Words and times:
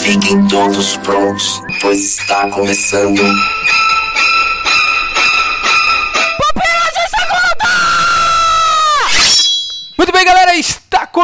Fiquem 0.00 0.46
todos 0.46 0.96
prontos, 0.98 1.60
pois 1.80 1.98
está 1.98 2.48
começando. 2.50 3.20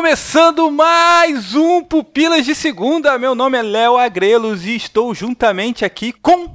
Começando 0.00 0.70
mais 0.70 1.54
um 1.54 1.84
Pupilas 1.84 2.46
de 2.46 2.54
Segunda. 2.54 3.18
Meu 3.18 3.34
nome 3.34 3.58
é 3.58 3.62
Léo 3.62 3.98
Agrelos 3.98 4.64
e 4.64 4.74
estou 4.74 5.14
juntamente 5.14 5.84
aqui 5.84 6.10
com 6.10 6.48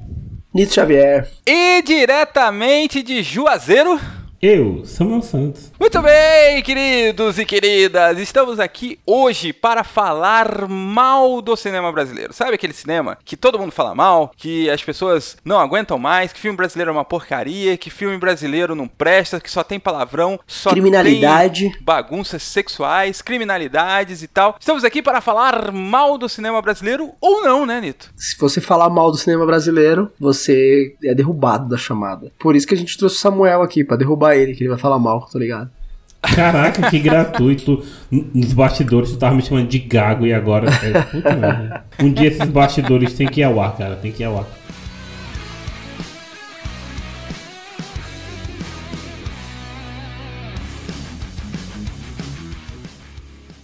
Nito 0.51 0.73
Xavier. 0.73 1.29
e 1.45 1.79
diretamente 1.83 3.03
de 3.03 3.21
Juazeiro. 3.21 3.99
Eu, 4.47 4.85
Samuel 4.85 5.23
Santos. 5.23 5.71
Muito 5.79 5.99
bem, 6.03 6.61
queridos 6.61 7.39
e 7.39 7.45
queridas, 7.45 8.19
estamos 8.19 8.59
aqui 8.59 8.99
hoje 9.03 9.51
para 9.51 9.83
falar 9.83 10.67
mal 10.67 11.41
do 11.41 11.55
cinema 11.55 11.91
brasileiro. 11.91 12.31
Sabe 12.31 12.53
aquele 12.53 12.71
cinema 12.71 13.17
que 13.25 13.35
todo 13.35 13.57
mundo 13.57 13.71
fala 13.71 13.95
mal, 13.95 14.31
que 14.37 14.69
as 14.69 14.83
pessoas 14.83 15.35
não 15.43 15.59
aguentam 15.59 15.97
mais, 15.97 16.31
que 16.31 16.39
filme 16.39 16.55
brasileiro 16.55 16.91
é 16.91 16.93
uma 16.93 17.03
porcaria, 17.03 17.75
que 17.75 17.89
filme 17.89 18.19
brasileiro 18.19 18.75
não 18.75 18.87
presta, 18.87 19.39
que 19.39 19.49
só 19.49 19.63
tem 19.63 19.79
palavrão, 19.79 20.39
só 20.45 20.69
Criminalidade. 20.69 21.71
tem 21.71 21.81
bagunças 21.81 22.43
sexuais, 22.43 23.23
criminalidades 23.23 24.21
e 24.21 24.27
tal. 24.27 24.57
Estamos 24.59 24.83
aqui 24.83 25.01
para 25.01 25.21
falar 25.21 25.71
mal 25.71 26.19
do 26.19 26.29
cinema 26.29 26.61
brasileiro 26.61 27.09
ou 27.19 27.41
não, 27.41 27.65
né, 27.65 27.81
Nito? 27.81 28.13
Se 28.15 28.37
você 28.37 28.61
falar 28.61 28.91
mal 28.91 29.09
do 29.09 29.17
cinema 29.17 29.43
brasileiro, 29.43 30.11
você 30.19 30.95
é 31.03 31.15
derrubado 31.15 31.67
da 31.67 31.77
chamada. 31.77 32.31
Por 32.37 32.55
isso 32.55 32.67
que 32.67 32.75
a 32.75 32.77
gente 32.77 32.95
trouxe 32.95 33.15
o 33.15 33.19
Samuel 33.19 33.63
aqui, 33.63 33.83
pra 33.83 33.97
derrubar 33.97 34.34
ele, 34.35 34.53
que 34.53 34.63
ele 34.63 34.69
vai 34.69 34.77
falar 34.77 34.99
mal, 34.99 35.27
tô 35.31 35.39
ligado? 35.39 35.69
Caraca, 36.21 36.89
que 36.89 36.99
gratuito. 36.99 37.83
Nos 38.09 38.53
bastidores 38.53 39.11
tu 39.11 39.17
tava 39.17 39.35
me 39.35 39.41
chamando 39.41 39.67
de 39.67 39.79
gago 39.79 40.25
e 40.25 40.33
agora. 40.33 40.69
É, 40.83 41.01
puta 41.01 41.35
merda. 41.35 41.85
Um 41.99 42.11
dia 42.11 42.27
esses 42.27 42.49
bastidores 42.49 43.13
tem 43.13 43.27
que 43.27 43.41
ir 43.41 43.43
ao 43.43 43.59
ar, 43.59 43.75
cara. 43.77 43.95
Tem 43.95 44.11
que 44.11 44.23
ir 44.23 44.25
ao 44.25 44.39
ar. 44.39 44.45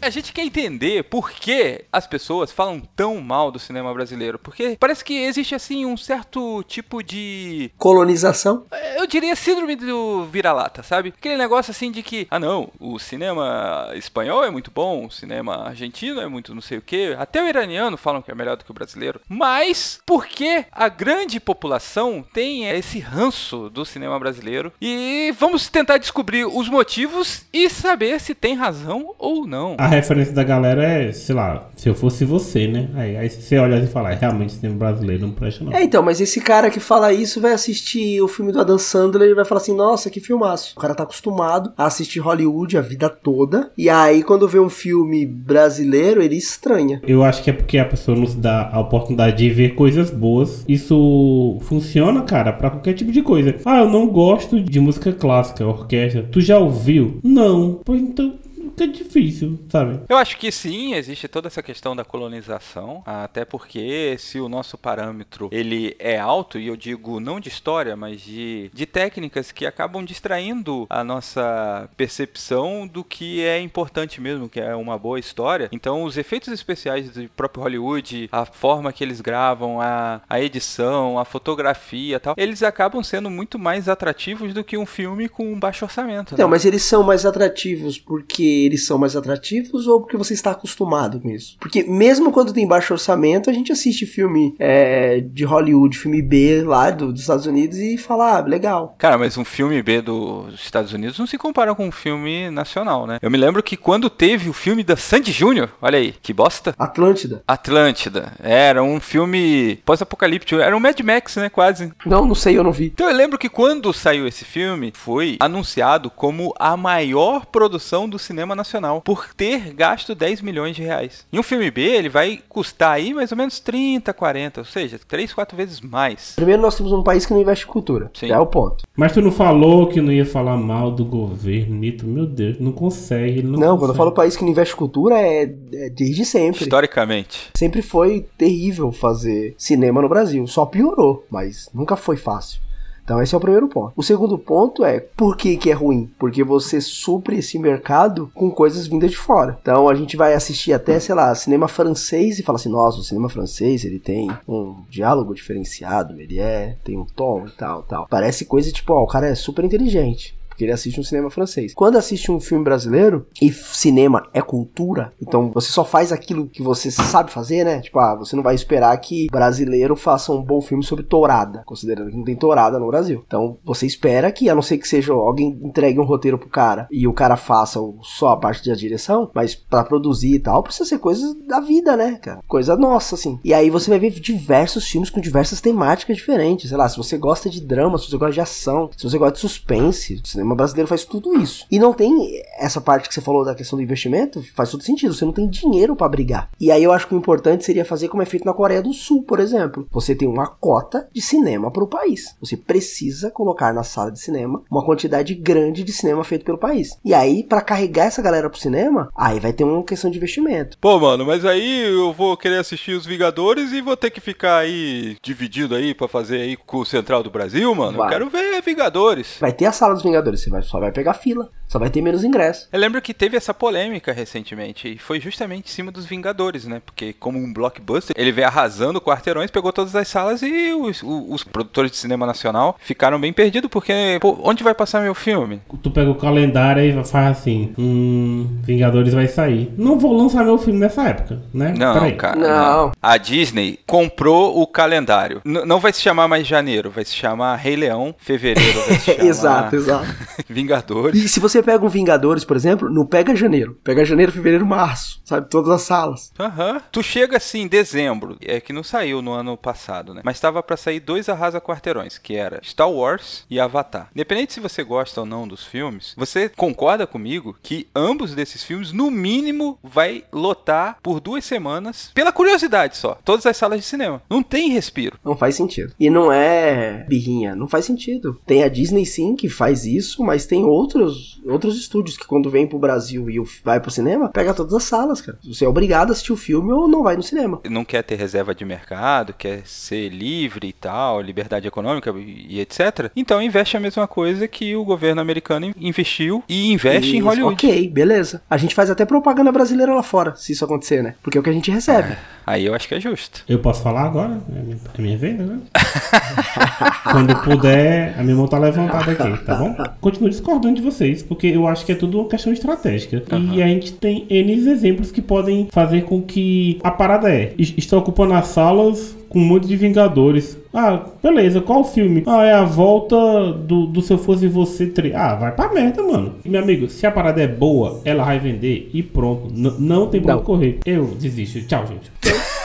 A 0.01 0.09
gente 0.09 0.33
quer 0.33 0.43
entender 0.43 1.03
por 1.03 1.31
que 1.31 1.85
as 1.91 2.07
pessoas 2.07 2.51
falam 2.51 2.81
tão 2.95 3.21
mal 3.21 3.51
do 3.51 3.59
cinema 3.59 3.93
brasileiro. 3.93 4.39
Porque 4.39 4.75
parece 4.79 5.05
que 5.05 5.13
existe, 5.13 5.53
assim, 5.53 5.85
um 5.85 5.95
certo 5.95 6.63
tipo 6.63 7.03
de 7.03 7.71
Colonização? 7.77 8.65
Eu 8.97 9.05
diria 9.05 9.35
síndrome 9.35 9.75
do 9.75 10.25
vira-lata, 10.25 10.81
sabe? 10.81 11.13
Aquele 11.15 11.37
negócio 11.37 11.71
assim 11.71 11.91
de 11.91 12.01
que, 12.01 12.27
ah 12.31 12.39
não, 12.39 12.71
o 12.79 12.97
cinema 12.97 13.91
espanhol 13.93 14.43
é 14.43 14.49
muito 14.49 14.71
bom, 14.71 15.05
o 15.05 15.11
cinema 15.11 15.67
argentino 15.67 16.19
é 16.19 16.27
muito 16.27 16.55
não 16.55 16.61
sei 16.61 16.79
o 16.79 16.81
que, 16.81 17.15
até 17.17 17.43
o 17.43 17.47
iraniano 17.47 17.95
falam 17.95 18.21
que 18.21 18.31
é 18.31 18.35
melhor 18.35 18.57
do 18.57 18.65
que 18.65 18.71
o 18.71 18.73
brasileiro. 18.73 19.21
Mas 19.29 19.99
por 20.05 20.25
que 20.25 20.65
a 20.71 20.89
grande 20.89 21.39
população 21.39 22.25
tem 22.33 22.69
esse 22.69 22.99
ranço 22.99 23.69
do 23.69 23.85
cinema 23.85 24.17
brasileiro? 24.19 24.73
E 24.81 25.33
vamos 25.37 25.69
tentar 25.69 25.97
descobrir 25.97 26.45
os 26.45 26.67
motivos 26.69 27.45
e 27.53 27.69
saber 27.69 28.19
se 28.19 28.33
tem 28.33 28.55
razão 28.55 29.13
ou 29.19 29.45
não. 29.45 29.75
A 29.79 29.90
referência 29.95 30.33
da 30.33 30.43
galera 30.43 30.83
é, 30.83 31.11
sei 31.11 31.35
lá, 31.35 31.69
se 31.75 31.87
eu 31.89 31.95
fosse 31.95 32.25
você, 32.25 32.67
né? 32.67 32.89
Aí, 32.95 33.17
aí 33.17 33.29
você 33.29 33.57
olha 33.57 33.75
e 33.75 33.87
fala, 33.87 34.11
"É, 34.11 34.15
realmente 34.15 34.53
cinema 34.53 34.77
brasileiro 34.77 35.25
não 35.27 35.33
presta 35.33 35.63
não. 35.63 35.73
É, 35.73 35.83
então, 35.83 36.01
mas 36.03 36.19
esse 36.21 36.41
cara 36.41 36.69
que 36.69 36.79
fala 36.79 37.13
isso 37.13 37.41
vai 37.41 37.53
assistir 37.53 38.21
o 38.21 38.27
filme 38.27 38.51
do 38.51 38.59
Adam 38.59 38.77
Sandler 38.77 39.29
e 39.29 39.33
vai 39.33 39.45
falar 39.45 39.61
assim, 39.61 39.75
nossa, 39.75 40.09
que 40.09 40.19
filmaço. 40.19 40.73
O 40.75 40.79
cara 40.79 40.95
tá 40.95 41.03
acostumado 41.03 41.73
a 41.77 41.85
assistir 41.85 42.19
Hollywood 42.19 42.77
a 42.77 42.81
vida 42.81 43.09
toda, 43.09 43.71
e 43.77 43.89
aí 43.89 44.23
quando 44.23 44.47
vê 44.47 44.59
um 44.59 44.69
filme 44.69 45.25
brasileiro, 45.25 46.21
ele 46.21 46.35
estranha. 46.35 47.01
Eu 47.05 47.23
acho 47.23 47.43
que 47.43 47.49
é 47.49 47.53
porque 47.53 47.77
a 47.77 47.85
pessoa 47.85 48.17
nos 48.17 48.35
dá 48.35 48.69
a 48.71 48.79
oportunidade 48.79 49.37
de 49.37 49.49
ver 49.49 49.75
coisas 49.75 50.09
boas. 50.09 50.63
Isso 50.67 51.57
funciona, 51.61 52.21
cara, 52.21 52.53
pra 52.53 52.69
qualquer 52.69 52.93
tipo 52.93 53.11
de 53.11 53.21
coisa. 53.21 53.55
Ah, 53.65 53.79
eu 53.79 53.89
não 53.89 54.07
gosto 54.07 54.59
de 54.59 54.79
música 54.79 55.11
clássica, 55.11 55.65
orquestra. 55.65 56.27
Tu 56.31 56.41
já 56.41 56.57
ouviu? 56.57 57.19
Não. 57.23 57.79
Pois 57.83 58.01
então, 58.01 58.33
fica 58.81 58.87
difícil, 58.87 59.59
sabe? 59.69 59.99
Eu 60.09 60.17
acho 60.17 60.37
que 60.37 60.51
sim, 60.51 60.93
existe 60.93 61.27
toda 61.27 61.47
essa 61.47 61.61
questão 61.61 61.95
da 61.95 62.03
colonização, 62.03 63.03
até 63.05 63.45
porque 63.45 64.15
se 64.17 64.39
o 64.39 64.49
nosso 64.49 64.77
parâmetro 64.77 65.49
ele 65.51 65.95
é 65.99 66.17
alto, 66.17 66.57
e 66.57 66.67
eu 66.67 66.75
digo 66.75 67.19
não 67.19 67.39
de 67.39 67.49
história, 67.49 67.95
mas 67.95 68.21
de, 68.21 68.71
de 68.73 68.85
técnicas 68.85 69.51
que 69.51 69.65
acabam 69.65 70.03
distraindo 70.03 70.87
a 70.89 71.03
nossa 71.03 71.89
percepção 71.95 72.87
do 72.87 73.03
que 73.03 73.41
é 73.41 73.59
importante 73.59 74.19
mesmo, 74.19 74.49
que 74.49 74.59
é 74.59 74.75
uma 74.75 74.97
boa 74.97 75.19
história. 75.19 75.69
Então 75.71 76.03
os 76.03 76.17
efeitos 76.17 76.49
especiais 76.49 77.09
do 77.11 77.29
próprio 77.29 77.63
Hollywood, 77.63 78.29
a 78.31 78.45
forma 78.45 78.91
que 78.91 79.03
eles 79.03 79.21
gravam, 79.21 79.79
a, 79.79 80.21
a 80.29 80.41
edição, 80.41 81.19
a 81.19 81.25
fotografia 81.25 82.15
e 82.15 82.19
tal, 82.19 82.35
eles 82.37 82.63
acabam 82.63 83.03
sendo 83.03 83.29
muito 83.29 83.59
mais 83.59 83.87
atrativos 83.87 84.53
do 84.53 84.63
que 84.63 84.77
um 84.77 84.85
filme 84.85 85.29
com 85.29 85.51
um 85.51 85.59
baixo 85.59 85.85
orçamento. 85.85 86.35
Não, 86.37 86.45
né? 86.45 86.51
mas 86.51 86.65
eles 86.65 86.83
são 86.83 87.03
mais 87.03 87.25
atrativos 87.25 87.97
porque 87.97 88.70
eles 88.71 88.85
são 88.85 88.97
mais 88.97 89.15
atrativos 89.15 89.85
ou 89.87 89.99
porque 90.01 90.17
você 90.17 90.33
está 90.33 90.51
acostumado 90.51 91.19
com 91.19 91.29
isso? 91.29 91.57
Porque 91.59 91.83
mesmo 91.83 92.31
quando 92.31 92.53
tem 92.53 92.67
baixo 92.67 92.93
orçamento, 92.93 93.49
a 93.49 93.53
gente 93.53 93.71
assiste 93.71 94.05
filme 94.05 94.55
é, 94.59 95.19
de 95.19 95.43
Hollywood, 95.43 95.97
filme 95.97 96.21
B 96.21 96.63
lá 96.65 96.89
do- 96.89 97.11
dos 97.11 97.21
Estados 97.21 97.45
Unidos 97.45 97.77
e 97.77 97.97
fala, 97.97 98.37
ah, 98.37 98.41
legal. 98.41 98.95
Cara, 98.97 99.17
mas 99.17 99.37
um 99.37 99.43
filme 99.45 99.81
B 99.83 100.01
dos 100.01 100.53
Estados 100.55 100.93
Unidos 100.93 101.19
não 101.19 101.27
se 101.27 101.37
compara 101.37 101.75
com 101.75 101.85
um 101.87 101.91
filme 101.91 102.49
nacional, 102.49 103.05
né? 103.05 103.19
Eu 103.21 103.29
me 103.29 103.37
lembro 103.37 103.61
que 103.61 103.75
quando 103.75 104.09
teve 104.09 104.49
o 104.49 104.53
filme 104.53 104.83
da 104.83 104.95
Sandy 104.95 105.31
Júnior, 105.31 105.69
olha 105.81 105.97
aí, 105.99 106.13
que 106.21 106.33
bosta. 106.33 106.73
Atlântida? 106.79 107.43
Atlântida. 107.47 108.33
Era 108.41 108.83
um 108.83 108.99
filme 108.99 109.77
pós-apocalíptico, 109.85 110.61
era 110.61 110.75
um 110.75 110.79
Mad 110.79 110.99
Max, 111.01 111.35
né, 111.35 111.49
quase. 111.49 111.91
Não, 112.05 112.25
não 112.25 112.35
sei, 112.35 112.57
eu 112.57 112.63
não 112.63 112.71
vi. 112.71 112.85
Então 112.93 113.09
eu 113.09 113.15
lembro 113.15 113.37
que 113.37 113.49
quando 113.49 113.91
saiu 113.93 114.27
esse 114.27 114.45
filme, 114.45 114.91
foi 114.95 115.37
anunciado 115.39 116.09
como 116.09 116.53
a 116.59 116.75
maior 116.77 117.45
produção 117.45 118.07
do 118.07 118.17
cinema 118.19 118.50
nacional, 118.55 119.01
por 119.01 119.33
ter 119.35 119.73
gasto 119.73 120.13
10 120.15 120.41
milhões 120.41 120.75
de 120.75 120.83
reais. 120.83 121.25
E 121.31 121.39
um 121.39 121.43
filme 121.43 121.69
B, 121.71 121.81
ele 121.81 122.09
vai 122.09 122.39
custar 122.49 122.93
aí 122.93 123.13
mais 123.13 123.31
ou 123.31 123.37
menos 123.37 123.59
30, 123.59 124.13
40, 124.13 124.61
ou 124.61 124.65
seja, 124.65 124.99
3, 125.07 125.33
4 125.33 125.55
vezes 125.57 125.81
mais. 125.81 126.33
Primeiro, 126.35 126.61
nós 126.61 126.75
temos 126.75 126.91
um 126.91 127.03
país 127.03 127.25
que 127.25 127.33
não 127.33 127.41
investe 127.41 127.65
em 127.65 127.67
cultura. 127.69 128.11
Sim. 128.13 128.27
Já 128.27 128.35
é 128.35 128.39
o 128.39 128.45
ponto. 128.45 128.83
Mas 128.95 129.11
tu 129.13 129.21
não 129.21 129.31
falou 129.31 129.87
que 129.87 130.01
não 130.01 130.11
ia 130.11 130.25
falar 130.25 130.57
mal 130.57 130.91
do 130.91 131.05
governo, 131.05 131.75
Nito? 131.75 132.05
Meu 132.05 132.25
Deus, 132.25 132.59
não 132.59 132.71
consegue. 132.71 133.39
Ele 133.39 133.47
não, 133.47 133.51
Não, 133.51 133.59
quando 133.59 133.71
eu 133.71 133.79
consegue. 133.79 133.97
falo 133.97 134.11
país 134.11 134.35
que 134.35 134.43
não 134.43 134.51
investe 134.51 134.73
em 134.73 134.77
cultura, 134.77 135.19
é, 135.19 135.43
é 135.73 135.89
desde 135.89 136.25
sempre. 136.25 136.63
Historicamente. 136.63 137.49
Sempre 137.55 137.81
foi 137.81 138.25
terrível 138.37 138.91
fazer 138.91 139.53
cinema 139.57 140.01
no 140.01 140.09
Brasil. 140.09 140.45
Só 140.47 140.65
piorou, 140.65 141.25
mas 141.29 141.69
nunca 141.73 141.95
foi 141.95 142.17
fácil. 142.17 142.61
Então 143.03 143.21
esse 143.21 143.33
é 143.33 143.37
o 143.37 143.41
primeiro 143.41 143.67
ponto. 143.67 143.93
O 143.95 144.03
segundo 144.03 144.37
ponto 144.37 144.83
é 144.85 144.99
por 144.99 145.35
que, 145.35 145.57
que 145.57 145.69
é 145.69 145.73
ruim? 145.73 146.09
Porque 146.19 146.43
você 146.43 146.79
supre 146.79 147.37
esse 147.37 147.57
mercado 147.59 148.31
com 148.33 148.51
coisas 148.51 148.87
vindas 148.87 149.11
de 149.11 149.17
fora. 149.17 149.57
Então 149.61 149.89
a 149.89 149.95
gente 149.95 150.15
vai 150.15 150.33
assistir 150.33 150.73
até, 150.73 150.99
sei 150.99 151.15
lá, 151.15 151.33
cinema 151.35 151.67
francês 151.67 152.39
e 152.39 152.43
fala 152.43 152.57
assim, 152.57 152.69
nossa, 152.69 152.99
o 152.99 153.03
cinema 153.03 153.29
francês 153.29 153.83
ele 153.83 153.99
tem 153.99 154.29
um 154.47 154.83
diálogo 154.89 155.33
diferenciado, 155.33 156.19
ele 156.19 156.39
é, 156.39 156.77
tem 156.83 156.97
um 156.97 157.05
tom 157.05 157.45
e 157.47 157.51
tal, 157.51 157.83
tal. 157.83 158.07
Parece 158.09 158.45
coisa 158.45 158.71
tipo, 158.71 158.93
ó, 158.93 159.03
o 159.03 159.07
cara 159.07 159.27
é 159.27 159.35
super 159.35 159.65
inteligente. 159.65 160.40
Porque 160.51 160.65
ele 160.65 160.71
assiste 160.71 160.99
um 160.99 161.03
cinema 161.03 161.29
francês. 161.29 161.73
Quando 161.73 161.97
assiste 161.97 162.31
um 162.31 162.39
filme 162.39 162.63
brasileiro, 162.63 163.25
e 163.41 163.51
cinema 163.51 164.27
é 164.33 164.41
cultura, 164.41 165.13
então 165.21 165.49
você 165.53 165.71
só 165.71 165.83
faz 165.83 166.11
aquilo 166.11 166.47
que 166.47 166.61
você 166.61 166.91
sabe 166.91 167.31
fazer, 167.31 167.63
né? 167.63 167.79
Tipo, 167.79 167.99
ah, 167.99 168.15
você 168.15 168.35
não 168.35 168.43
vai 168.43 168.53
esperar 168.53 168.95
que 168.97 169.27
brasileiro 169.31 169.95
faça 169.95 170.31
um 170.31 170.43
bom 170.43 170.61
filme 170.61 170.83
sobre 170.83 171.03
tourada, 171.03 171.63
considerando 171.65 172.11
que 172.11 172.17
não 172.17 172.23
tem 172.23 172.35
tourada 172.35 172.77
no 172.77 172.87
Brasil. 172.87 173.23
Então 173.25 173.57
você 173.63 173.85
espera 173.85 174.31
que, 174.31 174.49
a 174.49 174.55
não 174.55 174.61
ser 174.61 174.77
que 174.77 174.87
seja 174.87 175.13
alguém 175.13 175.59
entregue 175.63 175.99
um 175.99 176.05
roteiro 176.05 176.37
pro 176.37 176.49
cara 176.49 176.87
e 176.91 177.07
o 177.07 177.13
cara 177.13 177.37
faça 177.37 177.79
só 178.01 178.29
a 178.29 178.37
parte 178.37 178.67
da 178.67 178.75
direção, 178.75 179.31
mas 179.33 179.55
pra 179.55 179.83
produzir 179.83 180.35
e 180.35 180.39
tal, 180.39 180.63
precisa 180.63 180.87
ser 180.87 180.99
coisas 180.99 181.33
da 181.47 181.59
vida, 181.59 181.95
né, 181.95 182.19
cara? 182.21 182.41
Coisa 182.47 182.75
nossa, 182.75 183.15
assim. 183.15 183.39
E 183.43 183.53
aí 183.53 183.69
você 183.69 183.89
vai 183.89 183.99
ver 183.99 184.11
diversos 184.11 184.87
filmes 184.87 185.09
com 185.09 185.21
diversas 185.21 185.61
temáticas 185.61 186.17
diferentes. 186.17 186.69
Sei 186.69 186.77
lá, 186.77 186.87
se 186.87 186.97
você 186.97 187.17
gosta 187.17 187.49
de 187.49 187.61
drama, 187.61 187.97
se 187.97 188.09
você 188.09 188.17
gosta 188.17 188.33
de 188.33 188.41
ação, 188.41 188.89
se 188.95 189.03
você 189.03 189.17
gosta 189.17 189.33
de 189.33 189.39
suspense, 189.39 190.21
cinema 190.23 190.50
cinema 190.51 190.55
brasileiro 190.55 190.87
faz 190.87 191.05
tudo 191.05 191.37
isso. 191.39 191.65
E 191.71 191.79
não 191.79 191.93
tem 191.93 192.41
essa 192.57 192.81
parte 192.81 193.07
que 193.07 193.13
você 193.13 193.21
falou 193.21 193.43
da 193.43 193.55
questão 193.55 193.77
do 193.77 193.83
investimento, 193.83 194.43
faz 194.55 194.69
todo 194.69 194.83
sentido. 194.83 195.13
Você 195.13 195.25
não 195.25 195.31
tem 195.31 195.49
dinheiro 195.49 195.95
para 195.95 196.09
brigar. 196.09 196.49
E 196.59 196.71
aí 196.71 196.83
eu 196.83 196.91
acho 196.91 197.07
que 197.07 197.15
o 197.15 197.17
importante 197.17 197.65
seria 197.65 197.85
fazer 197.85 198.09
como 198.09 198.21
é 198.21 198.25
feito 198.25 198.45
na 198.45 198.53
Coreia 198.53 198.81
do 198.81 198.93
Sul, 198.93 199.23
por 199.23 199.39
exemplo. 199.39 199.87
Você 199.91 200.15
tem 200.15 200.27
uma 200.27 200.47
cota 200.47 201.07
de 201.13 201.21
cinema 201.21 201.71
para 201.71 201.83
o 201.83 201.87
país. 201.87 202.35
Você 202.39 202.57
precisa 202.57 203.31
colocar 203.31 203.73
na 203.73 203.83
sala 203.83 204.11
de 204.11 204.19
cinema 204.19 204.63
uma 204.69 204.83
quantidade 204.83 205.33
grande 205.33 205.83
de 205.83 205.91
cinema 205.91 206.23
feito 206.23 206.45
pelo 206.45 206.57
país. 206.57 206.97
E 207.03 207.13
aí, 207.13 207.43
para 207.43 207.61
carregar 207.61 208.05
essa 208.05 208.21
galera 208.21 208.49
pro 208.49 208.59
cinema, 208.59 209.09
aí 209.15 209.39
vai 209.39 209.53
ter 209.53 209.63
uma 209.63 209.83
questão 209.83 210.11
de 210.11 210.17
investimento. 210.17 210.77
Pô, 210.79 210.99
mano, 210.99 211.25
mas 211.25 211.45
aí 211.45 211.87
eu 211.87 212.13
vou 212.13 212.35
querer 212.37 212.57
assistir 212.57 212.93
os 212.93 213.05
Vingadores 213.05 213.71
e 213.71 213.81
vou 213.81 213.97
ter 213.97 214.09
que 214.09 214.21
ficar 214.21 214.57
aí 214.57 215.17
dividido 215.21 215.75
aí 215.75 215.93
para 215.93 216.07
fazer 216.07 216.41
aí 216.41 216.55
com 216.55 216.77
o 216.77 216.85
Central 216.85 217.23
do 217.23 217.29
Brasil, 217.29 217.73
mano. 217.75 217.97
Vai. 217.97 218.07
Eu 218.07 218.09
quero 218.09 218.29
ver 218.29 218.61
Vingadores. 218.61 219.37
Vai 219.39 219.51
ter 219.51 219.65
a 219.65 219.71
sala 219.71 219.93
dos 219.93 220.03
Vingadores, 220.03 220.30
você 220.37 220.49
vai, 220.49 220.61
só 220.61 220.79
vai 220.79 220.91
pegar 220.91 221.13
fila. 221.13 221.49
Só 221.71 221.79
vai 221.79 221.89
ter 221.89 222.01
menos 222.01 222.23
ingresso. 222.23 222.67
Eu 222.71 222.79
lembro 222.79 223.01
que 223.01 223.13
teve 223.13 223.37
essa 223.37 223.53
polêmica 223.53 224.11
recentemente 224.11 224.89
e 224.89 224.97
foi 224.97 225.21
justamente 225.21 225.67
em 225.67 225.71
cima 225.71 225.89
dos 225.89 226.05
Vingadores, 226.05 226.65
né? 226.65 226.81
Porque 226.85 227.13
como 227.13 227.39
um 227.39 227.53
blockbuster, 227.53 228.13
ele 228.17 228.31
veio 228.31 228.45
arrasando 228.47 228.99
quarteirões, 228.99 229.49
pegou 229.49 229.71
todas 229.71 229.95
as 229.95 230.07
salas 230.09 230.41
e 230.41 230.73
os, 230.73 231.01
os- 231.01 231.25
os 231.29 231.43
produtores 231.45 231.89
de 231.91 231.95
cinema 231.97 232.25
nacional 232.25 232.75
ficaram 232.81 233.17
bem 233.19 233.31
perdidos 233.31 233.69
porque, 233.69 234.17
pô, 234.19 234.37
onde 234.43 234.63
vai 234.63 234.73
passar 234.73 235.01
meu 235.01 235.15
filme? 235.15 235.61
Tu 235.81 235.89
pega 235.91 236.09
o 236.11 236.15
calendário 236.15 236.83
e 236.83 236.91
faz 237.05 237.37
assim: 237.37 237.73
Hum, 237.77 238.59
Vingadores 238.63 239.13
vai 239.13 239.27
sair. 239.27 239.73
Não 239.77 239.97
vou 239.97 240.11
lançar 240.13 240.43
meu 240.43 240.57
filme 240.57 240.77
nessa 240.79 241.03
época, 241.07 241.41
né? 241.53 241.73
Não, 241.77 241.93
Peraí. 241.93 242.15
cara. 242.15 242.35
Não. 242.37 242.91
A 243.01 243.15
Disney 243.17 243.79
comprou 243.87 244.61
o 244.61 244.67
calendário. 244.67 245.41
N- 245.45 245.63
não 245.65 245.79
vai 245.79 245.93
se 245.93 246.01
chamar 246.01 246.27
mais 246.27 246.45
janeiro, 246.45 246.89
vai 246.91 247.05
se 247.05 247.13
chamar 247.15 247.55
Rei 247.55 247.77
Leão. 247.77 248.13
Fevereiro 248.17 248.79
vai 248.87 248.97
se 248.99 249.05
chamar 249.15 249.25
exato, 249.29 249.75
exato. 249.77 250.05
Vingadores. 250.49 251.23
E 251.23 251.29
se 251.29 251.39
você 251.39 251.60
pega 251.63 251.85
um 251.85 251.89
Vingadores, 251.89 252.45
por 252.45 252.55
exemplo, 252.55 252.89
não 252.89 253.05
pega 253.05 253.35
janeiro. 253.35 253.77
Pega 253.83 254.05
janeiro, 254.05 254.31
fevereiro, 254.31 254.65
março. 254.65 255.21
Sabe? 255.25 255.49
Todas 255.49 255.69
as 255.69 255.81
salas. 255.81 256.31
Aham. 256.39 256.81
Tu 256.91 257.03
chega 257.03 257.37
assim 257.37 257.61
em 257.61 257.67
dezembro, 257.67 258.37
é 258.41 258.59
que 258.59 258.73
não 258.73 258.83
saiu 258.83 259.21
no 259.21 259.31
ano 259.31 259.57
passado, 259.57 260.13
né? 260.13 260.21
Mas 260.23 260.39
tava 260.39 260.63
pra 260.63 260.77
sair 260.77 260.99
dois 260.99 261.29
arrasa 261.29 261.61
quarteirões, 261.61 262.17
que 262.17 262.35
era 262.35 262.61
Star 262.63 262.89
Wars 262.89 263.45
e 263.49 263.59
Avatar. 263.59 264.09
Independente 264.15 264.53
se 264.53 264.59
você 264.59 264.83
gosta 264.83 265.21
ou 265.21 265.25
não 265.25 265.47
dos 265.47 265.65
filmes, 265.65 266.13
você 266.17 266.49
concorda 266.49 267.05
comigo 267.05 267.55
que 267.61 267.87
ambos 267.95 268.33
desses 268.33 268.63
filmes, 268.63 268.91
no 268.91 269.11
mínimo, 269.11 269.77
vai 269.83 270.23
lotar 270.31 270.97
por 271.01 271.19
duas 271.19 271.45
semanas, 271.45 272.11
pela 272.13 272.31
curiosidade 272.31 272.97
só, 272.97 273.17
todas 273.23 273.45
as 273.45 273.57
salas 273.57 273.79
de 273.79 273.85
cinema. 273.85 274.21
Não 274.29 274.41
tem 274.41 274.69
respiro. 274.69 275.19
Não 275.23 275.35
faz 275.35 275.55
sentido. 275.55 275.93
E 275.99 276.09
não 276.09 276.31
é 276.31 277.05
birrinha, 277.07 277.55
não 277.55 277.67
faz 277.67 277.85
sentido. 277.85 278.39
Tem 278.45 278.63
a 278.63 278.69
Disney 278.69 279.05
sim 279.05 279.35
que 279.35 279.49
faz 279.49 279.85
isso, 279.85 280.23
mas 280.23 280.45
tem 280.45 280.63
outros 280.63 281.41
outros 281.51 281.77
estúdios 281.77 282.17
que 282.17 282.25
quando 282.25 282.49
vem 282.49 282.65
pro 282.67 282.79
Brasil 282.79 283.29
e 283.29 283.39
o- 283.39 283.45
vai 283.63 283.79
pro 283.79 283.91
cinema, 283.91 284.29
pega 284.29 284.53
todas 284.53 284.73
as 284.73 284.83
salas, 284.83 285.21
cara. 285.21 285.37
Você 285.43 285.65
é 285.65 285.67
obrigado 285.67 286.09
a 286.09 286.11
assistir 286.13 286.33
o 286.33 286.37
filme 286.37 286.71
ou 286.71 286.87
não 286.87 287.03
vai 287.03 287.15
no 287.15 287.23
cinema. 287.23 287.59
não 287.69 287.83
quer 287.85 288.03
ter 288.03 288.15
reserva 288.15 288.53
de 288.55 288.63
mercado, 288.65 289.33
quer 289.33 289.61
ser 289.65 290.09
livre 290.09 290.67
e 290.67 290.73
tal, 290.73 291.21
liberdade 291.21 291.67
econômica 291.67 292.13
e 292.17 292.59
etc. 292.59 293.09
Então 293.15 293.41
investe 293.41 293.77
a 293.77 293.79
mesma 293.79 294.07
coisa 294.07 294.47
que 294.47 294.75
o 294.75 294.83
governo 294.83 295.21
americano 295.21 295.73
investiu 295.77 296.43
e 296.47 296.71
investe 296.71 297.15
em 297.15 297.19
Isso, 297.19 297.27
Hollywood. 297.27 297.53
Ok, 297.53 297.89
beleza. 297.89 298.41
A 298.49 298.57
gente 298.57 298.75
faz 298.75 298.89
até 298.89 299.05
propaganda 299.05 299.51
brasileira 299.51 299.93
lá 299.93 300.03
fora, 300.03 300.35
se 300.35 300.51
isso 300.51 300.63
acontecer, 300.65 301.01
né? 301.03 301.15
Porque 301.21 301.37
é 301.37 301.41
o 301.41 301.43
que 301.43 301.49
a 301.49 301.53
gente 301.53 301.71
recebe. 301.71 302.15
Aí 302.45 302.65
eu 302.65 302.73
acho 302.73 302.87
que 302.87 302.95
é 302.95 302.99
justo. 302.99 303.43
Eu 303.47 303.59
posso 303.59 303.81
falar 303.83 304.03
agora? 304.03 304.41
É 304.55 304.61
minha, 304.61 304.77
é 304.97 305.01
minha 305.01 305.17
vez, 305.17 305.37
né? 305.37 305.59
Quando 307.03 307.35
puder, 307.41 308.15
a 308.17 308.23
minha 308.23 308.35
mão 308.35 308.47
tá 308.47 308.57
levantada 308.59 309.11
aqui, 309.11 309.43
tá 309.45 309.55
bom? 309.55 309.75
Continuo 309.99 310.29
discordando 310.29 310.75
de 310.75 310.81
vocês, 310.81 311.23
porque 311.23 311.47
eu 311.47 311.67
acho 311.67 311.85
que 311.85 311.91
é 311.91 311.95
tudo 311.95 312.19
uma 312.19 312.27
questão 312.29 312.51
estratégica. 312.53 313.23
E 313.53 313.61
a 313.61 313.67
gente 313.67 313.93
tem 313.93 314.25
N 314.29 314.51
exemplos 314.53 315.11
que 315.11 315.21
podem 315.21 315.67
fazer 315.71 316.03
com 316.03 316.21
que 316.21 316.79
a 316.83 316.91
parada 316.91 317.29
é: 317.29 317.53
es- 317.57 317.73
está 317.77 317.97
ocupando 317.97 318.33
as 318.33 318.47
salas 318.47 319.17
com 319.29 319.39
um 319.39 319.45
monte 319.45 319.67
de 319.67 319.75
Vingadores. 319.77 320.57
Ah, 320.73 321.01
beleza, 321.23 321.59
qual 321.61 321.81
o 321.81 321.83
filme? 321.85 322.23
Ah, 322.27 322.43
é 322.45 322.53
a 322.53 322.63
volta 322.63 323.15
do, 323.53 323.85
do 323.87 324.01
Se 324.01 324.13
Eu 324.13 324.17
Fosse 324.17 324.47
Você 324.47 324.85
3. 324.87 325.15
Ah, 325.15 325.35
vai 325.35 325.51
pra 325.53 325.73
merda, 325.73 326.03
mano. 326.03 326.35
Meu 326.45 326.61
amigo, 326.61 326.87
se 326.89 327.05
a 327.07 327.11
parada 327.11 327.41
é 327.41 327.47
boa, 327.47 328.01
ela 328.05 328.23
vai 328.23 328.39
vender 328.39 328.89
e 328.93 329.01
pronto. 329.01 329.47
N- 329.53 329.73
não 329.79 330.07
tem 330.07 330.21
pra 330.21 330.35
onde 330.35 330.43
correr. 330.45 330.79
Eu 330.85 331.05
desisto. 331.19 331.61
Tchau, 331.65 331.85
gente. 331.87 332.11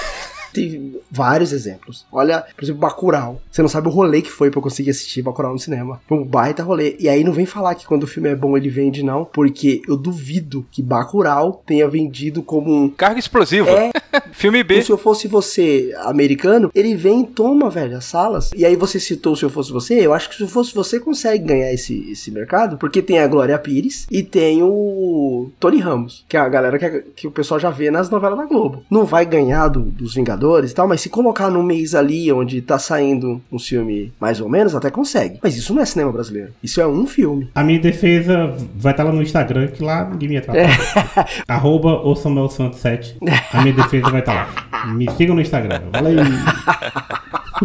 Teve 0.57 1.01
vários 1.11 1.53
exemplos. 1.53 2.05
Olha, 2.13 2.45
por 2.57 2.65
exemplo, 2.65 2.81
Bacurau. 2.81 3.41
Você 3.51 3.63
não 3.63 3.69
sabe 3.69 3.89
o 3.89 3.91
rolê 3.91 4.23
que 4.23 4.31
foi 4.31 4.51
pra 4.51 4.59
eu 4.59 4.63
conseguir 4.63 4.91
assistir 4.91 5.23
Bacurau 5.23 5.53
no 5.53 5.59
cinema. 5.59 6.01
Foi 6.09 6.19
um 6.19 6.25
baita 6.25 6.63
rolê. 6.63 6.97
E 6.99 7.09
aí 7.09 7.23
não 7.25 7.33
vem 7.33 7.47
falar 7.47 7.75
que 7.75 7.87
quando 7.87 8.03
o 8.05 8.07
filme 8.07 8.29
é 8.29 8.35
bom 8.35 8.57
ele 8.57 8.69
vende, 8.69 9.03
não. 9.03 9.25
Porque 9.25 9.83
eu 9.89 9.97
duvido 9.97 10.67
que 10.71 10.83
Bacurau 10.83 11.63
tenha 11.67 11.89
vendido 11.89 12.43
como 12.43 12.73
um... 12.75 12.89
Carga 12.89 13.19
explosiva. 13.21 13.71
É. 13.71 13.91
Filme 14.33 14.63
B. 14.63 14.83
Se 14.83 14.91
eu 14.91 14.99
fosse 14.99 15.29
você 15.29 15.95
americano, 16.05 16.71
ele 16.75 16.95
vem 16.95 17.23
e 17.23 17.27
toma, 17.27 17.71
velho, 17.71 17.97
as 17.97 18.05
salas. 18.05 18.51
E 18.55 18.65
aí 18.65 18.77
você 18.77 18.99
citou 19.01 19.35
Se 19.37 19.45
Eu 19.45 19.51
Fosse 19.51 19.73
Você, 19.73 19.95
eu 19.95 20.13
acho 20.13 20.29
que 20.29 20.37
Se 20.37 20.43
Eu 20.43 20.49
Fosse 20.49 20.75
Você 20.75 20.99
consegue 21.01 21.45
ganhar 21.45 21.73
esse, 21.73 22.11
esse 22.11 22.31
mercado, 22.31 22.77
porque 22.79 23.01
tem 23.03 23.19
a 23.19 23.27
Glória 23.27 23.59
Pires 23.59 24.07
e 24.11 24.23
tem 24.23 24.63
o 24.63 25.51
Tony 25.59 25.79
Ramos, 25.81 26.25
que 26.29 26.37
é 26.37 26.41
a 26.41 26.49
galera 26.49 26.79
que, 26.79 27.01
que 27.15 27.27
o 27.27 27.31
pessoal 27.31 27.59
já 27.61 27.71
vê 27.71 27.91
nas 27.91 28.11
novelas 28.11 28.39
da 28.39 28.45
Globo. 28.47 28.85
Não 28.91 29.05
vai 29.05 29.25
ganhar 29.27 29.69
do- 29.69 29.81
dos 29.81 30.15
Vingadores 30.15 30.46
e 30.73 30.75
tal, 30.75 30.89
mas 30.89 31.01
se 31.01 31.09
colocar 31.09 31.51
num 31.51 31.63
mês 31.63 31.95
ali 31.95 32.33
onde 32.33 32.61
tá 32.61 32.79
saindo 32.79 33.41
um 33.51 33.59
filme 33.59 34.13
mais 34.21 34.41
ou 34.41 34.49
menos, 34.49 34.75
até 34.75 34.91
consegue. 34.91 35.39
Mas 35.43 35.57
isso 35.57 35.75
não 35.75 35.83
é 35.83 35.87
cinema 35.87 36.13
brasileiro. 36.13 36.53
Isso 36.63 36.81
é 36.81 36.87
um 36.87 37.07
filme. 37.07 37.49
A 37.55 37.63
minha 37.63 37.79
defesa 37.79 38.55
vai 38.77 38.93
estar 38.93 39.05
lá 39.05 39.13
no 39.13 39.23
Instagram, 39.23 39.69
que 39.69 39.83
lá 39.83 40.09
ninguém 40.09 40.29
me 40.29 40.37
atrapalha. 40.37 40.69
Arroba 41.49 42.01
o 42.07 42.15
Samuel 42.15 42.49
Santos 42.49 42.81
7. 42.81 43.19
A 43.53 43.63
minha 43.63 43.75
defesa 43.75 44.11
vai 44.11 44.21
estar 44.21 44.35
lá. 44.35 44.87
Me 44.93 45.11
sigam 45.13 45.35
no 45.35 45.41
Instagram. 45.41 45.83
Valeu. 45.93 46.17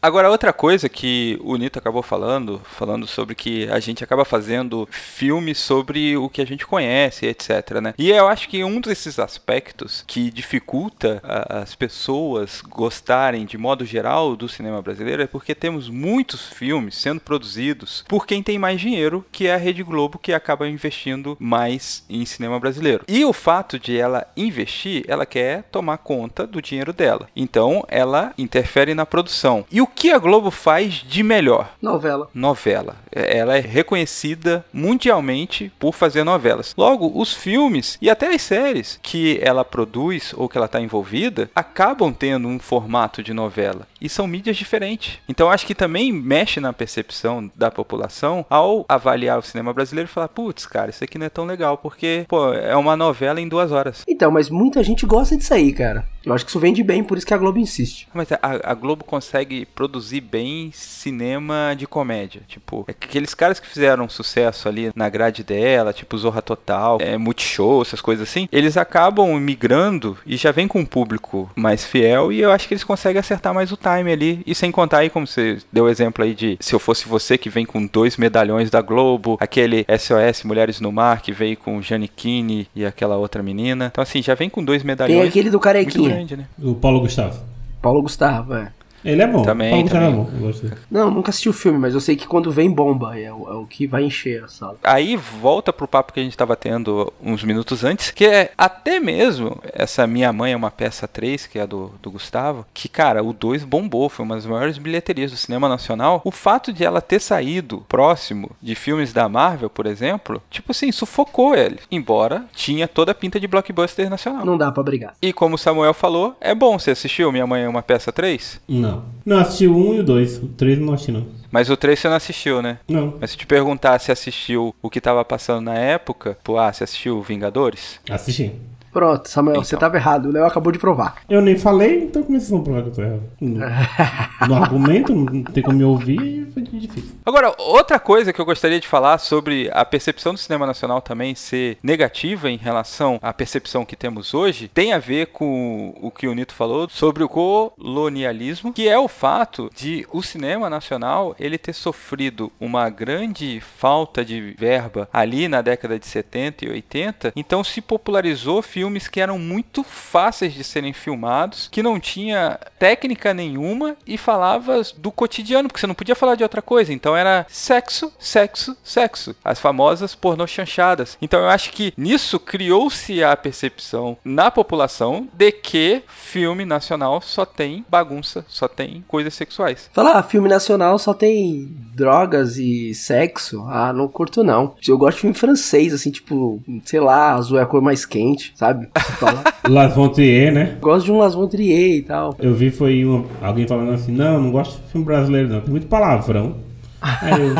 Agora, 0.00 0.30
outra 0.30 0.52
coisa 0.52 0.88
que 0.88 1.38
o 1.42 1.56
Nito 1.56 1.78
acabou 1.78 2.02
falando, 2.02 2.60
falando 2.64 3.06
sobre 3.06 3.34
que 3.34 3.68
a 3.70 3.80
gente 3.80 4.04
acaba 4.04 4.24
fazendo 4.24 4.86
filmes 4.90 5.58
sobre 5.58 6.16
o 6.16 6.28
que 6.28 6.42
a 6.42 6.46
gente 6.46 6.66
conhece, 6.66 7.26
etc, 7.26 7.80
né? 7.82 7.94
E 7.98 8.10
eu 8.10 8.28
acho 8.28 8.48
que 8.48 8.62
um 8.62 8.80
desses 8.80 9.18
aspectos 9.18 10.04
que 10.06 10.30
dificulta 10.30 11.20
a- 11.24 11.60
as 11.60 11.74
pessoas 11.74 12.60
gostarem, 12.62 13.46
de 13.46 13.56
modo 13.56 13.84
geral, 13.84 14.36
do 14.36 14.48
cinema 14.48 14.80
brasileiro 14.82 15.22
é 15.22 15.26
porque 15.26 15.54
temos 15.54 15.88
muitos 15.88 16.46
filmes 16.48 16.94
sendo 16.96 17.20
produzidos 17.20 18.04
por 18.08 18.26
quem 18.26 18.42
tem 18.42 18.58
mais 18.58 18.80
dinheiro, 18.80 19.24
que 19.32 19.46
é 19.46 19.54
a 19.54 19.58
Rede 19.58 19.82
Globo, 19.82 20.18
que 20.18 20.32
acaba 20.32 20.68
investindo 20.68 21.36
mais 21.40 22.04
em 22.08 22.24
cinema 22.26 22.60
brasileiro. 22.60 23.04
E 23.08 23.24
o 23.24 23.32
fato 23.32 23.78
de 23.78 23.96
ela 23.96 24.26
investir, 24.36 25.04
ela 25.08 25.24
quer 25.26 25.62
tomar 25.64 25.98
conta 25.98 26.46
do 26.46 26.60
dinheiro 26.60 26.92
dela. 26.92 27.28
Então, 27.34 27.84
ela 27.88 28.32
interfere 28.36 28.94
na 28.94 29.06
produção. 29.14 29.64
E 29.70 29.80
o 29.80 29.86
que 29.86 30.10
a 30.10 30.18
Globo 30.18 30.50
faz 30.50 30.94
de 30.94 31.22
melhor? 31.22 31.70
Novela. 31.80 32.28
novela. 32.34 32.96
É- 33.14 33.38
Ela 33.38 33.56
é 33.56 33.60
reconhecida 33.60 34.64
mundialmente 34.72 35.70
por 35.78 35.94
fazer 35.94 36.24
novelas. 36.24 36.74
Logo, 36.76 37.12
os 37.14 37.32
filmes 37.32 37.96
e 38.02 38.10
até 38.10 38.34
as 38.34 38.42
séries 38.42 38.98
que 39.00 39.38
ela 39.40 39.64
produz 39.64 40.34
ou 40.36 40.48
que 40.48 40.56
ela 40.56 40.66
está 40.66 40.80
envolvida 40.80 41.48
acabam 41.54 42.12
tendo 42.12 42.48
um 42.48 42.58
formato 42.58 43.22
de 43.22 43.32
novela 43.32 43.86
e 44.04 44.08
são 44.10 44.26
mídias 44.26 44.58
diferentes. 44.58 45.18
Então, 45.26 45.50
acho 45.50 45.66
que 45.66 45.74
também 45.74 46.12
mexe 46.12 46.60
na 46.60 46.74
percepção 46.74 47.50
da 47.56 47.70
população 47.70 48.44
ao 48.50 48.84
avaliar 48.86 49.38
o 49.38 49.42
cinema 49.42 49.72
brasileiro 49.72 50.08
e 50.08 50.12
falar: 50.12 50.28
putz, 50.28 50.66
cara, 50.66 50.90
isso 50.90 51.02
aqui 51.02 51.16
não 51.16 51.26
é 51.26 51.30
tão 51.30 51.46
legal 51.46 51.78
porque 51.78 52.26
pô, 52.28 52.52
é 52.52 52.76
uma 52.76 52.96
novela 52.96 53.40
em 53.40 53.48
duas 53.48 53.72
horas. 53.72 54.04
Então, 54.06 54.30
mas 54.30 54.50
muita 54.50 54.82
gente 54.84 55.06
gosta 55.06 55.36
disso 55.36 55.54
aí, 55.54 55.72
cara. 55.72 56.06
Eu 56.24 56.32
acho 56.32 56.44
que 56.44 56.50
isso 56.50 56.60
vende 56.60 56.82
bem, 56.82 57.04
por 57.04 57.18
isso 57.18 57.26
que 57.26 57.34
a 57.34 57.38
Globo 57.38 57.58
insiste. 57.58 58.08
Mas 58.14 58.32
a, 58.32 58.38
a 58.40 58.74
Globo 58.74 59.04
consegue 59.04 59.66
produzir 59.66 60.22
bem 60.22 60.70
cinema 60.72 61.74
de 61.76 61.86
comédia. 61.86 62.42
Tipo, 62.48 62.84
aqueles 62.88 63.34
caras 63.34 63.60
que 63.60 63.66
fizeram 63.66 64.08
sucesso 64.08 64.68
ali 64.68 64.90
na 64.94 65.08
grade 65.08 65.44
dela, 65.44 65.92
tipo 65.92 66.16
Zorra 66.16 66.40
Total, 66.40 66.98
é, 67.00 67.18
Multishow, 67.18 67.82
essas 67.82 68.00
coisas 68.00 68.26
assim, 68.28 68.48
eles 68.50 68.76
acabam 68.76 69.38
migrando 69.38 70.16
e 70.24 70.36
já 70.36 70.50
vem 70.50 70.66
com 70.66 70.80
um 70.80 70.86
público 70.86 71.50
mais 71.54 71.84
fiel 71.84 72.32
e 72.32 72.40
eu 72.40 72.50
acho 72.50 72.66
que 72.66 72.74
eles 72.74 72.84
conseguem 72.84 73.20
acertar 73.20 73.52
mais 73.52 73.70
o 73.70 73.76
time 73.76 73.93
ali. 74.02 74.42
E 74.46 74.54
sem 74.54 74.70
contar 74.70 74.98
aí, 74.98 75.10
como 75.10 75.26
você 75.26 75.58
deu 75.72 75.84
o 75.84 75.88
exemplo 75.88 76.24
aí 76.24 76.34
de 76.34 76.56
Se 76.60 76.74
Eu 76.74 76.78
Fosse 76.78 77.08
Você, 77.08 77.38
que 77.38 77.48
vem 77.48 77.64
com 77.64 77.86
dois 77.86 78.16
medalhões 78.16 78.70
da 78.70 78.80
Globo, 78.80 79.36
aquele 79.40 79.84
SOS 79.98 80.44
Mulheres 80.44 80.80
no 80.80 80.90
Mar, 80.92 81.22
que 81.22 81.32
veio 81.32 81.56
com 81.56 81.80
Giannichini 81.80 82.68
e 82.74 82.84
aquela 82.84 83.16
outra 83.16 83.42
menina. 83.42 83.88
Então 83.92 84.02
assim, 84.02 84.22
já 84.22 84.34
vem 84.34 84.50
com 84.50 84.64
dois 84.64 84.82
medalhões. 84.82 85.20
Tem 85.20 85.28
aquele 85.28 85.50
do 85.50 85.60
Carequinha. 85.60 86.10
grande, 86.10 86.36
né? 86.36 86.46
O 86.58 86.74
Paulo 86.74 87.00
Gustavo. 87.00 87.40
Paulo 87.80 88.02
Gustavo, 88.02 88.54
é. 88.54 88.72
Ele 89.04 89.22
é 89.22 89.26
bom. 89.26 89.42
Também, 89.42 89.70
Paulo 89.70 89.82
Gustavo 89.82 90.26
também. 90.26 90.50
É 90.50 90.68
bom. 90.68 90.76
Não, 90.90 91.10
nunca 91.10 91.30
assisti 91.30 91.48
o 91.48 91.52
filme, 91.52 91.78
mas 91.78 91.94
eu 91.94 92.00
sei 92.00 92.16
que 92.16 92.26
quando 92.26 92.50
vem 92.50 92.70
bomba 92.70 93.18
é 93.18 93.32
o, 93.32 93.48
é 93.48 93.54
o 93.54 93.66
que 93.66 93.86
vai 93.86 94.04
encher 94.04 94.44
a 94.44 94.48
sala. 94.48 94.78
Aí 94.82 95.16
volta 95.16 95.72
pro 95.72 95.86
papo 95.86 96.12
que 96.12 96.20
a 96.20 96.22
gente 96.22 96.36
tava 96.36 96.56
tendo 96.56 97.12
uns 97.22 97.44
minutos 97.44 97.84
antes, 97.84 98.10
que 98.10 98.24
é 98.24 98.52
até 98.56 98.98
mesmo 98.98 99.60
essa 99.72 100.06
Minha 100.06 100.32
Mãe 100.32 100.52
é 100.52 100.56
uma 100.56 100.70
peça 100.70 101.06
3, 101.06 101.46
que 101.46 101.58
é 101.58 101.62
a 101.62 101.66
do, 101.66 101.92
do 102.02 102.10
Gustavo, 102.10 102.64
que, 102.72 102.88
cara, 102.88 103.22
o 103.22 103.32
2 103.32 103.64
bombou, 103.64 104.08
foi 104.08 104.24
uma 104.24 104.34
das 104.36 104.46
maiores 104.46 104.78
bilheterias 104.78 105.30
do 105.30 105.36
cinema 105.36 105.68
nacional. 105.68 106.22
O 106.24 106.30
fato 106.30 106.72
de 106.72 106.84
ela 106.84 107.00
ter 107.00 107.20
saído 107.20 107.84
próximo 107.88 108.50
de 108.62 108.74
filmes 108.74 109.12
da 109.12 109.28
Marvel, 109.28 109.68
por 109.68 109.86
exemplo, 109.86 110.40
tipo 110.50 110.72
assim, 110.72 110.90
sufocou 110.90 111.54
ele. 111.54 111.78
Embora 111.90 112.44
tinha 112.54 112.88
toda 112.88 113.12
a 113.12 113.14
pinta 113.14 113.38
de 113.38 113.46
blockbuster 113.46 114.08
nacional. 114.08 114.44
Não 114.44 114.56
dá 114.56 114.72
pra 114.72 114.82
brigar. 114.82 115.14
E 115.20 115.32
como 115.32 115.56
o 115.56 115.58
Samuel 115.58 115.94
falou, 115.94 116.36
é 116.40 116.54
bom. 116.54 116.78
Você 116.78 116.92
assistiu 116.92 117.32
Minha 117.32 117.46
Mãe 117.46 117.62
é 117.62 117.68
uma 117.68 117.82
peça 117.82 118.12
3? 118.12 118.60
Não. 118.68 118.93
Não, 119.24 119.38
assisti 119.38 119.66
o 119.66 119.76
1 119.76 119.94
e 119.94 120.00
o 120.00 120.04
2. 120.04 120.38
O 120.38 120.46
3 120.48 120.78
não 120.78 120.92
assisti, 120.92 121.12
não. 121.12 121.26
Mas 121.50 121.70
o 121.70 121.76
3 121.76 121.98
você 121.98 122.08
não 122.08 122.16
assistiu, 122.16 122.60
né? 122.60 122.78
Não. 122.88 123.14
Mas 123.20 123.30
se 123.30 123.36
te 123.36 123.46
perguntar 123.46 123.98
se 124.00 124.10
assistiu 124.10 124.74
o 124.82 124.90
que 124.90 125.00
tava 125.00 125.24
passando 125.24 125.66
na 125.66 125.74
época, 125.74 126.36
pô, 126.42 126.58
ah, 126.58 126.72
você 126.72 126.84
assistiu 126.84 127.22
Vingadores? 127.22 128.00
Assisti. 128.10 128.52
Pronto, 128.94 129.28
Samuel, 129.28 129.56
Então. 129.56 129.64
você 129.64 129.76
tava 129.76 129.96
errado. 129.96 130.26
O 130.28 130.32
Léo 130.32 130.46
acabou 130.46 130.72
de 130.72 130.78
provar. 130.78 131.16
Eu 131.28 131.42
nem 131.42 131.58
falei, 131.58 132.04
então 132.04 132.22
como 132.22 132.36
é 132.36 132.38
que 132.38 132.46
vocês 132.46 132.50
vão 132.50 132.62
provar 132.62 132.82
que 132.82 132.88
eu 132.88 132.92
tô 132.94 133.02
errado? 133.02 133.22
No, 133.40 133.58
no 134.48 134.54
argumento, 134.54 135.12
não 135.14 135.42
tem 135.42 135.62
como 135.62 135.76
me 135.76 135.84
ouvir, 135.84 136.46
foi 136.54 136.62
difícil. 136.62 137.10
Agora, 137.26 137.52
outra 137.58 137.98
coisa 137.98 138.32
que 138.32 138.40
eu 138.40 138.44
gostaria 138.44 138.78
de 138.78 138.86
falar 138.86 139.18
sobre 139.18 139.68
a 139.72 139.84
percepção 139.84 140.32
do 140.32 140.38
cinema 140.38 140.64
nacional 140.66 141.00
também 141.02 141.34
ser 141.34 141.76
negativa 141.82 142.48
em 142.48 142.56
relação 142.56 143.18
à 143.20 143.32
percepção 143.32 143.84
que 143.84 143.96
temos 143.96 144.32
hoje, 144.32 144.68
tem 144.72 144.92
a 144.92 144.98
ver 144.98 145.26
com 145.26 145.92
o 146.00 146.10
que 146.10 146.28
o 146.28 146.34
Nito 146.34 146.54
falou 146.54 146.88
sobre 146.88 147.24
o 147.24 147.28
colonialismo, 147.28 148.72
que 148.72 148.88
é 148.88 148.98
o 148.98 149.08
fato 149.08 149.68
de 149.74 150.06
o 150.12 150.22
cinema 150.22 150.70
nacional 150.70 151.34
ele 151.40 151.58
ter 151.58 151.72
sofrido 151.72 152.52
uma 152.60 152.88
grande 152.88 153.60
falta 153.60 154.24
de 154.24 154.54
verba 154.56 155.08
ali 155.12 155.48
na 155.48 155.60
década 155.60 155.98
de 155.98 156.06
70 156.06 156.64
e 156.66 156.70
80, 156.70 157.32
então 157.34 157.64
se 157.64 157.80
popularizou 157.80 158.62
filmes 158.62 158.83
que 159.10 159.20
eram 159.20 159.38
muito 159.38 159.82
fáceis 159.82 160.52
de 160.52 160.64
serem 160.64 160.92
filmados, 160.92 161.68
que 161.70 161.82
não 161.82 161.98
tinha 161.98 162.58
técnica 162.78 163.34
nenhuma 163.34 163.96
e 164.06 164.16
falava 164.18 164.82
do 164.96 165.10
cotidiano, 165.10 165.68
porque 165.68 165.80
você 165.80 165.86
não 165.86 165.94
podia 165.94 166.14
falar 166.14 166.34
de 166.34 166.42
outra 166.42 166.62
coisa. 166.62 166.92
Então 166.92 167.16
era 167.16 167.46
sexo, 167.48 168.12
sexo, 168.18 168.76
sexo. 168.82 169.34
As 169.44 169.58
famosas 169.58 170.14
pornô 170.14 170.46
chanchadas. 170.46 171.16
Então 171.20 171.40
eu 171.40 171.48
acho 171.48 171.70
que 171.70 171.92
nisso 171.96 172.38
criou-se 172.38 173.22
a 173.22 173.36
percepção 173.36 174.16
na 174.24 174.50
população 174.50 175.28
de 175.32 175.52
que 175.52 176.02
filme 176.06 176.64
nacional 176.64 177.20
só 177.20 177.44
tem 177.44 177.84
bagunça, 177.88 178.44
só 178.48 178.68
tem 178.68 179.04
coisas 179.06 179.34
sexuais. 179.34 179.90
Falar, 179.92 180.18
ah, 180.18 180.22
filme 180.22 180.48
nacional 180.48 180.98
só 180.98 181.14
tem 181.14 181.68
drogas 181.94 182.56
e 182.56 182.94
sexo. 182.94 183.64
Ah, 183.68 183.92
não 183.92 184.08
curto 184.08 184.42
não. 184.42 184.74
Eu 184.86 184.98
gosto 184.98 185.16
de 185.16 185.20
filme 185.22 185.36
francês, 185.36 185.92
assim, 185.92 186.10
tipo, 186.10 186.62
sei 186.84 187.00
lá, 187.00 187.34
azul 187.34 187.58
é 187.58 187.62
a 187.62 187.66
cor 187.66 187.80
mais 187.80 188.04
quente, 188.04 188.52
sabe? 188.56 188.73
Fala. 189.18 189.44
Las 189.68 189.94
Vontrier, 189.94 190.52
né? 190.52 190.76
gosto 190.80 191.06
de 191.06 191.12
um 191.12 191.18
Las 191.18 191.34
Von 191.34 191.48
Trier 191.48 191.96
e 191.98 192.02
tal. 192.02 192.34
Eu 192.38 192.54
vi 192.54 192.70
foi 192.70 193.04
um- 193.04 193.24
alguém 193.42 193.66
falando 193.66 193.92
assim, 193.92 194.12
não, 194.12 194.40
não 194.40 194.50
gosto 194.50 194.80
de 194.82 194.88
filme 194.92 195.04
brasileiro 195.06 195.48
não, 195.48 195.60
tem 195.60 195.70
muito 195.70 195.86
palavrão. 195.86 196.56
Hum. 197.04 197.54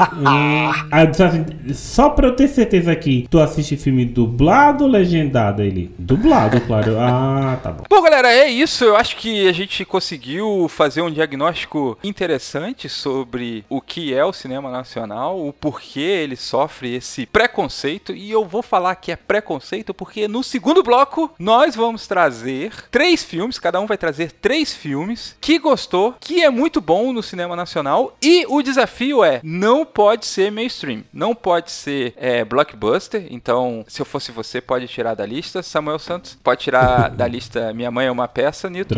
Aí 0.90 1.06
eu 1.06 1.26
assim, 1.26 1.44
só 1.74 2.10
pra 2.10 2.28
eu 2.28 2.36
ter 2.36 2.48
certeza 2.48 2.90
aqui, 2.90 3.26
tu 3.30 3.38
assiste 3.38 3.76
filme 3.76 4.04
dublado 4.04 4.84
ou 4.84 4.90
legendado? 4.90 5.62
Ele, 5.62 5.94
dublado, 5.98 6.60
claro. 6.62 6.94
Ah, 7.04 7.58
tá 7.62 7.70
bom. 7.70 7.84
Bom, 7.88 8.02
galera, 8.02 8.32
é 8.32 8.48
isso. 8.48 8.84
Eu 8.84 8.96
acho 8.96 9.16
que 9.16 9.46
a 9.46 9.52
gente 9.52 9.84
conseguiu 9.84 10.68
fazer 10.68 11.02
um 11.02 11.10
diagnóstico 11.10 11.98
interessante 12.02 12.88
sobre 12.88 13.64
o 13.68 13.80
que 13.80 14.14
é 14.14 14.24
o 14.24 14.32
cinema 14.32 14.70
nacional, 14.70 15.46
o 15.46 15.52
porquê 15.52 16.00
ele 16.00 16.36
sofre 16.36 16.94
esse 16.94 17.26
preconceito. 17.26 18.12
E 18.14 18.30
eu 18.30 18.44
vou 18.44 18.62
falar 18.62 18.94
que 18.96 19.12
é 19.12 19.16
preconceito 19.16 19.92
porque 19.92 20.26
no 20.26 20.42
segundo 20.42 20.82
bloco 20.82 21.30
nós 21.38 21.74
vamos 21.74 22.06
trazer 22.06 22.72
três 22.90 23.22
filmes, 23.22 23.58
cada 23.58 23.80
um 23.80 23.86
vai 23.86 23.98
trazer 23.98 24.32
três 24.32 24.72
filmes 24.72 25.36
que 25.40 25.58
gostou, 25.58 26.14
que 26.20 26.42
é 26.42 26.50
muito 26.50 26.80
bom 26.80 27.12
no 27.12 27.22
cinema 27.22 27.56
nacional. 27.56 28.16
E 28.22 28.46
o 28.48 28.62
desafio 28.62 29.24
é: 29.24 29.33
não 29.42 29.84
pode 29.84 30.26
ser 30.26 30.50
mainstream, 30.50 31.02
não 31.12 31.34
pode 31.34 31.70
ser 31.70 32.14
é, 32.16 32.44
blockbuster. 32.44 33.26
Então, 33.30 33.84
se 33.88 34.00
eu 34.00 34.06
fosse 34.06 34.32
você, 34.32 34.60
pode 34.60 34.86
tirar 34.88 35.14
da 35.14 35.26
lista. 35.26 35.62
Samuel 35.62 35.98
Santos 35.98 36.38
pode 36.42 36.60
tirar 36.60 37.10
da 37.14 37.26
lista 37.26 37.72
Minha 37.72 37.90
Mãe 37.90 38.06
é 38.06 38.10
uma 38.10 38.28
Peça, 38.28 38.68
Nito. 38.70 38.94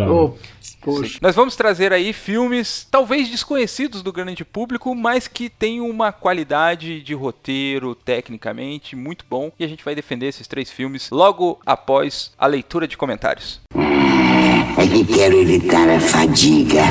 Poxa. 0.80 1.18
Nós 1.20 1.34
vamos 1.34 1.56
trazer 1.56 1.92
aí 1.92 2.12
filmes 2.12 2.86
talvez 2.90 3.28
desconhecidos 3.28 4.02
do 4.02 4.12
grande 4.12 4.44
público, 4.44 4.94
mas 4.94 5.26
que 5.26 5.48
têm 5.48 5.80
uma 5.80 6.12
qualidade 6.12 7.02
de 7.02 7.14
roteiro 7.14 7.94
tecnicamente 7.94 8.94
muito 8.94 9.24
bom 9.28 9.50
e 9.58 9.64
a 9.64 9.68
gente 9.68 9.84
vai 9.84 9.94
defender 9.94 10.26
esses 10.26 10.46
três 10.46 10.70
filmes 10.70 11.10
logo 11.10 11.60
após 11.64 12.32
a 12.38 12.46
leitura 12.46 12.86
de 12.86 12.96
comentários. 12.96 13.60
É 14.78 14.86
que 14.86 15.04
quero 15.04 15.36
evitar 15.40 15.88
a 15.88 15.98
fadiga. 15.98 16.82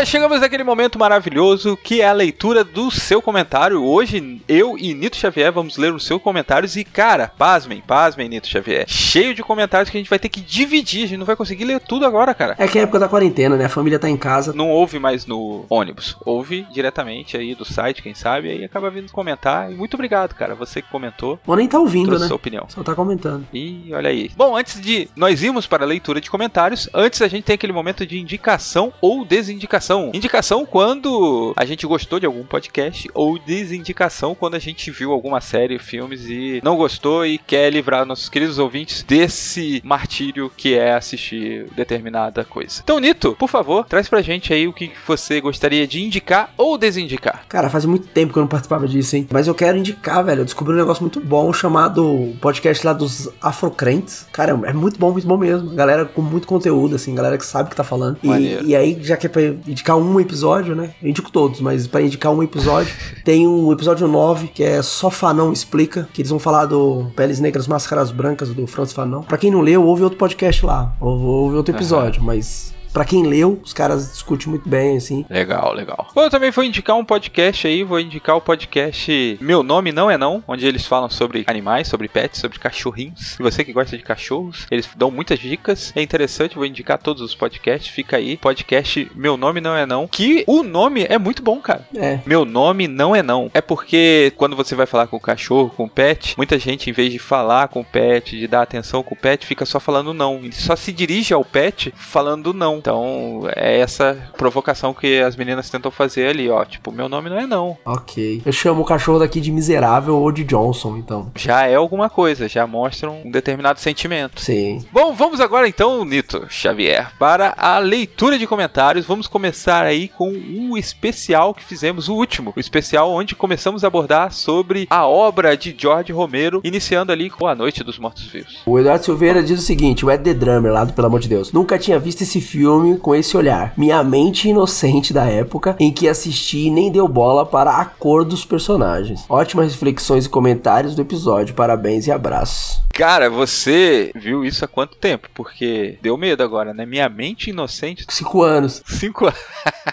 Galera, 0.00 0.12
chegamos 0.12 0.40
naquele 0.40 0.64
momento 0.64 0.98
maravilhoso 0.98 1.76
que 1.76 2.00
é 2.00 2.08
a 2.08 2.12
leitura 2.12 2.64
do 2.64 2.90
seu 2.90 3.20
comentário. 3.20 3.84
Hoje, 3.84 4.40
eu 4.48 4.78
e 4.78 4.94
Nito 4.94 5.14
Xavier 5.14 5.52
vamos 5.52 5.76
ler 5.76 5.92
os 5.92 6.06
seus 6.06 6.22
comentários 6.22 6.74
e, 6.74 6.84
cara, 6.84 7.30
pasmem, 7.36 7.82
pasmem, 7.86 8.26
Nito 8.26 8.48
Xavier. 8.48 8.86
Cheio 8.88 9.34
de 9.34 9.42
comentários 9.42 9.90
que 9.90 9.98
a 9.98 10.00
gente 10.00 10.08
vai 10.08 10.18
ter 10.18 10.30
que 10.30 10.40
dividir, 10.40 11.04
a 11.04 11.06
gente 11.06 11.18
não 11.18 11.26
vai 11.26 11.36
conseguir 11.36 11.66
ler 11.66 11.80
tudo 11.80 12.06
agora, 12.06 12.32
cara. 12.32 12.54
É 12.56 12.66
que 12.66 12.78
é 12.78 12.82
época 12.82 12.98
da 12.98 13.08
quarentena, 13.10 13.58
né? 13.58 13.66
A 13.66 13.68
família 13.68 13.98
tá 13.98 14.08
em 14.08 14.16
casa. 14.16 14.54
Não 14.54 14.70
ouve 14.70 14.98
mais 14.98 15.26
no 15.26 15.66
ônibus, 15.68 16.16
ouve 16.24 16.66
diretamente 16.72 17.36
aí 17.36 17.54
do 17.54 17.66
site, 17.66 18.02
quem 18.02 18.14
sabe, 18.14 18.48
aí 18.48 18.64
acaba 18.64 18.88
vindo 18.88 19.12
comentar. 19.12 19.70
E 19.70 19.74
muito 19.74 19.94
obrigado, 19.94 20.34
cara, 20.34 20.54
você 20.54 20.80
que 20.80 20.88
comentou, 20.88 21.38
Ou 21.46 21.56
nem 21.56 21.68
tá 21.68 21.78
ouvindo, 21.78 22.18
né? 22.18 22.26
sua 22.26 22.36
opinião. 22.36 22.64
Só 22.70 22.82
tá 22.82 22.94
comentando. 22.94 23.46
E 23.52 23.90
olha 23.92 24.08
aí. 24.08 24.30
Bom, 24.34 24.56
antes 24.56 24.80
de 24.80 25.10
nós 25.14 25.42
irmos 25.42 25.66
para 25.66 25.84
a 25.84 25.86
leitura 25.86 26.22
de 26.22 26.30
comentários, 26.30 26.88
antes 26.94 27.20
a 27.20 27.28
gente 27.28 27.44
tem 27.44 27.54
aquele 27.54 27.74
momento 27.74 28.06
de 28.06 28.18
indicação 28.18 28.94
ou 29.02 29.26
desindicação. 29.26 29.89
Indicação 30.14 30.64
quando 30.64 31.52
a 31.56 31.64
gente 31.64 31.86
gostou 31.86 32.20
de 32.20 32.26
algum 32.26 32.44
podcast 32.44 33.08
ou 33.12 33.38
desindicação 33.38 34.34
quando 34.34 34.54
a 34.54 34.58
gente 34.58 34.90
viu 34.90 35.12
alguma 35.12 35.40
série, 35.40 35.78
filmes 35.78 36.26
e 36.28 36.60
não 36.62 36.76
gostou 36.76 37.26
e 37.26 37.38
quer 37.38 37.72
livrar 37.72 38.06
nossos 38.06 38.28
queridos 38.28 38.58
ouvintes 38.58 39.02
desse 39.02 39.80
martírio 39.84 40.50
que 40.56 40.74
é 40.74 40.94
assistir 40.94 41.66
determinada 41.74 42.44
coisa. 42.44 42.80
Então, 42.84 43.00
Nito, 43.00 43.34
por 43.38 43.48
favor, 43.48 43.84
traz 43.86 44.08
pra 44.08 44.22
gente 44.22 44.52
aí 44.52 44.68
o 44.68 44.72
que 44.72 44.92
você 45.06 45.40
gostaria 45.40 45.86
de 45.86 46.02
indicar 46.02 46.52
ou 46.56 46.78
desindicar. 46.78 47.44
Cara, 47.48 47.68
faz 47.68 47.84
muito 47.84 48.06
tempo 48.06 48.32
que 48.32 48.38
eu 48.38 48.42
não 48.42 48.48
participava 48.48 48.86
disso, 48.86 49.16
hein? 49.16 49.26
Mas 49.32 49.46
eu 49.46 49.54
quero 49.54 49.76
indicar, 49.76 50.24
velho. 50.24 50.42
Eu 50.42 50.44
descobri 50.44 50.74
um 50.74 50.76
negócio 50.76 51.02
muito 51.02 51.20
bom 51.20 51.52
chamado 51.52 52.34
podcast 52.40 52.86
lá 52.86 52.92
dos 52.92 53.28
Afrocrentes. 53.40 54.26
Cara, 54.32 54.52
é 54.64 54.72
muito 54.72 54.98
bom, 54.98 55.10
muito 55.10 55.26
bom 55.26 55.36
mesmo. 55.36 55.70
Galera 55.74 56.04
com 56.04 56.22
muito 56.22 56.46
conteúdo, 56.46 56.94
assim, 56.94 57.14
galera 57.14 57.36
que 57.36 57.44
sabe 57.44 57.66
o 57.66 57.70
que 57.70 57.76
tá 57.76 57.84
falando. 57.84 58.18
E, 58.22 58.70
e 58.70 58.76
aí, 58.76 58.98
já 59.02 59.16
que 59.16 59.26
é 59.26 59.28
pra 59.28 59.42
indicar 59.80 59.96
um 59.96 60.20
episódio, 60.20 60.76
né? 60.76 60.90
Eu 61.02 61.08
indico 61.08 61.30
todos, 61.30 61.60
mas 61.60 61.86
pra 61.86 62.02
indicar 62.02 62.32
um 62.32 62.42
episódio, 62.42 62.94
tem 63.24 63.46
um 63.46 63.72
episódio 63.72 64.06
9 64.06 64.48
que 64.48 64.62
é 64.62 64.82
Só 64.82 65.10
Fanão 65.10 65.52
Explica, 65.52 66.08
que 66.12 66.20
eles 66.20 66.30
vão 66.30 66.38
falar 66.38 66.66
do 66.66 67.06
Peles 67.16 67.40
Negras, 67.40 67.66
Máscaras 67.66 68.10
Brancas 68.10 68.50
do 68.50 68.66
Francis 68.66 68.94
Fanon. 68.94 69.22
Pra 69.22 69.38
quem 69.38 69.50
não 69.50 69.60
leu, 69.60 69.82
ouve 69.84 70.02
outro 70.02 70.18
podcast 70.18 70.64
lá. 70.64 70.94
Ouve, 71.00 71.24
ouve 71.24 71.56
outro 71.56 71.74
episódio, 71.74 72.22
mas. 72.22 72.74
Pra 72.92 73.04
quem 73.04 73.24
leu, 73.24 73.60
os 73.62 73.72
caras 73.72 74.10
discutem 74.10 74.48
muito 74.48 74.68
bem, 74.68 74.96
assim. 74.96 75.24
Legal, 75.30 75.72
legal. 75.72 76.08
Bom, 76.14 76.22
eu 76.22 76.30
também 76.30 76.50
vou 76.50 76.64
indicar 76.64 76.96
um 76.96 77.04
podcast 77.04 77.66
aí, 77.66 77.84
vou 77.84 78.00
indicar 78.00 78.36
o 78.36 78.40
podcast 78.40 79.38
Meu 79.40 79.62
Nome 79.62 79.92
Não 79.92 80.10
É 80.10 80.18
Não, 80.18 80.42
onde 80.46 80.66
eles 80.66 80.86
falam 80.86 81.08
sobre 81.08 81.44
animais, 81.46 81.86
sobre 81.86 82.08
pets, 82.08 82.40
sobre 82.40 82.58
cachorrinhos. 82.58 83.38
E 83.38 83.42
você 83.42 83.64
que 83.64 83.72
gosta 83.72 83.96
de 83.96 84.02
cachorros, 84.02 84.66
eles 84.70 84.88
dão 84.96 85.10
muitas 85.10 85.38
dicas. 85.38 85.92
É 85.94 86.02
interessante, 86.02 86.56
vou 86.56 86.66
indicar 86.66 86.98
todos 86.98 87.22
os 87.22 87.34
podcasts. 87.34 87.92
Fica 87.92 88.16
aí, 88.16 88.36
podcast 88.36 89.10
Meu 89.14 89.36
Nome 89.36 89.60
Não 89.60 89.76
É 89.76 89.86
Não, 89.86 90.08
que 90.08 90.42
o 90.46 90.64
nome 90.64 91.06
é 91.08 91.16
muito 91.16 91.42
bom, 91.42 91.60
cara. 91.60 91.86
É. 91.94 92.18
Meu 92.26 92.44
nome 92.44 92.88
não 92.88 93.14
é 93.14 93.22
não. 93.22 93.50
É 93.54 93.60
porque 93.60 94.32
quando 94.36 94.56
você 94.56 94.74
vai 94.74 94.86
falar 94.86 95.06
com 95.06 95.16
o 95.16 95.20
cachorro, 95.20 95.70
com 95.76 95.84
o 95.84 95.88
pet, 95.88 96.34
muita 96.36 96.58
gente, 96.58 96.90
em 96.90 96.92
vez 96.92 97.12
de 97.12 97.18
falar 97.20 97.68
com 97.68 97.80
o 97.80 97.84
pet, 97.84 98.36
de 98.36 98.48
dar 98.48 98.62
atenção 98.62 99.02
com 99.02 99.14
o 99.14 99.18
pet, 99.18 99.46
fica 99.46 99.64
só 99.64 99.78
falando 99.78 100.12
não. 100.12 100.36
Ele 100.36 100.52
só 100.52 100.74
se 100.74 100.92
dirige 100.92 101.32
ao 101.32 101.44
pet 101.44 101.92
falando 101.96 102.52
não. 102.52 102.79
Então, 102.80 103.42
é 103.54 103.78
essa 103.78 104.16
provocação 104.38 104.94
que 104.94 105.20
as 105.20 105.36
meninas 105.36 105.68
tentam 105.68 105.90
fazer 105.90 106.28
ali, 106.28 106.48
ó. 106.48 106.64
Tipo, 106.64 106.90
meu 106.90 107.10
nome 107.10 107.28
não 107.28 107.38
é 107.38 107.46
não. 107.46 107.76
Ok. 107.84 108.40
Eu 108.44 108.52
chamo 108.52 108.80
o 108.80 108.84
cachorro 108.86 109.18
daqui 109.18 109.38
de 109.38 109.52
miserável 109.52 110.16
ou 110.16 110.32
de 110.32 110.44
Johnson, 110.44 110.96
então. 110.96 111.30
Já 111.36 111.66
é 111.66 111.74
alguma 111.74 112.08
coisa, 112.08 112.48
já 112.48 112.66
mostra 112.66 113.10
um 113.10 113.30
determinado 113.30 113.78
sentimento. 113.78 114.40
Sim. 114.40 114.82
Bom, 114.90 115.12
vamos 115.12 115.40
agora 115.40 115.68
então, 115.68 116.04
Nito 116.06 116.46
Xavier, 116.48 117.12
para 117.18 117.54
a 117.58 117.78
leitura 117.78 118.38
de 118.38 118.46
comentários. 118.46 119.04
Vamos 119.04 119.26
começar 119.26 119.84
aí 119.84 120.08
com 120.08 120.30
um 120.30 120.76
especial 120.76 121.52
que 121.52 121.62
fizemos, 121.62 122.08
o 122.08 122.14
último. 122.14 122.54
O 122.56 122.60
especial 122.60 123.10
onde 123.10 123.34
começamos 123.34 123.84
a 123.84 123.88
abordar 123.88 124.32
sobre 124.32 124.86
a 124.88 125.06
obra 125.06 125.54
de 125.54 125.74
George 125.76 126.12
Romero, 126.12 126.62
iniciando 126.64 127.12
ali 127.12 127.28
com 127.28 127.46
A 127.46 127.54
Noite 127.54 127.84
dos 127.84 127.98
Mortos-Vivos. 127.98 128.60
O 128.64 128.78
Eduardo 128.78 129.04
Silveira 129.04 129.42
diz 129.42 129.60
o 129.60 129.62
seguinte: 129.62 130.06
o 130.06 130.10
Ed 130.10 130.24
The 130.24 130.32
Drummer, 130.32 130.72
lá 130.72 130.84
do 130.84 130.94
Pelo 130.94 131.08
Amor 131.08 131.20
de 131.20 131.28
Deus. 131.28 131.52
Nunca 131.52 131.78
tinha 131.78 131.98
visto 131.98 132.22
esse 132.22 132.40
filme 132.40 132.69
com 133.00 133.14
esse 133.14 133.36
olhar. 133.36 133.72
Minha 133.76 134.02
mente 134.04 134.48
inocente 134.48 135.12
da 135.12 135.24
época 135.26 135.74
em 135.78 135.92
que 135.92 136.08
assisti 136.08 136.66
e 136.66 136.70
nem 136.70 136.90
deu 136.90 137.08
bola 137.08 137.44
para 137.44 137.72
a 137.72 137.84
cor 137.84 138.24
dos 138.24 138.44
personagens. 138.44 139.24
Ótimas 139.28 139.72
reflexões 139.72 140.26
e 140.26 140.28
comentários 140.28 140.94
do 140.94 141.02
episódio. 141.02 141.54
Parabéns 141.54 142.06
e 142.06 142.12
abraços. 142.12 142.80
Cara, 142.92 143.30
você 143.30 144.10
viu 144.14 144.44
isso 144.44 144.64
há 144.64 144.68
quanto 144.68 144.96
tempo? 144.96 145.28
Porque 145.34 145.98
deu 146.02 146.16
medo 146.16 146.42
agora, 146.42 146.74
né? 146.74 146.84
Minha 146.84 147.08
mente 147.08 147.50
inocente, 147.50 148.04
Cinco 148.08 148.42
anos. 148.42 148.82
cinco 148.86 149.24
anos. 149.26 149.38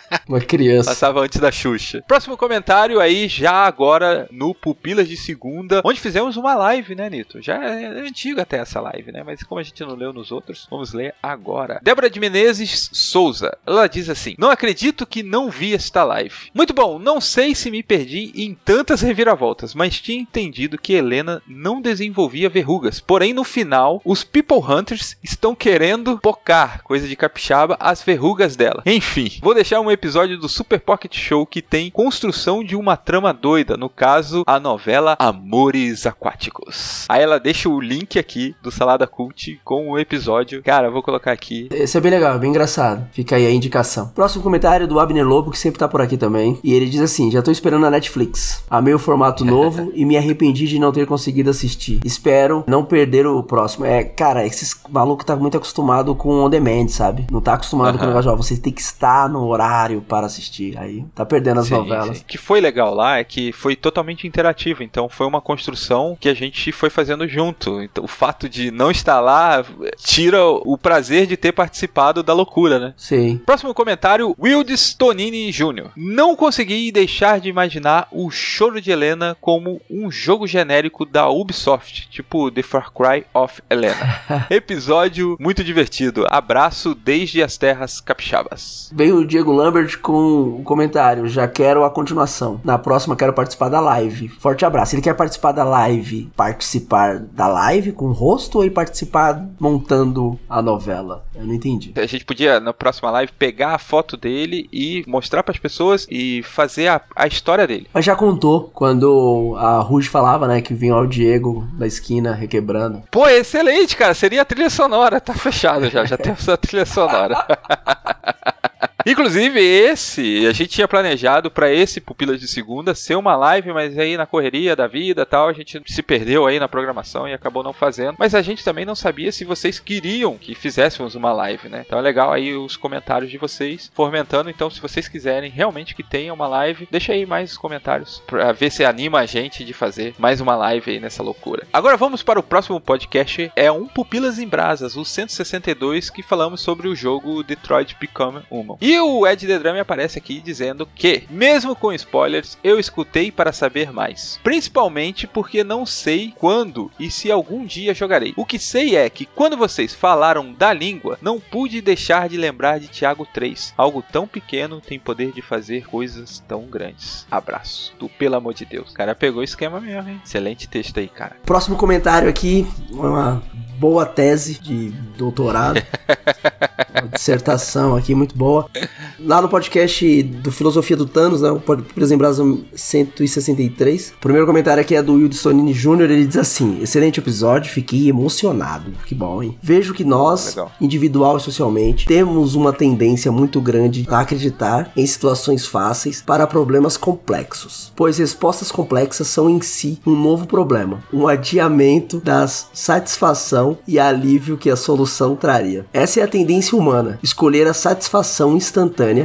Uma 0.28 0.40
criança. 0.40 0.90
Passava 0.90 1.22
antes 1.22 1.40
da 1.40 1.52
Xuxa. 1.52 2.04
Próximo 2.08 2.38
comentário 2.38 3.00
aí, 3.00 3.28
já 3.28 3.66
agora 3.66 4.28
no 4.32 4.54
Pupilas 4.54 5.08
de 5.08 5.18
Segunda, 5.18 5.82
onde 5.84 6.00
fizemos 6.00 6.38
uma 6.38 6.56
live, 6.56 6.96
né, 6.96 7.10
Nito? 7.10 7.42
Já 7.42 7.56
é 7.64 7.86
antiga 7.86 8.42
até 8.42 8.58
essa 8.58 8.80
live, 8.82 9.12
né? 9.12 9.24
Mas 9.26 9.44
como 9.44 9.60
a 9.60 9.64
gente 9.64 9.82
não 9.84 9.96
leu 9.96 10.14
nos 10.14 10.32
outros, 10.32 10.68
vamos 10.70 10.94
ler 10.94 11.14
agora. 11.22 11.80
Débora 11.82 12.10
de 12.10 12.20
Menezes 12.20 12.90
Souza. 12.92 13.58
Ela 13.66 13.88
diz 13.88 14.10
assim: 14.10 14.36
Não 14.38 14.50
acredito 14.50 15.06
que 15.06 15.24
não 15.24 15.50
vi 15.50 15.74
esta 15.74 16.04
live. 16.04 16.52
Muito 16.54 16.74
bom, 16.74 17.00
não 17.00 17.20
sei 17.22 17.56
se 17.56 17.72
me 17.72 17.84
perdi 17.84 18.32
em 18.36 18.54
tantas 18.54 19.02
reviravoltas, 19.02 19.74
mas 19.74 20.00
tinha 20.00 20.20
entendido 20.20 20.78
que 20.78 20.94
Helena 20.94 21.42
não 21.48 21.82
desenvolvia 21.82 22.50
verrugas. 22.50 23.00
Porém, 23.00 23.34
no 23.34 23.44
final, 23.44 24.02
os 24.04 24.24
People 24.24 24.58
Hunters 24.58 25.18
estão 25.24 25.56
querendo 25.56 26.20
pocar, 26.20 26.82
coisa 26.84 27.08
de 27.08 27.16
capixaba, 27.16 27.78
as 27.80 28.02
verrugas 28.02 28.56
dela. 28.56 28.82
Enfim, 28.86 29.32
vou 29.42 29.54
deixar 29.54 29.80
um 29.80 29.92
episódio 29.98 30.38
do 30.38 30.48
Super 30.48 30.80
Pocket 30.80 31.18
Show 31.18 31.44
que 31.44 31.60
tem 31.60 31.90
construção 31.90 32.64
de 32.64 32.76
uma 32.76 32.96
trama 32.96 33.34
doida, 33.34 33.76
no 33.76 33.90
caso, 33.90 34.44
a 34.46 34.60
novela 34.60 35.16
Amores 35.18 36.06
Aquáticos. 36.06 37.06
Aí 37.10 37.24
ela 37.24 37.40
deixa 37.40 37.68
o 37.68 37.82
link 37.82 38.20
aqui 38.20 38.56
do 38.62 38.70
Salada 38.70 39.08
Cult 39.08 39.60
com 39.66 39.90
o 39.90 39.98
episódio. 39.98 40.62
Cara, 40.62 40.88
eu 40.88 40.92
vou 40.92 41.02
colocar 41.02 41.32
aqui. 41.32 41.68
Esse 41.72 41.98
é 41.98 42.02
bem 42.02 42.12
legal, 42.12 42.38
bem 42.38 42.52
engraçado. 42.52 43.08
Fica 43.12 43.38
aí 43.38 43.48
a 43.48 43.52
indicação. 43.52 44.10
Próximo 44.10 44.44
comentário 44.44 44.84
é 44.84 44.88
do 44.88 45.00
Abner 45.00 45.28
Lobo, 45.28 45.50
que 45.50 45.58
sempre 45.58 45.80
tá 45.80 45.88
por 45.88 46.00
aqui 46.00 46.16
também. 46.16 46.60
E 46.64 46.74
ele 46.74 46.86
diz 46.86 47.02
assim: 47.02 47.32
Já 47.32 47.42
tô 47.42 47.50
esperando 47.50 47.88
a 47.88 47.90
Netflix. 47.90 48.64
Amei 48.70 48.94
o 48.94 49.00
formato 49.00 49.44
novo 49.44 49.92
e 49.96 50.06
me 50.06 50.16
arrependi 50.16 50.68
de 50.68 50.78
não 50.78 50.92
ter 50.92 51.08
conseguido 51.08 51.50
assistir. 51.50 52.00
Espero 52.06 52.64
não 52.68 52.86
perder 52.86 53.26
o 53.26 53.42
próximo. 53.42 53.84
É, 53.84 54.04
cara, 54.04 54.46
esses 54.46 54.80
maluco 54.90 55.26
tá 55.26 55.36
muito 55.36 55.58
acostumado 55.58 56.14
com 56.14 56.44
on 56.44 56.50
demand, 56.50 56.90
sabe? 56.90 57.26
Não 57.32 57.42
tá 57.42 57.54
acostumado 57.54 57.98
com 57.98 58.04
o 58.04 58.08
negócio, 58.08 58.30
ó, 58.30 58.36
você 58.36 58.56
tem 58.58 58.72
que 58.72 58.82
estar 58.82 59.28
no 59.28 59.48
horário 59.48 59.87
para 60.02 60.26
assistir. 60.28 60.78
Aí 60.78 61.06
tá 61.16 61.26
perdendo 61.26 61.60
as 61.60 61.68
Sim, 61.68 61.74
novelas. 61.76 62.18
sim. 62.18 62.24
O 62.24 62.26
que 62.28 62.38
foi 62.38 62.60
legal 62.62 62.94
lá 62.94 63.18
é 63.18 63.24
que 63.24 63.52
foi 63.52 63.76
totalmente 63.76 64.28
interativo, 64.28 64.84
então 64.84 65.08
foi 65.10 65.26
uma 65.28 65.42
construção 65.42 66.18
que 66.20 66.30
a 66.30 66.34
gente 66.34 66.72
foi 66.72 66.90
fazendo 66.90 67.28
junto. 67.28 67.82
Então, 67.82 68.04
o 68.04 68.08
fato 68.08 68.48
de 68.50 68.72
não 68.72 68.92
estar 68.92 69.20
lá 69.20 69.64
eh, 69.84 69.92
tira 69.98 70.44
o 70.46 70.78
prazer 70.78 71.26
de 71.28 71.38
ter 71.38 71.52
participado 71.52 72.22
da 72.24 72.34
loucura, 72.34 72.80
né? 72.80 72.94
Sim. 72.98 73.40
Próximo 73.46 73.74
comentário, 73.74 74.36
Wildes 74.40 74.94
Tonini 74.94 75.52
Jr. 75.52 75.92
Não 75.96 76.36
consegui 76.36 76.92
deixar 76.92 77.40
de 77.40 77.50
imaginar 77.50 78.08
o 78.12 78.30
choro 78.30 78.82
de 78.82 78.92
Helena 78.92 79.38
como 79.42 79.82
um 79.90 80.10
jogo 80.12 80.48
genérico 80.48 81.06
da 81.06 81.30
Ubisoft, 81.30 82.08
tipo 82.10 82.50
The 82.52 82.62
Far 82.64 82.92
Cry 82.92 83.26
of 83.34 83.62
Helena. 83.70 84.22
Episódio 84.50 85.38
muito 85.40 85.64
divertido. 85.64 86.26
Abraço 86.30 86.96
desde 86.96 87.42
as 87.44 87.58
terras 87.58 88.02
capixabas. 88.02 88.92
Veio 88.94 89.18
o 89.18 89.26
Diego 89.28 89.52
Lambert 89.52 89.77
com 89.96 90.58
um 90.60 90.64
comentário. 90.64 91.28
Já 91.28 91.48
quero 91.48 91.84
a 91.84 91.90
continuação. 91.90 92.60
Na 92.64 92.78
próxima 92.78 93.16
quero 93.16 93.34
participar 93.34 93.70
da 93.70 93.80
live. 93.80 94.30
Forte 94.30 94.66
abraço. 94.66 94.96
Ele 94.96 95.02
quer 95.02 95.14
participar 95.14 95.52
da 95.52 95.64
live. 95.64 96.32
Participar 96.36 97.20
da 97.20 97.48
live 97.48 97.92
com 97.92 98.06
o 98.06 98.12
rosto 98.12 98.58
ou 98.58 98.64
ele 98.64 98.72
participar 98.72 99.46
montando 99.60 100.40
a 100.50 100.62
novela? 100.62 101.26
Eu 101.36 101.46
não 101.46 101.54
entendi. 101.54 101.94
A 101.96 102.06
gente 102.06 102.26
podia, 102.26 102.60
na 102.60 102.74
próxima 102.74 103.12
live, 103.12 103.32
pegar 103.38 103.76
a 103.76 103.80
foto 103.80 104.18
dele 104.18 104.68
e 104.72 105.04
mostrar 105.08 105.44
para 105.44 105.54
as 105.54 105.60
pessoas 105.60 106.08
e 106.10 106.42
fazer 106.44 106.88
a, 106.88 107.02
a 107.16 107.28
história 107.28 107.68
dele. 107.68 107.88
Mas 107.94 108.06
já 108.06 108.16
contou 108.16 108.72
quando 108.74 109.56
a 109.58 109.80
Ruge 109.80 110.10
falava, 110.10 110.48
né, 110.48 110.62
que 110.62 110.74
vinha 110.74 110.96
o 110.96 111.06
Diego 111.06 111.68
da 111.74 111.86
esquina 111.86 112.34
requebrando. 112.34 113.04
Pô, 113.12 113.28
excelente, 113.28 113.96
cara. 113.96 114.14
Seria 114.14 114.42
a 114.42 114.46
trilha 114.46 114.70
sonora. 114.70 115.20
Tá 115.22 115.34
fechado 115.34 115.90
já. 115.90 116.06
Já 116.06 116.18
temos 116.18 116.48
a 116.50 116.58
trilha 116.58 116.86
sonora. 116.86 117.46
Inclusive, 119.08 119.58
esse, 119.58 120.46
a 120.46 120.52
gente 120.52 120.68
tinha 120.68 120.88
planejado 120.88 121.50
pra 121.50 121.72
esse 121.72 122.02
Pupilas 122.02 122.42
de 122.42 122.48
Segunda 122.48 122.94
ser 122.94 123.16
uma 123.16 123.38
live, 123.38 123.72
mas 123.72 123.98
aí 123.98 124.18
na 124.18 124.26
correria 124.26 124.76
da 124.76 124.86
vida 124.86 125.26
tal, 125.26 125.48
a 125.48 125.54
gente 125.54 125.82
se 125.88 126.04
perdeu 126.04 126.46
aí 126.46 126.60
na 126.60 126.68
programação 126.68 127.26
e 127.26 127.34
acabou 127.34 127.64
não 127.64 127.72
fazendo. 127.72 128.18
Mas 128.20 128.36
a 128.36 128.42
gente 128.42 128.66
também 128.66 128.84
não 128.84 128.96
sabia 128.96 129.32
se 129.32 129.46
vocês 129.46 129.80
queriam 129.80 130.38
que 130.38 130.54
fizéssemos 130.54 131.16
uma 131.16 131.32
live, 131.32 131.70
né? 131.70 131.86
Então 131.88 131.98
é 131.98 132.02
legal 132.02 132.34
aí 132.34 132.54
os 132.54 132.76
comentários 132.76 133.32
de 133.32 133.38
vocês 133.38 133.90
fomentando. 133.94 134.50
Então, 134.50 134.70
se 134.70 134.82
vocês 134.82 135.08
quiserem 135.08 135.50
realmente 135.50 135.96
que 135.96 136.04
tenha 136.04 136.34
uma 136.34 136.48
live, 136.50 136.86
deixa 136.92 137.14
aí 137.14 137.26
mais 137.26 137.52
os 137.52 137.58
comentários 137.58 138.22
pra 138.28 138.52
ver 138.52 138.70
se 138.70 138.84
anima 138.84 139.20
a 139.20 139.26
gente 139.26 139.64
de 139.64 139.72
fazer 139.72 140.16
mais 140.18 140.42
uma 140.42 140.58
live 140.58 140.92
aí 140.92 141.00
nessa 141.00 141.24
loucura. 141.24 141.66
Agora 141.72 141.96
vamos 141.96 142.24
para 142.24 142.42
o 142.42 142.44
próximo 142.44 142.82
podcast, 142.82 143.50
é 143.56 143.72
um 143.72 143.88
Pupilas 143.88 144.38
em 144.38 144.50
Brasas, 144.50 144.98
o 144.98 145.06
162, 145.06 146.10
que 146.10 146.22
falamos 146.22 146.60
sobre 146.60 146.90
o 146.90 146.96
jogo 146.96 147.42
Detroit 147.42 147.96
Become 147.98 148.42
Human. 148.52 148.76
E 148.82 148.97
o 149.00 149.26
Ed 149.28 149.46
The 149.46 149.60
Drum 149.60 149.80
aparece 149.80 150.18
aqui 150.18 150.40
dizendo 150.40 150.88
que, 150.96 151.24
mesmo 151.30 151.76
com 151.76 151.94
spoilers, 151.94 152.58
eu 152.64 152.80
escutei 152.80 153.32
para 153.32 153.52
saber 153.52 153.92
mais. 153.92 154.40
Principalmente 154.44 155.28
porque 155.28 155.64
não 155.64 155.86
sei 155.86 156.34
quando 156.38 156.92
e 157.00 157.10
se 157.10 157.32
algum 157.32 157.66
dia 157.66 157.94
jogarei. 157.94 158.34
O 158.36 158.46
que 158.46 158.60
sei 158.60 158.96
é 158.96 159.10
que 159.10 159.26
quando 159.26 159.58
vocês 159.58 159.94
falaram 159.94 160.54
da 160.54 160.74
língua, 160.74 161.18
não 161.22 161.40
pude 161.40 161.82
deixar 161.82 162.30
de 162.30 162.38
lembrar 162.38 162.80
de 162.80 162.88
Tiago 162.88 163.28
3. 163.34 163.74
Algo 163.78 164.04
tão 164.12 164.28
pequeno 164.28 164.82
tem 164.82 165.00
poder 165.00 165.32
de 165.32 165.42
fazer 165.42 165.88
coisas 165.88 166.44
tão 166.48 166.64
grandes. 166.64 167.26
Abraço. 167.30 167.94
Tu, 168.00 168.10
pelo 168.10 168.36
amor 168.36 168.54
de 168.54 168.66
Deus. 168.66 168.92
Cara, 168.94 169.16
pegou 169.16 169.42
o 169.42 169.44
esquema 169.44 169.80
mesmo, 169.80 170.10
hein? 170.10 170.22
Excelente 170.24 170.68
texto 170.68 171.00
aí, 171.00 171.08
cara. 171.08 171.38
Próximo 171.46 171.76
comentário 171.76 172.30
aqui, 172.30 172.68
uma 172.90 173.42
boa 173.78 174.06
tese 174.06 174.60
de 174.60 174.90
doutorado. 175.18 175.82
uma 177.02 177.08
dissertação 177.10 177.96
aqui 177.96 178.14
muito 178.16 178.36
boa. 178.36 178.70
Lá 179.20 179.42
no 179.42 179.50
podcast 179.50 180.24
do 180.24 180.52
Filosofia 180.52 180.96
do 180.96 181.06
Thanos, 181.06 181.42
né, 181.42 181.50
o 181.50 181.60
Pupilas 181.60 182.12
em 182.12 182.18
Brasa 182.18 182.44
163. 182.76 184.14
O 184.18 184.22
primeiro 184.22 184.46
comentário 184.46 184.82
aqui 184.82 184.96
é 184.96 185.02
do 185.02 185.14
Wilde 185.14 185.36
Sonini 185.36 185.74
Jr., 185.74 186.04
ele 186.04 186.26
diz 186.26 186.38
assim: 186.38 186.80
Excelente 186.82 187.20
episódio, 187.20 187.72
fiquei 187.72 188.10
emocionado. 188.10 188.92
Que 189.06 189.16
bom, 189.16 189.42
hein? 189.42 189.58
Vejo 189.62 189.94
que 189.94 190.04
nós, 190.04 190.50
Legal. 190.56 190.72
individual 190.80 191.38
e 191.38 191.42
socialmente, 191.42 192.06
temos 192.06 192.56
uma 192.56 192.72
tendência 192.72 193.32
muito 193.32 193.60
grande 193.60 194.06
a 194.10 194.20
acreditar 194.20 194.92
em 194.96 195.06
situações 195.06 195.66
fáceis 195.66 196.22
para 196.26 196.48
problemas 196.48 196.96
complexos, 196.96 197.92
pois 197.96 198.18
respostas 198.18 198.72
complexas 198.72 199.28
são 199.28 199.50
em 199.50 199.62
si 199.62 200.00
um 200.06 200.16
novo 200.16 200.48
problema, 200.48 201.04
um 201.12 201.28
adiamento 201.28 202.20
das 202.20 202.70
satisfação 202.74 203.78
e 203.88 204.00
alívio 204.00 204.58
que 204.58 204.70
a 204.70 204.76
solução 204.76 205.36
traria. 205.36 205.86
Essa 205.92 206.20
é 206.20 206.24
a 206.24 206.28
tendência 206.28 206.78
humana, 206.78 207.20
escolher 207.24 207.68
a 207.68 207.74
satisfação 207.74 208.56
instantânea 208.56 208.77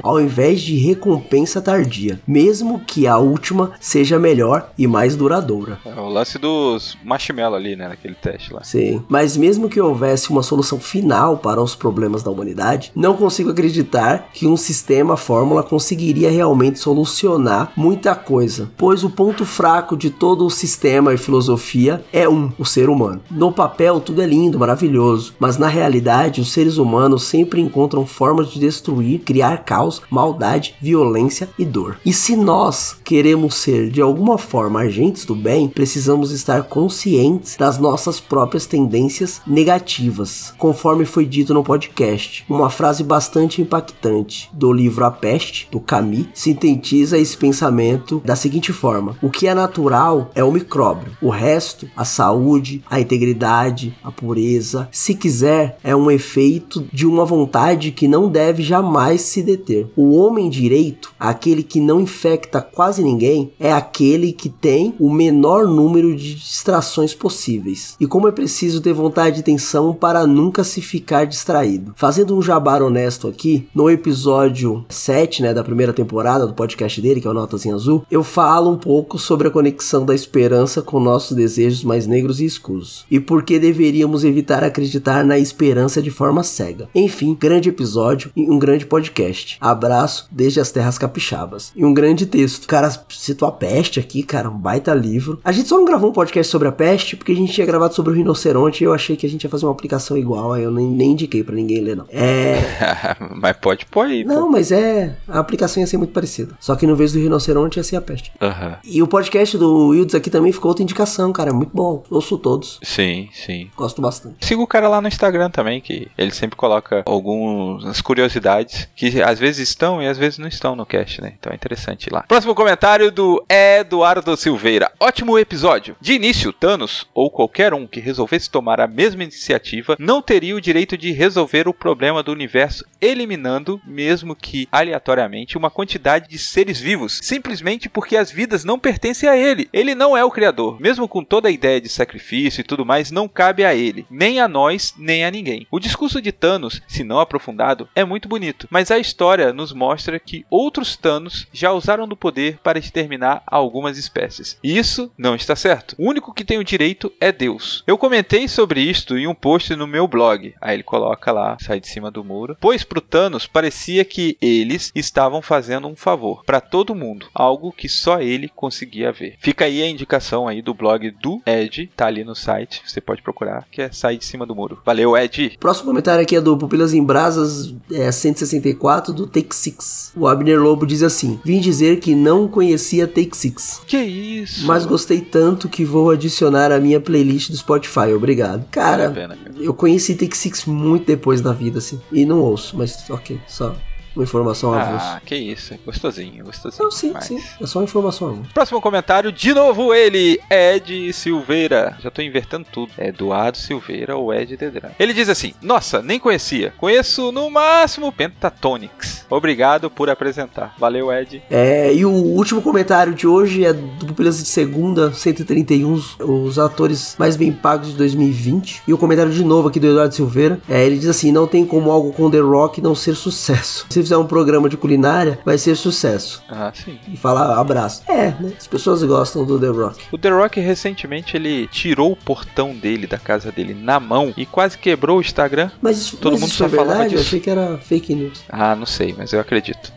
ao 0.03 0.21
invés 0.21 0.61
de 0.61 0.77
recompensa 0.77 1.61
tardia, 1.61 2.21
mesmo 2.27 2.81
que 2.81 3.07
a 3.07 3.19
última 3.19 3.73
seja 3.81 4.19
melhor 4.19 4.71
e 4.79 4.87
mais 4.87 5.17
duradoura. 5.17 5.79
É 5.85 6.01
o 6.01 6.09
lance 6.09 6.39
dos 6.39 6.97
marshmallow 7.05 7.57
ali, 7.57 7.77
né? 7.77 7.89
Naquele 7.89 8.15
teste 8.15 8.53
lá. 8.53 8.63
Sim. 8.63 9.03
Mas 9.09 9.37
mesmo 9.37 9.69
que 9.69 9.81
houvesse 9.81 10.31
uma 10.31 10.43
solução 10.43 10.79
final 10.79 11.39
para 11.39 11.61
os 11.63 11.75
problemas 11.75 12.23
da 12.23 12.31
humanidade, 12.31 12.93
não 12.95 13.15
consigo 13.15 13.51
acreditar 13.51 14.31
que 14.33 14.47
um 14.47 14.57
sistema 14.57 15.17
fórmula 15.17 15.63
conseguiria 15.63 16.31
realmente 16.31 16.79
solucionar 16.79 17.73
muita 17.77 18.15
coisa, 18.15 18.71
pois 18.77 19.05
o 19.05 19.11
ponto 19.11 19.45
fraco 19.45 19.97
de 19.97 20.11
todo 20.11 20.45
o 20.45 20.51
sistema 20.51 21.13
e 21.13 21.19
filosofia 21.19 22.05
é 22.13 22.29
um, 22.29 22.53
o 22.59 22.65
ser 22.65 22.89
humano. 22.89 23.21
No 23.31 23.53
papel 23.53 24.01
tudo 24.01 24.23
é 24.23 24.27
lindo, 24.27 24.59
maravilhoso, 24.59 25.35
mas 25.39 25.59
na 25.59 25.69
realidade 25.69 26.41
os 26.41 26.53
seres 26.53 26.77
humanos 26.77 27.25
sempre 27.25 27.61
encontram 27.61 28.07
formas 28.07 28.51
de 28.51 28.61
destruir, 28.61 29.21
criar 29.33 29.65
caos 29.65 30.03
maldade, 30.11 30.75
violência 30.79 31.49
e 31.59 31.65
dor. 31.65 31.99
E 32.05 32.13
se 32.13 32.37
nós 32.37 32.95
queremos 33.03 33.55
ser 33.55 33.89
de 33.89 34.03
alguma 34.03 34.37
forma 34.37 34.81
agentes 34.81 35.25
do 35.25 35.35
bem, 35.35 35.69
precisamos 35.69 36.31
estar 36.33 36.65
conscientes 36.65 37.57
das 37.57 37.79
nossas 37.79 38.21
próprias 38.21 38.67
tendências 38.67 39.41
negativas, 39.47 40.53
conforme 40.59 41.07
foi 41.07 41.25
dito 41.25 41.55
no 41.55 41.65
podcast. 41.65 42.45
Uma 42.47 42.69
frase 42.69 43.03
bastante 43.03 43.63
impactante 43.63 44.51
do 44.53 44.71
livro 44.71 45.07
A 45.07 45.11
Peste, 45.11 45.67
do 45.71 45.81
Camus, 45.81 46.27
sintetiza 46.35 47.17
esse 47.17 47.35
pensamento 47.35 48.21
da 48.23 48.37
seguinte 48.37 48.71
forma: 48.71 49.17
o 49.23 49.31
que 49.31 49.47
é 49.47 49.55
natural 49.55 50.31
é 50.35 50.45
o 50.45 50.53
micróbio, 50.53 51.17
o 51.23 51.31
resto, 51.31 51.89
a 51.97 52.05
saúde, 52.05 52.85
a 52.91 53.01
integridade, 53.01 53.97
a 54.05 54.13
pureza, 54.13 54.89
se 54.93 55.15
quiser, 55.15 55.79
é 55.83 55.97
um 55.97 56.11
efeito 56.11 56.87
de 56.93 57.07
uma 57.07 57.25
vontade 57.25 57.93
que 57.93 58.07
não 58.07 58.29
deve 58.29 58.63
jamais 58.63 59.22
se 59.23 59.43
deter. 59.43 59.87
O 59.97 60.17
homem 60.17 60.51
direito, 60.51 61.13
aquele 61.19 61.63
que 61.63 61.81
não 61.81 62.01
infecta 62.01 62.61
quase 62.61 63.03
ninguém, 63.03 63.53
é 63.59 63.73
aquele 63.73 64.33
que 64.33 64.49
tem 64.49 64.95
o 64.99 65.11
menor 65.11 65.67
número 65.67 66.15
de 66.15 66.35
distrações 66.35 67.15
possíveis. 67.15 67.97
E 68.01 68.07
como 68.07 68.29
é 68.29 68.33
preciso 68.33 68.81
ter 68.81 68.93
vontade 68.93 69.37
de 69.37 69.41
atenção 69.43 69.95
para 69.95 70.27
nunca 70.27 70.65
se 70.65 70.81
ficar 70.81 71.25
distraído. 71.25 71.95
Fazendo 71.97 72.37
um 72.37 72.43
jabar 72.43 72.83
honesto 72.83 73.29
aqui, 73.29 73.69
no 73.75 73.91
episódio 73.91 74.85
7, 74.89 75.43
né, 75.43 75.55
da 75.55 75.65
primeira 75.65 75.93
temporada 75.93 76.47
do 76.47 76.55
podcast 76.55 77.01
dele, 77.01 77.21
que 77.21 77.27
é 77.27 77.31
o 77.31 77.35
Notas 77.35 77.65
em 77.65 77.73
Azul, 77.73 78.05
eu 78.11 78.23
falo 78.23 78.71
um 78.71 78.77
pouco 78.77 79.19
sobre 79.19 79.49
a 79.49 79.51
conexão 79.51 80.05
da 80.05 80.15
esperança 80.15 80.83
com 80.83 80.99
nossos 80.99 81.37
desejos 81.37 81.85
mais 81.85 82.07
negros 82.07 82.41
e 82.41 82.45
escuros. 82.45 83.05
E 83.11 83.21
por 83.21 83.43
que 83.43 83.59
deveríamos 83.59 84.25
evitar 84.25 84.65
acreditar 84.65 85.25
na 85.25 85.39
esperança 85.39 86.03
de 86.03 86.11
forma 86.11 86.43
cega. 86.43 86.89
Enfim, 86.95 87.37
grande 87.39 87.69
episódio 87.69 88.31
e 88.35 88.51
um 88.51 88.59
grande 88.59 88.87
podcast. 88.87 89.12
Abraço 89.61 90.27
desde 90.31 90.61
as 90.61 90.71
terras 90.71 90.99
capixabas. 90.99 91.73
E 91.75 91.85
um 91.85 91.95
grande 91.95 92.27
texto. 92.27 92.67
Cara, 92.67 92.91
citou 93.09 93.49
a 93.49 93.53
peste 93.53 94.01
aqui, 94.01 94.23
cara, 94.23 94.49
um 94.49 94.59
baita 94.59 94.95
livro. 94.95 95.41
A 95.45 95.53
gente 95.53 95.69
só 95.69 95.77
não 95.77 95.85
gravou 95.85 96.11
um 96.11 96.13
podcast 96.13 96.51
sobre 96.51 96.69
a 96.69 96.73
peste 96.73 97.17
porque 97.17 97.33
a 97.33 97.37
gente 97.37 97.53
tinha 97.53 97.67
gravado 97.67 97.95
sobre 97.95 98.13
o 98.13 98.17
rinoceronte 98.17 98.83
e 98.83 98.87
eu 98.87 98.95
achei 98.95 99.17
que 99.17 99.27
a 99.27 99.29
gente 99.29 99.45
ia 99.45 99.51
fazer 99.51 99.67
uma 99.67 99.73
aplicação 99.73 100.17
igual, 100.17 100.53
aí 100.53 100.63
eu 100.63 100.71
nem, 100.71 100.87
nem 100.87 101.13
indiquei 101.13 101.43
pra 101.43 101.55
ninguém 101.55 101.81
ler, 101.81 101.97
não. 101.97 102.07
É. 102.09 102.57
Mas 103.37 103.57
pode 103.57 103.87
pôr 103.87 104.07
aí, 104.07 104.25
pô. 104.25 104.33
Não, 104.33 104.51
mas 104.51 104.73
é. 104.73 105.17
A 105.29 105.39
aplicação 105.39 105.81
ia 105.81 105.87
ser 105.87 105.97
muito 105.97 106.13
parecida. 106.13 106.55
Só 106.61 106.77
que 106.77 106.87
no 106.87 106.97
vez 106.97 107.13
do 107.13 107.19
rinoceronte 107.19 107.79
ia 107.79 107.85
ser 107.85 107.97
a 107.97 108.01
peste. 108.01 108.33
Aham. 108.41 108.77
E 108.85 109.03
o 109.03 109.07
podcast 109.07 109.57
do 109.57 109.89
Wilds 109.89 110.15
aqui 110.15 110.31
também 110.31 110.53
ficou 110.53 110.71
outra 110.71 110.83
indicação, 110.83 111.33
cara. 111.33 111.51
É 111.51 111.53
muito 111.53 111.71
bom. 111.75 112.03
Ouço 112.11 112.39
todos. 112.39 112.79
Sim, 112.83 113.29
sim. 113.33 113.71
Gosto 113.77 114.01
bastante. 114.01 114.45
Siga 114.45 114.61
o 114.61 114.67
cara 114.67 114.89
lá 114.89 115.01
no 115.01 115.09
Instagram 115.09 115.51
também, 115.51 115.81
que 115.81 116.09
ele 116.17 116.33
sempre 116.33 116.57
coloca 116.57 117.03
algumas 117.07 118.01
curiosidades 118.01 118.89
que 118.95 119.02
às 119.25 119.39
vezes 119.39 119.69
estão 119.69 120.03
e 120.03 120.07
às 120.07 120.19
vezes 120.19 120.39
não 120.39 120.49
estão 120.49 120.77
no 120.77 120.87
cast, 120.87 121.21
né? 121.21 121.35
Então 121.39 121.53
é 121.53 121.55
interessante 121.55 122.07
ir 122.07 122.13
lá. 122.13 122.23
Próximo 122.23 122.55
comentário 122.55 123.11
do 123.11 123.45
Eduardo 123.49 124.37
Silveira. 124.37 124.93
Ótimo 125.01 125.39
episódio. 125.39 125.97
De 126.01 126.15
início, 126.15 126.53
Thanos, 126.53 127.07
ou 127.15 127.31
qualquer 127.31 127.75
um 127.75 127.87
que 127.87 128.01
resolvesse 128.01 128.51
tomar 128.51 128.81
a 128.81 128.87
mesma 128.87 129.23
iniciativa, 129.23 129.97
não 129.99 130.23
teria 130.23 130.55
o 130.55 130.61
direito 130.61 130.97
de 130.97 131.11
resolver 131.13 131.67
o 131.67 131.75
problema 131.75 132.23
do 132.23 132.33
universo, 132.33 132.85
eliminando, 133.01 133.81
mesmo 133.87 134.37
que 134.37 134.69
aleatoriamente, 134.71 135.59
uma 135.59 135.71
quantidade 135.71 136.29
de 136.29 136.39
seres 136.39 136.81
vivos, 136.81 137.19
simplesmente 137.23 137.89
porque 137.89 138.17
as 138.17 138.31
vidas 138.31 138.65
não 138.65 138.79
pertencem 138.79 139.29
a 139.29 139.37
ele. 139.37 139.69
Ele 139.73 139.95
não 139.95 140.17
é 140.17 140.25
o 140.25 140.31
criador. 140.31 140.81
Mesmo 140.81 141.09
com 141.09 141.25
toda 141.25 141.49
a 141.49 141.53
ideia 141.53 141.81
de 141.81 141.89
sacrifício 141.89 142.61
e 142.61 142.65
tudo 142.65 142.87
mais, 142.87 143.11
não 143.11 143.27
cabe 143.27 143.65
a 143.65 143.75
ele, 143.75 144.07
nem 144.09 144.41
a 144.41 144.47
nós, 144.47 144.95
nem 144.97 145.25
a 145.25 145.31
ninguém. 145.31 145.67
O 145.71 145.81
discurso 145.81 146.23
de 146.23 146.31
Thanos, 146.31 146.81
se 146.87 147.03
não 147.03 147.19
aprofundado, 147.19 147.89
é 147.95 148.05
muito 148.05 148.29
bonito, 148.29 148.69
mas 148.71 148.92
a 148.93 148.99
história 148.99 149.53
nos 149.53 149.73
mostra 149.73 150.19
que 150.19 150.45
outros 150.51 150.97
Thanos 150.97 151.47
já 151.53 151.73
usaram 151.73 152.07
do 152.07 152.17
poder 152.17 152.59
para 152.63 152.79
exterminar 152.79 153.43
algumas 153.47 153.99
espécies. 153.99 154.59
E 154.63 154.77
isso 154.77 155.11
não 155.17 155.35
está 155.35 155.57
certo. 155.57 155.95
O 155.99 156.09
único 156.09 156.33
que 156.35 156.45
tem 156.45 156.59
o 156.59 156.65
direito 156.65 157.13
é 157.21 157.33
Deus. 157.33 157.83
Eu 157.87 157.97
comentei 157.97 158.47
sobre 158.49 158.81
isto 158.81 159.17
em 159.17 159.27
um 159.27 159.35
post 159.35 159.75
no 159.75 159.87
meu 159.87 160.07
blog. 160.07 160.55
Aí 160.61 160.77
ele 160.77 160.83
coloca 160.83 161.33
lá, 161.33 161.57
sai 161.61 161.81
de 161.81 161.89
cima 161.89 162.11
do 162.11 162.25
muro. 162.25 162.57
Pois 162.61 162.85
pro 162.85 163.01
Thanos 163.01 163.47
parecia 163.47 164.05
que 164.05 164.37
eles 164.41 164.93
estavam 164.95 165.41
fazendo 165.41 165.89
um 165.89 165.97
favor 165.97 166.45
para 166.45 166.61
todo 166.61 166.95
mundo, 166.95 167.27
algo 167.35 167.73
que 167.73 167.89
só 167.89 168.21
ele 168.21 168.49
conseguia 168.49 169.13
ver. 169.13 169.37
Fica 169.39 169.65
aí 169.65 169.83
a 169.83 169.89
indicação 169.89 170.49
aí 170.49 170.61
do 170.61 170.75
blog 170.75 171.11
do 171.11 171.41
Ed, 171.47 171.91
tá 171.97 172.07
ali 172.07 172.25
no 172.25 172.35
site, 172.35 172.83
você 172.87 173.01
pode 173.01 173.23
procurar, 173.23 173.67
que 173.71 173.83
é 173.83 173.93
Sai 173.93 174.17
de 174.17 174.25
cima 174.25 174.45
do 174.45 174.57
muro. 174.57 174.81
Valeu, 174.85 175.17
Ed. 175.17 175.57
Próximo 175.61 175.87
comentário 175.87 176.23
aqui 176.23 176.35
é 176.35 176.41
do 176.41 176.57
Pupilas 176.57 176.95
em 176.95 177.05
Brasas, 177.05 177.75
é 177.93 178.11
164, 178.11 178.82
do 179.13 179.27
Take 179.27 179.55
Six. 179.55 180.13
O 180.17 180.27
Abner 180.27 180.61
Lobo 180.61 180.87
diz 180.87 181.03
assim: 181.03 181.39
Vim 181.45 181.61
dizer 181.61 182.01
que 182.01 182.15
não 182.15 182.49
conhecia 182.49 183.07
Take 183.07 183.37
Six. 183.37 183.81
Que 183.87 183.99
isso? 183.99 184.67
Mas 184.67 184.85
gostei 184.85 185.21
tanto 185.21 185.69
que 185.69 185.85
vou 185.85 186.11
adicionar 186.11 186.73
à 186.73 186.81
minha 186.81 187.01
playlist 187.01 187.51
do 187.51 187.57
Spotify, 187.57 188.13
obrigado. 188.15 188.65
Cara, 188.71 189.09
a 189.09 189.11
pena, 189.11 189.37
cara. 189.37 189.55
eu 189.59 189.73
conheci 189.73 190.15
Take 190.15 190.37
Six 190.37 190.65
muito 190.65 191.07
depois 191.07 191.41
da 191.41 191.53
vida, 191.53 191.79
assim. 191.79 192.01
E 192.11 192.25
não 192.25 192.41
ouço, 192.41 192.77
mas 192.77 193.09
ok, 193.09 193.41
só 193.47 193.75
uma 194.15 194.25
informação 194.25 194.73
avulsa. 194.73 195.05
Ah, 195.17 195.21
que 195.25 195.35
isso. 195.35 195.75
Gostosinho, 195.85 196.45
gostosinho. 196.45 196.83
Não, 196.85 196.91
sim, 196.91 197.11
Mas- 197.13 197.25
sim. 197.25 197.39
É 197.61 197.67
só 197.67 197.79
uma 197.79 197.85
informação 197.85 198.29
avulsa. 198.29 198.51
Próximo 198.53 198.81
comentário, 198.81 199.33
de 199.33 199.53
novo 199.55 199.95
ele, 199.95 200.41
Ed 200.51 201.13
Silveira. 201.13 201.97
Já 202.01 202.11
tô 202.11 202.23
invertendo 202.23 202.67
tudo. 202.73 202.93
É 202.99 203.09
Eduardo 203.09 203.57
Silveira 203.59 204.17
ou 204.17 204.33
Ed 204.33 204.57
Dedran. 204.57 204.91
Ele 204.99 205.13
diz 205.15 205.29
assim: 205.29 205.55
Nossa, 205.63 206.03
nem 206.03 206.19
conhecia. 206.19 206.73
Conheço 206.79 207.33
no 207.33 207.51
máximo 207.51 208.13
Pentatonix. 208.13 209.25
Obrigado 209.31 209.91
por 209.91 210.11
apresentar. 210.11 210.75
Valeu, 210.79 211.13
Ed. 211.13 211.43
É, 211.51 211.93
e 211.95 212.05
o 212.05 212.11
último 212.11 212.61
comentário 212.61 213.15
de 213.15 213.27
hoje 213.27 213.65
é 213.65 213.73
do 213.73 214.07
Pupilas 214.07 214.39
de 214.39 214.49
Segunda, 214.49 215.13
131, 215.13 215.95
os 216.21 216.59
atores 216.59 217.17
mais 217.19 217.37
bem 217.37 217.53
pagos 217.53 217.89
de 217.89 217.95
2020. 217.97 218.83
E 218.87 218.93
o 218.93 218.99
comentário 218.99 219.33
de 219.33 219.45
novo 219.45 219.69
aqui 219.69 219.81
do 219.81 219.87
Eduardo 219.89 220.15
Silveira, 220.15 220.61
é, 220.69 220.85
ele 220.85 220.99
diz 220.99 221.09
assim, 221.09 221.33
não 221.33 221.47
tem 221.47 221.65
como 221.65 221.91
algo 221.91 222.13
com 222.13 222.31
The 222.31 222.39
Rock 222.41 222.81
não 222.81 222.95
ser 222.95 223.15
sucesso. 223.15 223.87
Se 223.91 224.02
fizer 224.03 224.17
um 224.17 224.27
programa 224.27 224.69
de 224.69 224.77
culinária, 224.77 225.39
vai 225.45 225.57
ser 225.59 225.77
sucesso. 225.77 226.43
Ah, 226.49 226.71
sim. 226.75 226.99
E 227.13 227.17
fala 227.17 227.59
abraço. 227.61 228.03
É, 228.09 228.35
né? 228.41 228.53
As 228.59 228.67
pessoas 228.67 229.03
gostam 229.03 229.45
do 229.45 229.59
The 229.59 229.69
Rock. 229.69 230.05
O 230.13 230.19
The 230.19 230.31
Rock 230.31 230.61
recentemente 230.61 231.37
ele 231.37 231.67
tirou 231.69 232.13
o 232.13 232.17
portão 232.17 232.75
dele, 232.75 233.07
da 233.07 233.19
casa 233.19 233.51
dele, 233.53 233.75
na 233.75 233.99
mão 234.01 234.33
e 234.37 234.45
quase 234.47 234.77
quebrou 234.79 235.19
o 235.19 235.21
Instagram. 235.21 235.71
Mas 235.81 235.99
isso, 235.99 236.17
Todo 236.17 236.33
mas 236.33 236.41
mundo 236.41 236.49
isso 236.51 236.59
só 236.59 236.67
é 236.67 236.69
falava 236.69 236.89
verdade? 236.91 237.15
Eu 237.15 237.19
disso. 237.19 237.29
achei 237.29 237.41
que 237.41 237.51
era 237.51 237.79
fake 237.79 238.15
news. 238.15 238.43
Ah, 238.49 238.75
não 238.77 238.87
sei, 238.87 239.15
mas 239.17 239.33
eu 239.33 239.41
acredito. 239.41 239.93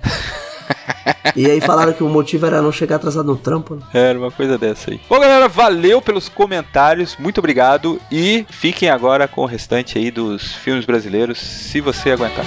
E 1.35 1.49
aí 1.49 1.59
falaram 1.61 1.93
que 1.93 2.03
o 2.03 2.09
motivo 2.09 2.45
era 2.45 2.61
não 2.61 2.71
chegar 2.71 2.95
atrasado 2.95 3.25
no 3.25 3.35
trampo, 3.35 3.75
né? 3.75 3.81
Era 3.93 4.17
uma 4.17 4.31
coisa 4.31 4.57
dessa 4.57 4.91
aí. 4.91 4.99
Bom, 5.09 5.19
galera, 5.19 5.47
valeu 5.47 6.01
pelos 6.01 6.29
comentários, 6.29 7.15
muito 7.19 7.39
obrigado 7.39 7.99
e 8.11 8.45
fiquem 8.49 8.89
agora 8.89 9.27
com 9.27 9.41
o 9.41 9.45
restante 9.45 9.97
aí 9.97 10.09
dos 10.09 10.53
filmes 10.53 10.85
brasileiros, 10.85 11.39
se 11.39 11.81
você 11.81 12.11
aguentar. 12.11 12.45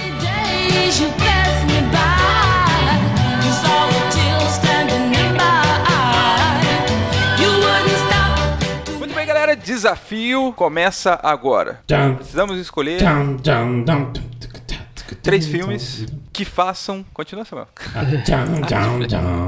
Desafio 9.69 10.51
começa 10.53 11.19
agora. 11.21 11.81
Precisamos 12.17 12.57
escolher 12.57 12.99
três 15.21 15.45
filmes 15.45 16.07
que 16.33 16.43
façam. 16.43 17.05
Continua, 17.13 17.45
Samuel. 17.45 17.67
Ah, 17.93 18.03
tcham, 18.25 18.61
tcham. 19.07 19.47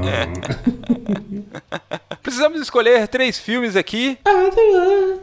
Precisamos 2.22 2.60
escolher 2.60 3.08
três 3.08 3.36
filmes 3.36 3.74
aqui 3.74 4.16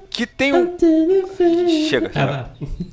que 0.10 0.28
tenham. 0.28 0.76
Chega, 0.78 1.70
chega. 1.88 2.10
tá. 2.10 2.50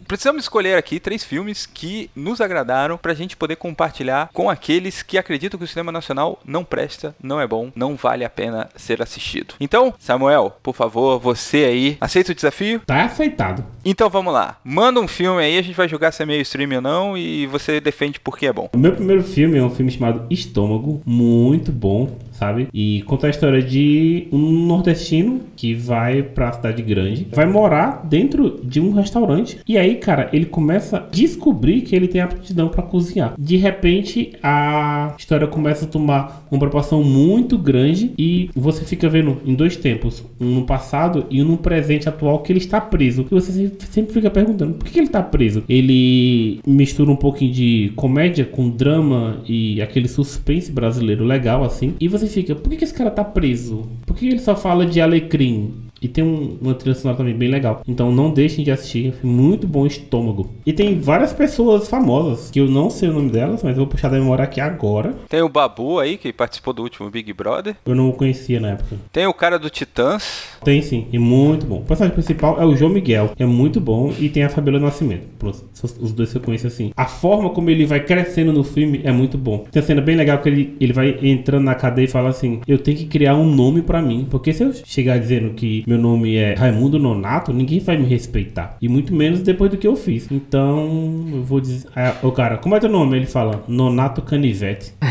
Precisamos 0.07 0.45
escolher 0.45 0.79
aqui 0.79 1.01
três 1.01 1.25
filmes 1.25 1.67
que 1.67 2.09
nos 2.15 2.41
agradaram 2.41 2.97
pra 2.97 3.13
gente 3.13 3.37
poder 3.37 3.57
compartilhar 3.57 4.31
com 4.33 4.49
aqueles 4.49 5.03
que 5.03 5.19
acreditam 5.19 5.59
que 5.59 5.65
o 5.65 5.69
cinema 5.69 5.91
nacional 5.91 6.39
não 6.45 6.65
presta, 6.65 7.15
não 7.21 7.41
é 7.41 7.47
bom, 7.47 7.73
não 7.75 7.97
vale 7.97 8.25
a 8.25 8.31
pena 8.31 8.69
ser 8.77 9.03
assistido. 9.03 9.55
Então, 9.59 9.93
Samuel, 9.99 10.57
por 10.63 10.75
favor, 10.75 11.19
você 11.19 11.65
aí, 11.65 11.97
aceita 12.01 12.31
o 12.31 12.35
desafio? 12.35 12.81
Tá 12.87 13.05
aceitado. 13.05 13.65
Então 13.85 14.09
vamos 14.09 14.33
lá. 14.33 14.59
Manda 14.63 15.01
um 15.01 15.09
filme 15.09 15.43
aí, 15.43 15.59
a 15.59 15.63
gente 15.63 15.75
vai 15.75 15.89
julgar 15.89 16.13
se 16.13 16.23
é 16.23 16.27
meio 16.27 16.43
stream 16.43 16.73
ou 16.77 16.81
não 16.81 17.19
e 17.19 17.47
você 17.47 17.81
defende 17.81 18.21
por 18.21 18.39
que 18.39 18.47
é 18.47 18.53
bom. 18.53 18.71
O 18.75 18.79
meu 18.79 18.93
primeiro 18.93 19.25
filme 19.25 19.59
é 19.59 19.63
um 19.63 19.71
filme 19.71 19.91
chamado 19.91 20.27
Estômago, 20.31 21.03
muito 21.05 21.73
bom, 21.73 22.17
sabe? 22.39 22.69
E 22.73 23.03
conta 23.07 23.27
a 23.27 23.31
história 23.31 23.63
de 23.63 24.29
um 24.33 24.67
nordestino 24.67 25.41
que 25.57 25.75
vai 25.75 26.23
pra 26.23 26.53
cidade 26.53 26.83
grande, 26.83 27.27
vai 27.33 27.47
morar 27.47 28.05
dentro 28.09 28.61
de 28.63 28.81
um 28.81 28.93
restaurante. 28.93 29.59
E 29.67 29.77
aí, 29.79 29.97
cara, 29.97 30.29
ele 30.33 30.47
começa 30.47 30.99
a 30.99 31.01
descobrir 31.01 31.81
que 31.83 31.95
ele 31.97 32.09
tem 32.09 32.21
aptidão 32.21 32.69
pra 32.69 32.83
cozinhar. 32.83 33.35
De 33.39 33.57
repente, 33.57 34.33
a 34.43 35.15
história 35.19 35.47
começa 35.47 35.85
a 35.85 35.89
tomar 35.89 36.47
uma 36.51 36.59
proporção 36.59 37.03
muito 37.03 37.57
grande 37.59 38.13
e 38.19 38.51
você 38.55 38.85
fica 38.85 39.09
vendo 39.09 39.39
em 39.45 39.55
dois 39.55 39.77
tempos, 39.77 40.25
um 40.41 40.47
no 40.57 40.63
passado 40.65 41.27
e 41.31 41.43
um 41.43 41.47
no 41.47 41.57
presente 41.57 42.09
atual 42.09 42.41
que 42.41 42.53
ele 42.53 42.59
está 42.59 42.81
preso. 42.81 43.27
E 43.31 43.35
você 43.35 43.53
se- 43.53 43.73
sempre 43.91 44.13
fica 44.13 44.31
perguntando, 44.31 44.75
por 44.75 44.87
que 44.89 44.99
ele 44.99 45.09
tá 45.09 45.23
preso? 45.23 45.63
Ele 45.69 46.61
mistura 46.67 47.11
um 47.11 47.17
pouquinho 47.17 47.53
de 47.53 47.93
comédia 47.97 48.45
com 48.45 48.69
drama 48.69 49.39
e 49.49 49.81
aquele 49.81 50.09
suspense 50.09 50.71
brasileiro 50.71 51.25
legal, 51.25 51.65
assim. 51.65 51.95
E 52.01 52.09
você 52.09 52.26
fica, 52.27 52.55
por 52.55 52.71
que, 52.71 52.77
que 52.77 52.85
esse 52.85 52.95
cara 52.95 53.11
tá 53.11 53.25
preso? 53.25 53.89
Por 54.07 54.17
que 54.17 54.29
ele 54.29 54.39
só 54.39 54.57
fala 54.57 54.87
de 54.87 55.01
alecrim? 55.01 55.86
E 56.01 56.09
tem 56.09 56.23
um- 56.25 56.59
uma 56.61 56.75
trilha 56.75 56.95
sonora 56.95 57.17
também 57.19 57.35
bem 57.35 57.49
legal. 57.51 57.81
Então 57.87 58.13
não 58.13 58.31
deixem 58.31 58.65
de 58.65 58.71
assistir. 58.71 59.15
É 59.23 59.27
muito 59.27 59.67
bom 59.67 59.87
estômago. 59.87 60.51
E 60.65 60.73
tem 60.73 60.99
várias 61.01 61.33
pessoas 61.33 61.89
famosas, 61.89 62.51
que 62.51 62.61
eu 62.61 62.67
não 62.69 62.91
sei 62.91 63.09
o 63.09 63.13
nome 63.13 63.31
delas, 63.31 63.63
mas 63.63 63.73
eu 63.73 63.79
vou 63.79 63.87
puxar 63.87 64.09
da 64.09 64.19
memória 64.19 64.45
aqui 64.45 64.61
agora. 64.61 65.15
Tem 65.29 65.41
o 65.43 65.49
Babu 65.49 65.99
aí, 65.99 66.17
que 66.17 66.33
participou 66.33 66.73
do 66.75 66.83
último 66.83 67.11
Big 67.11 67.33
Brother. 67.33 67.77
Eu 67.87 67.95
não 67.95 68.09
o 68.09 68.13
conhecia 68.13 68.61
na 68.61 68.71
época. 68.73 68.97
Tem 69.13 69.27
o 69.27 69.35
cara 69.35 69.59
do 69.59 69.71
Titãs. 69.71 70.49
Tem 70.65 70.83
sim, 70.83 71.07
e 71.13 71.19
muito 71.19 71.67
bom. 71.67 71.79
O 71.79 71.85
personagem 71.85 72.15
principal 72.15 72.61
é 72.61 72.65
o 72.65 72.77
João 72.77 72.91
Miguel. 72.93 73.31
É 73.39 73.47
muito 73.47 73.81
bom 73.81 74.13
e 74.19 74.29
tem 74.29 74.43
a 74.43 74.49
Fabiola 74.49 74.79
Nascimento. 74.81 75.25
Pronto, 75.39 75.65
os 76.01 76.13
dois 76.13 76.35
eu 76.35 76.41
conheço 76.41 76.67
assim. 76.67 76.91
A 76.97 77.07
forma 77.07 77.51
como 77.51 77.71
ele 77.71 77.87
vai 77.87 78.01
crescendo 78.01 78.53
no 78.53 78.65
filme 78.65 79.01
é 79.05 79.13
muito 79.13 79.39
bom. 79.39 79.65
Tem 79.71 79.81
uma 79.81 79.87
cena 79.87 80.01
bem 80.01 80.17
legal 80.17 80.39
que 80.39 80.49
ele, 80.49 80.77
ele 80.81 80.93
vai 80.93 81.17
entrando 81.23 81.65
na 81.65 81.75
cadeia 81.75 82.05
e 82.05 82.09
fala 82.09 82.29
assim: 82.29 82.61
Eu 82.67 82.79
tenho 82.79 82.97
que 82.97 83.07
criar 83.07 83.35
um 83.37 83.47
nome 83.47 83.83
pra 83.83 84.03
mim. 84.03 84.27
Porque 84.31 84.53
se 84.53 84.63
eu 84.65 84.73
chegar 84.85 85.19
dizendo 85.19 85.51
que 85.55 85.85
meu 85.87 85.97
nome 85.99 86.35
é 86.37 86.55
Raimundo 86.55 86.99
Nonato, 86.99 87.53
ninguém 87.53 87.79
vai 87.79 87.97
me 87.97 88.05
respeitar. 88.07 88.77
E 88.83 88.89
muito 88.89 89.15
menos 89.15 89.41
depois 89.41 89.71
do 89.71 89.77
que 89.77 89.87
eu 89.87 89.95
fiz. 89.97 90.27
Então, 90.31 91.27
eu 91.33 91.43
vou 91.45 91.61
dizer. 91.61 91.89
Ah, 91.95 92.15
o 92.23 92.33
cara, 92.33 92.57
como 92.59 92.75
é 92.75 92.81
teu 92.81 92.91
nome? 92.91 93.17
Ele 93.17 93.27
fala: 93.27 93.63
Nonato 93.69 94.21
Canivete. 94.23 94.93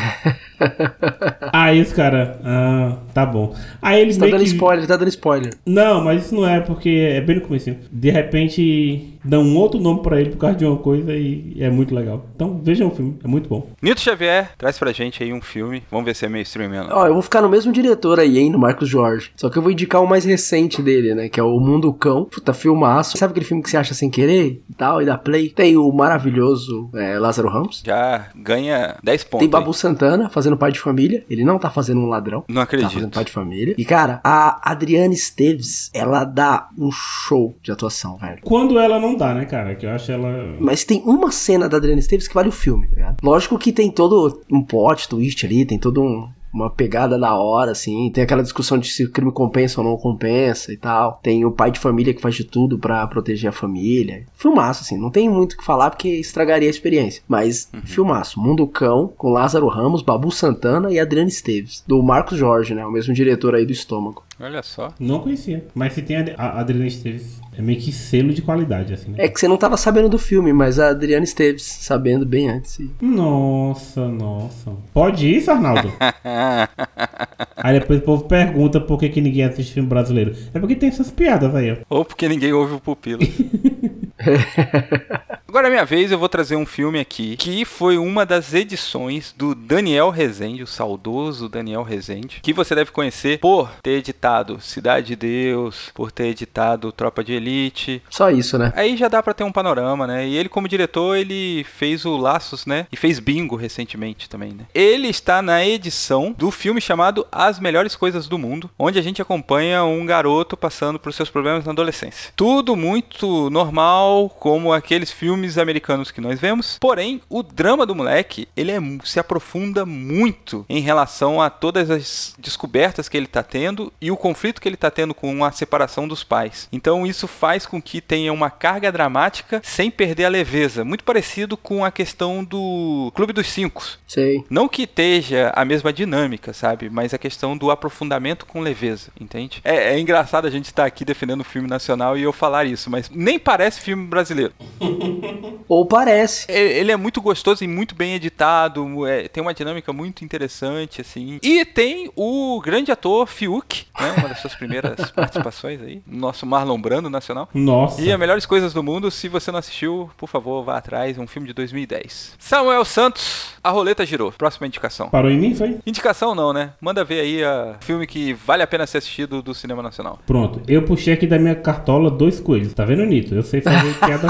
Aí 1.51 1.81
os 1.81 1.91
caras, 1.91 2.38
ah, 2.43 2.97
tá 3.13 3.25
bom. 3.25 3.53
Aí 3.81 4.01
eles 4.01 4.17
tá 4.17 4.21
meio 4.25 4.33
dando 4.38 4.43
que- 4.45 4.51
spoiler, 4.53 4.88
tá 4.88 4.95
dando 4.97 5.07
spoiler. 5.09 5.53
não, 5.65 6.03
mas 6.03 6.25
isso 6.25 6.35
não 6.35 6.47
é, 6.47 6.59
porque 6.59 6.89
é 6.89 7.21
bem 7.21 7.35
no 7.38 7.41
começo. 7.41 7.75
De 7.91 8.09
repente 8.09 9.11
dão 9.23 9.41
um 9.41 9.57
outro 9.57 9.79
nome 9.79 10.01
pra 10.03 10.21
ele 10.21 10.29
por 10.31 10.38
causa 10.38 10.55
de 10.55 10.65
uma 10.65 10.77
coisa 10.77 11.11
e 11.13 11.55
é 11.59 11.69
muito 11.69 11.93
legal. 11.95 12.25
Então 12.35 12.59
vejam 12.63 12.88
o 12.88 12.91
filme, 12.91 13.17
é 13.23 13.27
muito 13.27 13.49
bom. 13.49 13.67
Nito 13.81 13.99
Xavier, 14.01 14.51
traz 14.57 14.77
pra 14.77 14.91
gente 14.91 15.23
aí 15.23 15.33
um 15.33 15.41
filme. 15.41 15.83
Vamos 15.91 16.05
ver 16.05 16.15
se 16.15 16.25
é 16.25 16.29
mainstream 16.29 16.69
mesmo. 16.69 16.89
Ó, 16.91 17.07
eu 17.07 17.13
vou 17.13 17.21
ficar 17.23 17.41
no 17.41 17.49
mesmo 17.49 17.71
diretor 17.73 18.19
aí, 18.19 18.38
hein, 18.38 18.49
no 18.51 18.59
Marcos 18.59 18.88
Jorge. 18.88 19.31
Só 19.35 19.49
que 19.49 19.57
eu 19.57 19.61
vou 19.61 19.71
indicar 19.71 20.01
o 20.01 20.07
mais 20.07 20.23
recente 20.25 20.64
dele, 20.82 21.13
né? 21.15 21.30
Que 21.30 21.39
é 21.39 21.43
o 21.43 21.60
Mundo 21.60 21.91
Cão. 21.93 22.25
Puta, 22.25 22.54
filmaço. 22.54 23.17
Sabe 23.17 23.32
aquele 23.32 23.45
filme 23.45 23.62
que 23.63 23.69
você 23.69 23.78
acha 23.78 23.93
sem 23.93 24.10
querer 24.10 24.62
e 24.69 24.73
tal, 24.73 25.01
e 25.01 25.06
dá 25.06 25.17
play? 25.17 25.49
Tem 25.49 25.78
o 25.78 25.91
maravilhoso 25.91 26.89
é, 26.93 27.17
Lázaro 27.19 27.49
Ramos. 27.49 27.82
Já 27.86 28.28
ganha 28.36 28.95
10 29.04 29.23
pontos. 29.25 29.39
Tem 29.39 29.49
Babu 29.49 29.67
aí. 29.71 29.73
Santana 29.75 30.30
fazendo 30.30 30.58
pai 30.58 30.71
de 30.71 30.80
família. 30.80 31.23
Ele 31.30 31.43
não 31.43 31.60
tá 31.60 31.69
fazendo 31.69 31.99
um 32.01 32.06
ladrão. 32.08 32.43
Não 32.47 32.65
Tá 32.65 32.71
fazendo 32.71 32.86
acredito. 32.88 33.13
pai 33.13 33.25
de 33.25 33.32
família. 33.32 33.75
E, 33.78 33.86
cara, 33.86 34.19
a 34.23 34.71
Adriana 34.71 35.13
Esteves, 35.13 35.89
ela 35.93 36.23
dá 36.23 36.67
um 36.78 36.91
show 36.91 37.56
de 37.62 37.71
atuação, 37.71 38.17
velho. 38.17 38.39
Quando 38.43 38.80
ela 38.80 38.99
não 38.99 39.15
dá, 39.15 39.34
né, 39.34 39.45
cara? 39.45 39.75
Que 39.75 39.86
eu 39.86 39.91
acho 39.91 40.12
ela. 40.12 40.56
Mas 40.60 40.84
tem 40.84 41.01
uma 41.06 41.32
cena 41.32 41.67
da 41.69 41.78
Adriana 41.78 41.99
Esteves 41.99 42.28
que 42.28 42.34
vale 42.34 42.49
o 42.49 42.51
filme, 42.51 42.88
tá 42.88 42.95
ligado? 42.95 43.17
Lógico 43.23 43.58
que 43.58 43.71
tem 43.71 43.91
todo 43.91 44.41
um 44.51 44.62
plot 44.63 45.08
twist 45.10 45.45
ali, 45.45 45.65
tem 45.65 45.78
todo 45.78 46.01
um. 46.01 46.28
Uma 46.56 46.70
pegada 46.70 47.20
da 47.20 47.36
hora, 47.36 47.72
assim. 47.72 48.10
Tem 48.12 48.24
aquela 48.24 48.41
discussão 48.41 48.78
de 48.78 48.88
se 48.88 49.04
o 49.04 49.12
crime 49.12 49.32
compensa 49.32 49.82
ou 49.82 49.86
não 49.86 49.98
compensa 49.98 50.72
e 50.72 50.78
tal. 50.78 51.20
Tem 51.22 51.44
o 51.44 51.52
pai 51.52 51.70
de 51.70 51.80
família 51.80 52.13
que 52.13 52.22
faz 52.22 52.34
de 52.34 52.46
tudo 52.46 52.80
pra 52.80 53.06
proteger 53.08 53.50
a 53.50 53.54
família. 53.54 54.24
Filmaço, 54.34 54.82
assim. 54.82 54.98
Não 54.98 55.12
tem 55.12 55.30
muito 55.30 55.54
o 55.54 55.58
que 55.58 55.65
falar 55.65 55.89
porque 55.89 56.08
estragaria 56.08 56.70
a 56.70 56.72
experiência. 56.72 57.22
Mas, 57.28 57.70
filmaço. 57.84 58.39
Mundo 58.39 58.65
Cão, 58.65 59.12
com 59.18 59.34
Lázaro 59.34 59.68
Ramos, 59.68 60.02
Babu 60.02 60.32
Santana 60.32 60.89
e 60.91 60.98
Adriana 60.98 61.28
Esteves. 61.28 61.84
Do 61.86 62.02
Marcos 62.02 62.38
Jorge, 62.38 62.74
né? 62.74 62.86
O 62.86 62.91
mesmo 62.91 63.13
diretor 63.13 63.54
aí 63.54 63.65
do 63.65 63.74
Estômago. 63.74 64.24
Olha 64.39 64.62
só. 64.62 64.93
Não 65.00 65.19
conhecia. 65.19 65.65
Mas 65.74 65.93
se 65.93 66.02
tem 66.02 66.17
a, 66.17 66.34
a 66.38 66.60
Adriana 66.60 66.88
Esteves, 66.88 67.39
é 67.58 67.62
meio 67.62 67.80
que 67.80 67.91
selo 67.91 68.34
de 68.34 68.41
qualidade, 68.41 68.93
assim, 68.93 69.12
né? 69.12 69.17
É 69.19 69.30
que 69.30 69.39
você 69.39 69.48
não 69.48 69.58
tava 69.58 69.78
sabendo 69.78 70.10
do 70.10 70.19
filme, 70.19 70.52
mas 70.52 70.78
a 70.78 70.89
Adriana 70.89 71.24
Esteves, 71.24 71.63
sabendo 71.63 72.26
bem 72.26 72.50
antes. 72.50 72.80
E... 72.80 72.91
Nossa, 73.02 74.08
nossa. 74.08 74.71
Pode 74.93 75.34
isso, 75.34 75.50
Arnaldo? 75.50 75.91
Aí 77.56 77.80
depois 77.80 78.00
o 78.00 78.04
povo 78.04 78.26
pergunta 78.26 78.82
por 78.82 79.00
que, 79.00 79.10
que 79.10 79.21
ninguém 79.21 79.45
assiste 79.45 79.74
filme 79.74 79.88
brasileiro. 79.88 80.36
É 80.54 80.60
porque 80.60 80.76
tem 80.76 80.89
essas 80.89 81.10
piadas 81.10 81.56
aí, 81.56 81.71
ó. 81.71 81.78
Ou 81.89 82.06
porque 82.06 82.28
ninguém 82.28 82.54
ouve 82.54 82.76
o 82.76 82.80
pupilo. 82.80 83.21
Agora 85.47 85.67
é 85.67 85.69
minha 85.69 85.86
vez, 85.86 86.12
eu 86.12 86.19
vou 86.19 86.28
trazer 86.28 86.56
um 86.56 86.65
filme 86.65 86.99
aqui 86.99 87.38
que 87.38 87.63
foi 87.63 87.97
uma 87.97 88.25
das 88.25 88.54
edições 88.54 89.34
do 89.38 89.56
Daniel 89.56 90.10
Rezende, 90.10 90.63
o 90.63 90.67
saudoso 90.67 91.47
Daniel 91.47 91.84
Rezende, 91.84 92.39
que 92.41 92.51
você 92.51 92.75
deve 92.75 92.91
conhecer 92.91 93.39
por 93.39 93.69
ter 93.82 93.91
editado 93.91 94.60
Cidade 94.60 95.08
de 95.08 95.15
Deus, 95.15 95.91
por 95.93 96.12
ter 96.12 96.28
editado 96.28 96.91
Tropa 96.91 97.23
de 97.23 97.34
Elite. 97.34 98.01
Só 98.10 98.30
isso, 98.30 98.58
né? 98.58 98.73
Aí 98.75 98.97
já 98.97 99.08
dá 99.08 99.23
pra 99.23 99.34
ter 99.34 99.43
um 99.43 99.51
panorama, 99.51 100.06
né? 100.06 100.28
E 100.28 100.36
ele 100.36 100.49
como 100.49 100.67
diretor, 100.67 101.15
ele 101.15 101.63
fez 101.63 102.06
o 102.06 102.17
Laços, 102.17 102.65
né? 102.65 102.88
E 102.91 102.97
fez 102.97 103.19
Bingo 103.19 103.56
recentemente 103.56 104.30
também, 104.30 104.51
né? 104.51 104.65
Ele 104.73 105.08
está 105.08 105.41
na 105.41 105.65
edição 105.65 106.36
do 106.38 106.51
filme 106.51 106.82
chamado 106.82 107.25
As 107.32 107.60
Melhores 107.60 107.95
Coisas 107.95 108.28
do 108.28 108.38
Mundo, 108.38 108.69
onde 108.78 108.99
a 108.99 109.01
gente 109.01 109.21
acompanha 109.21 109.84
um 109.84 110.06
garoto 110.06 110.58
passando 110.58 110.99
por 110.99 111.13
seus 111.13 111.30
problemas 111.30 111.63
na 111.63 111.71
adolescência. 111.71 112.34
Tudo 112.36 112.75
muito 112.75 113.49
normal, 113.49 114.05
como 114.39 114.74
aqueles 114.74 115.12
filmes 115.12 115.58
americanos 115.58 116.12
que 116.12 116.22
nós 116.22 116.39
vemos. 116.39 116.78
Porém, 116.80 117.22
o 117.30 117.41
drama 117.41 117.86
do 117.86 117.96
moleque, 117.96 118.48
ele 118.56 118.72
é, 118.72 118.80
se 119.04 119.20
aprofunda 119.20 119.86
muito 119.86 120.65
em 120.70 120.80
relação 120.80 121.41
a 121.41 121.50
todas 121.50 121.89
as 121.89 122.34
descobertas 122.38 123.10
que 123.10 123.18
ele 123.18 123.26
está 123.26 123.44
tendo 123.44 123.91
e 124.00 124.12
o 124.12 124.18
conflito 124.18 124.62
que 124.62 124.68
ele 124.68 124.76
está 124.76 124.91
tendo 124.91 125.13
com 125.13 125.44
a 125.44 125.52
separação 125.52 126.08
dos 126.08 126.24
pais. 126.24 126.68
Então 126.72 127.06
isso 127.06 127.28
faz 127.28 127.65
com 127.65 127.82
que 127.82 128.02
tenha 128.02 128.32
uma 128.32 128.50
carga 128.50 128.91
dramática 128.91 129.62
sem 129.63 129.89
perder 129.89 130.26
a 130.26 130.30
leveza, 130.30 130.84
muito 130.84 131.04
parecido 131.04 131.58
com 131.58 131.84
a 131.84 131.91
questão 131.91 132.44
do 132.44 133.12
Clube 133.15 133.34
dos 133.34 133.48
Cinco. 133.48 133.84
Sei. 134.08 134.44
Não 134.50 134.68
que 134.68 134.84
esteja 134.84 135.52
a 135.56 135.65
mesma 135.65 135.91
dinâmica, 135.91 136.54
sabe? 136.54 136.89
Mas 136.89 137.13
a 137.13 137.18
questão 137.18 137.58
do 137.58 137.72
aprofundamento 137.72 138.46
com 138.46 138.62
leveza, 138.62 139.10
entende? 139.20 139.62
É, 139.63 139.94
é 139.94 140.00
engraçado 140.00 140.48
a 140.48 140.50
gente 140.50 140.65
estar 140.65 140.86
aqui 140.86 141.06
defendendo 141.06 141.41
o 141.41 141.46
filme 141.46 141.68
nacional 141.68 142.18
e 142.18 142.24
eu 142.24 142.34
falar 142.34 142.65
isso, 142.65 142.89
mas 142.89 143.10
nem 143.10 143.39
parece 143.39 143.82
filme 143.82 143.94
brasileiro. 143.95 144.53
Ou 145.67 145.86
parece. 145.86 146.45
É- 146.51 146.77
Ele 146.79 146.91
é 146.91 146.95
muito 146.97 147.21
gostoso 147.21 147.63
e 147.63 147.67
muito 147.67 147.95
bem 147.95 148.13
editado, 148.13 149.08
é, 149.08 149.27
tem 149.27 149.41
uma 149.41 149.53
dinâmica 149.53 149.91
muito 149.91 150.23
interessante, 150.23 151.01
assim. 151.01 151.39
E 151.41 151.65
tem 151.65 152.12
o 152.15 152.62
grande 152.63 152.91
ator 152.91 153.25
Fiuk, 153.27 153.86
né? 153.99 154.13
Uma 154.17 154.29
das 154.29 154.39
suas 154.39 154.53
primeiras 154.55 155.10
participações 155.12 155.81
aí. 155.81 156.01
Nosso 156.05 156.45
Marlon 156.45 156.79
Brando 156.79 157.10
nacional. 157.10 157.49
Nossa. 157.53 157.99
E 158.01 158.12
a 158.12 158.17
Melhores 158.17 158.45
Coisas 158.45 158.73
do 158.73 158.84
Mundo, 158.84 159.10
se 159.10 159.27
você 159.27 159.51
não 159.51 159.58
assistiu, 159.60 160.10
por 160.17 160.29
favor, 160.29 160.63
vá 160.63 160.77
atrás, 160.77 161.17
é 161.17 161.21
um 161.21 161.27
filme 161.27 161.47
de 161.47 161.53
2010. 161.53 162.36
Samuel 162.38 162.86
Santos, 162.86 163.47
A 163.63 163.71
Roleta 163.71 164.05
Girou. 164.05 164.31
Próxima 164.31 164.67
indicação. 164.67 165.10
Parou 165.10 165.31
em 165.31 165.38
mim, 165.38 165.55
foi? 165.55 165.77
Indicação 165.86 166.36
não, 166.36 166.53
né? 166.53 166.73
Manda 166.79 167.03
ver 167.03 167.21
aí 167.21 167.43
a 167.43 167.75
filme 167.79 168.05
que 168.05 168.34
vale 168.34 168.62
a 168.62 168.67
pena 168.67 168.86
ser 168.86 168.99
assistido 168.99 169.41
do 169.41 169.53
cinema 169.55 169.81
nacional. 169.81 170.19
Pronto, 170.27 170.62
eu 170.67 170.84
puxei 170.84 171.13
aqui 171.13 171.25
da 171.25 171.39
minha 171.39 171.55
cartola 171.55 172.12
dois 172.12 172.39
coelhos. 172.39 172.73
Tá 172.73 172.86
vendo, 172.86 173.03
Nito? 173.05 173.34
Eu 173.34 173.41
sei 173.43 173.62
fazer 173.62 173.85
piada. 173.93 174.28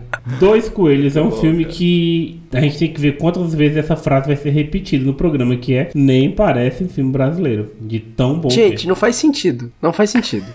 Dois 0.38 0.68
Coelhos 0.68 1.16
é 1.16 1.22
um 1.22 1.30
filme 1.30 1.64
que 1.64 2.40
a 2.52 2.60
gente 2.60 2.78
tem 2.78 2.92
que 2.92 3.00
ver 3.00 3.16
quantas 3.16 3.54
vezes 3.54 3.78
essa 3.78 3.96
frase 3.96 4.26
vai 4.26 4.36
ser 4.36 4.50
repetida 4.50 5.04
no 5.04 5.14
programa, 5.14 5.56
que 5.56 5.74
é 5.74 5.90
nem 5.94 6.30
parece 6.30 6.84
um 6.84 6.88
filme 6.88 7.10
brasileiro, 7.10 7.72
de 7.80 8.00
tão 8.00 8.38
bom 8.38 8.48
é. 8.48 8.52
Gente, 8.52 8.86
não 8.86 8.96
faz 8.96 9.16
sentido. 9.16 9.72
Não 9.80 9.92
faz 9.92 10.10
sentido. 10.10 10.46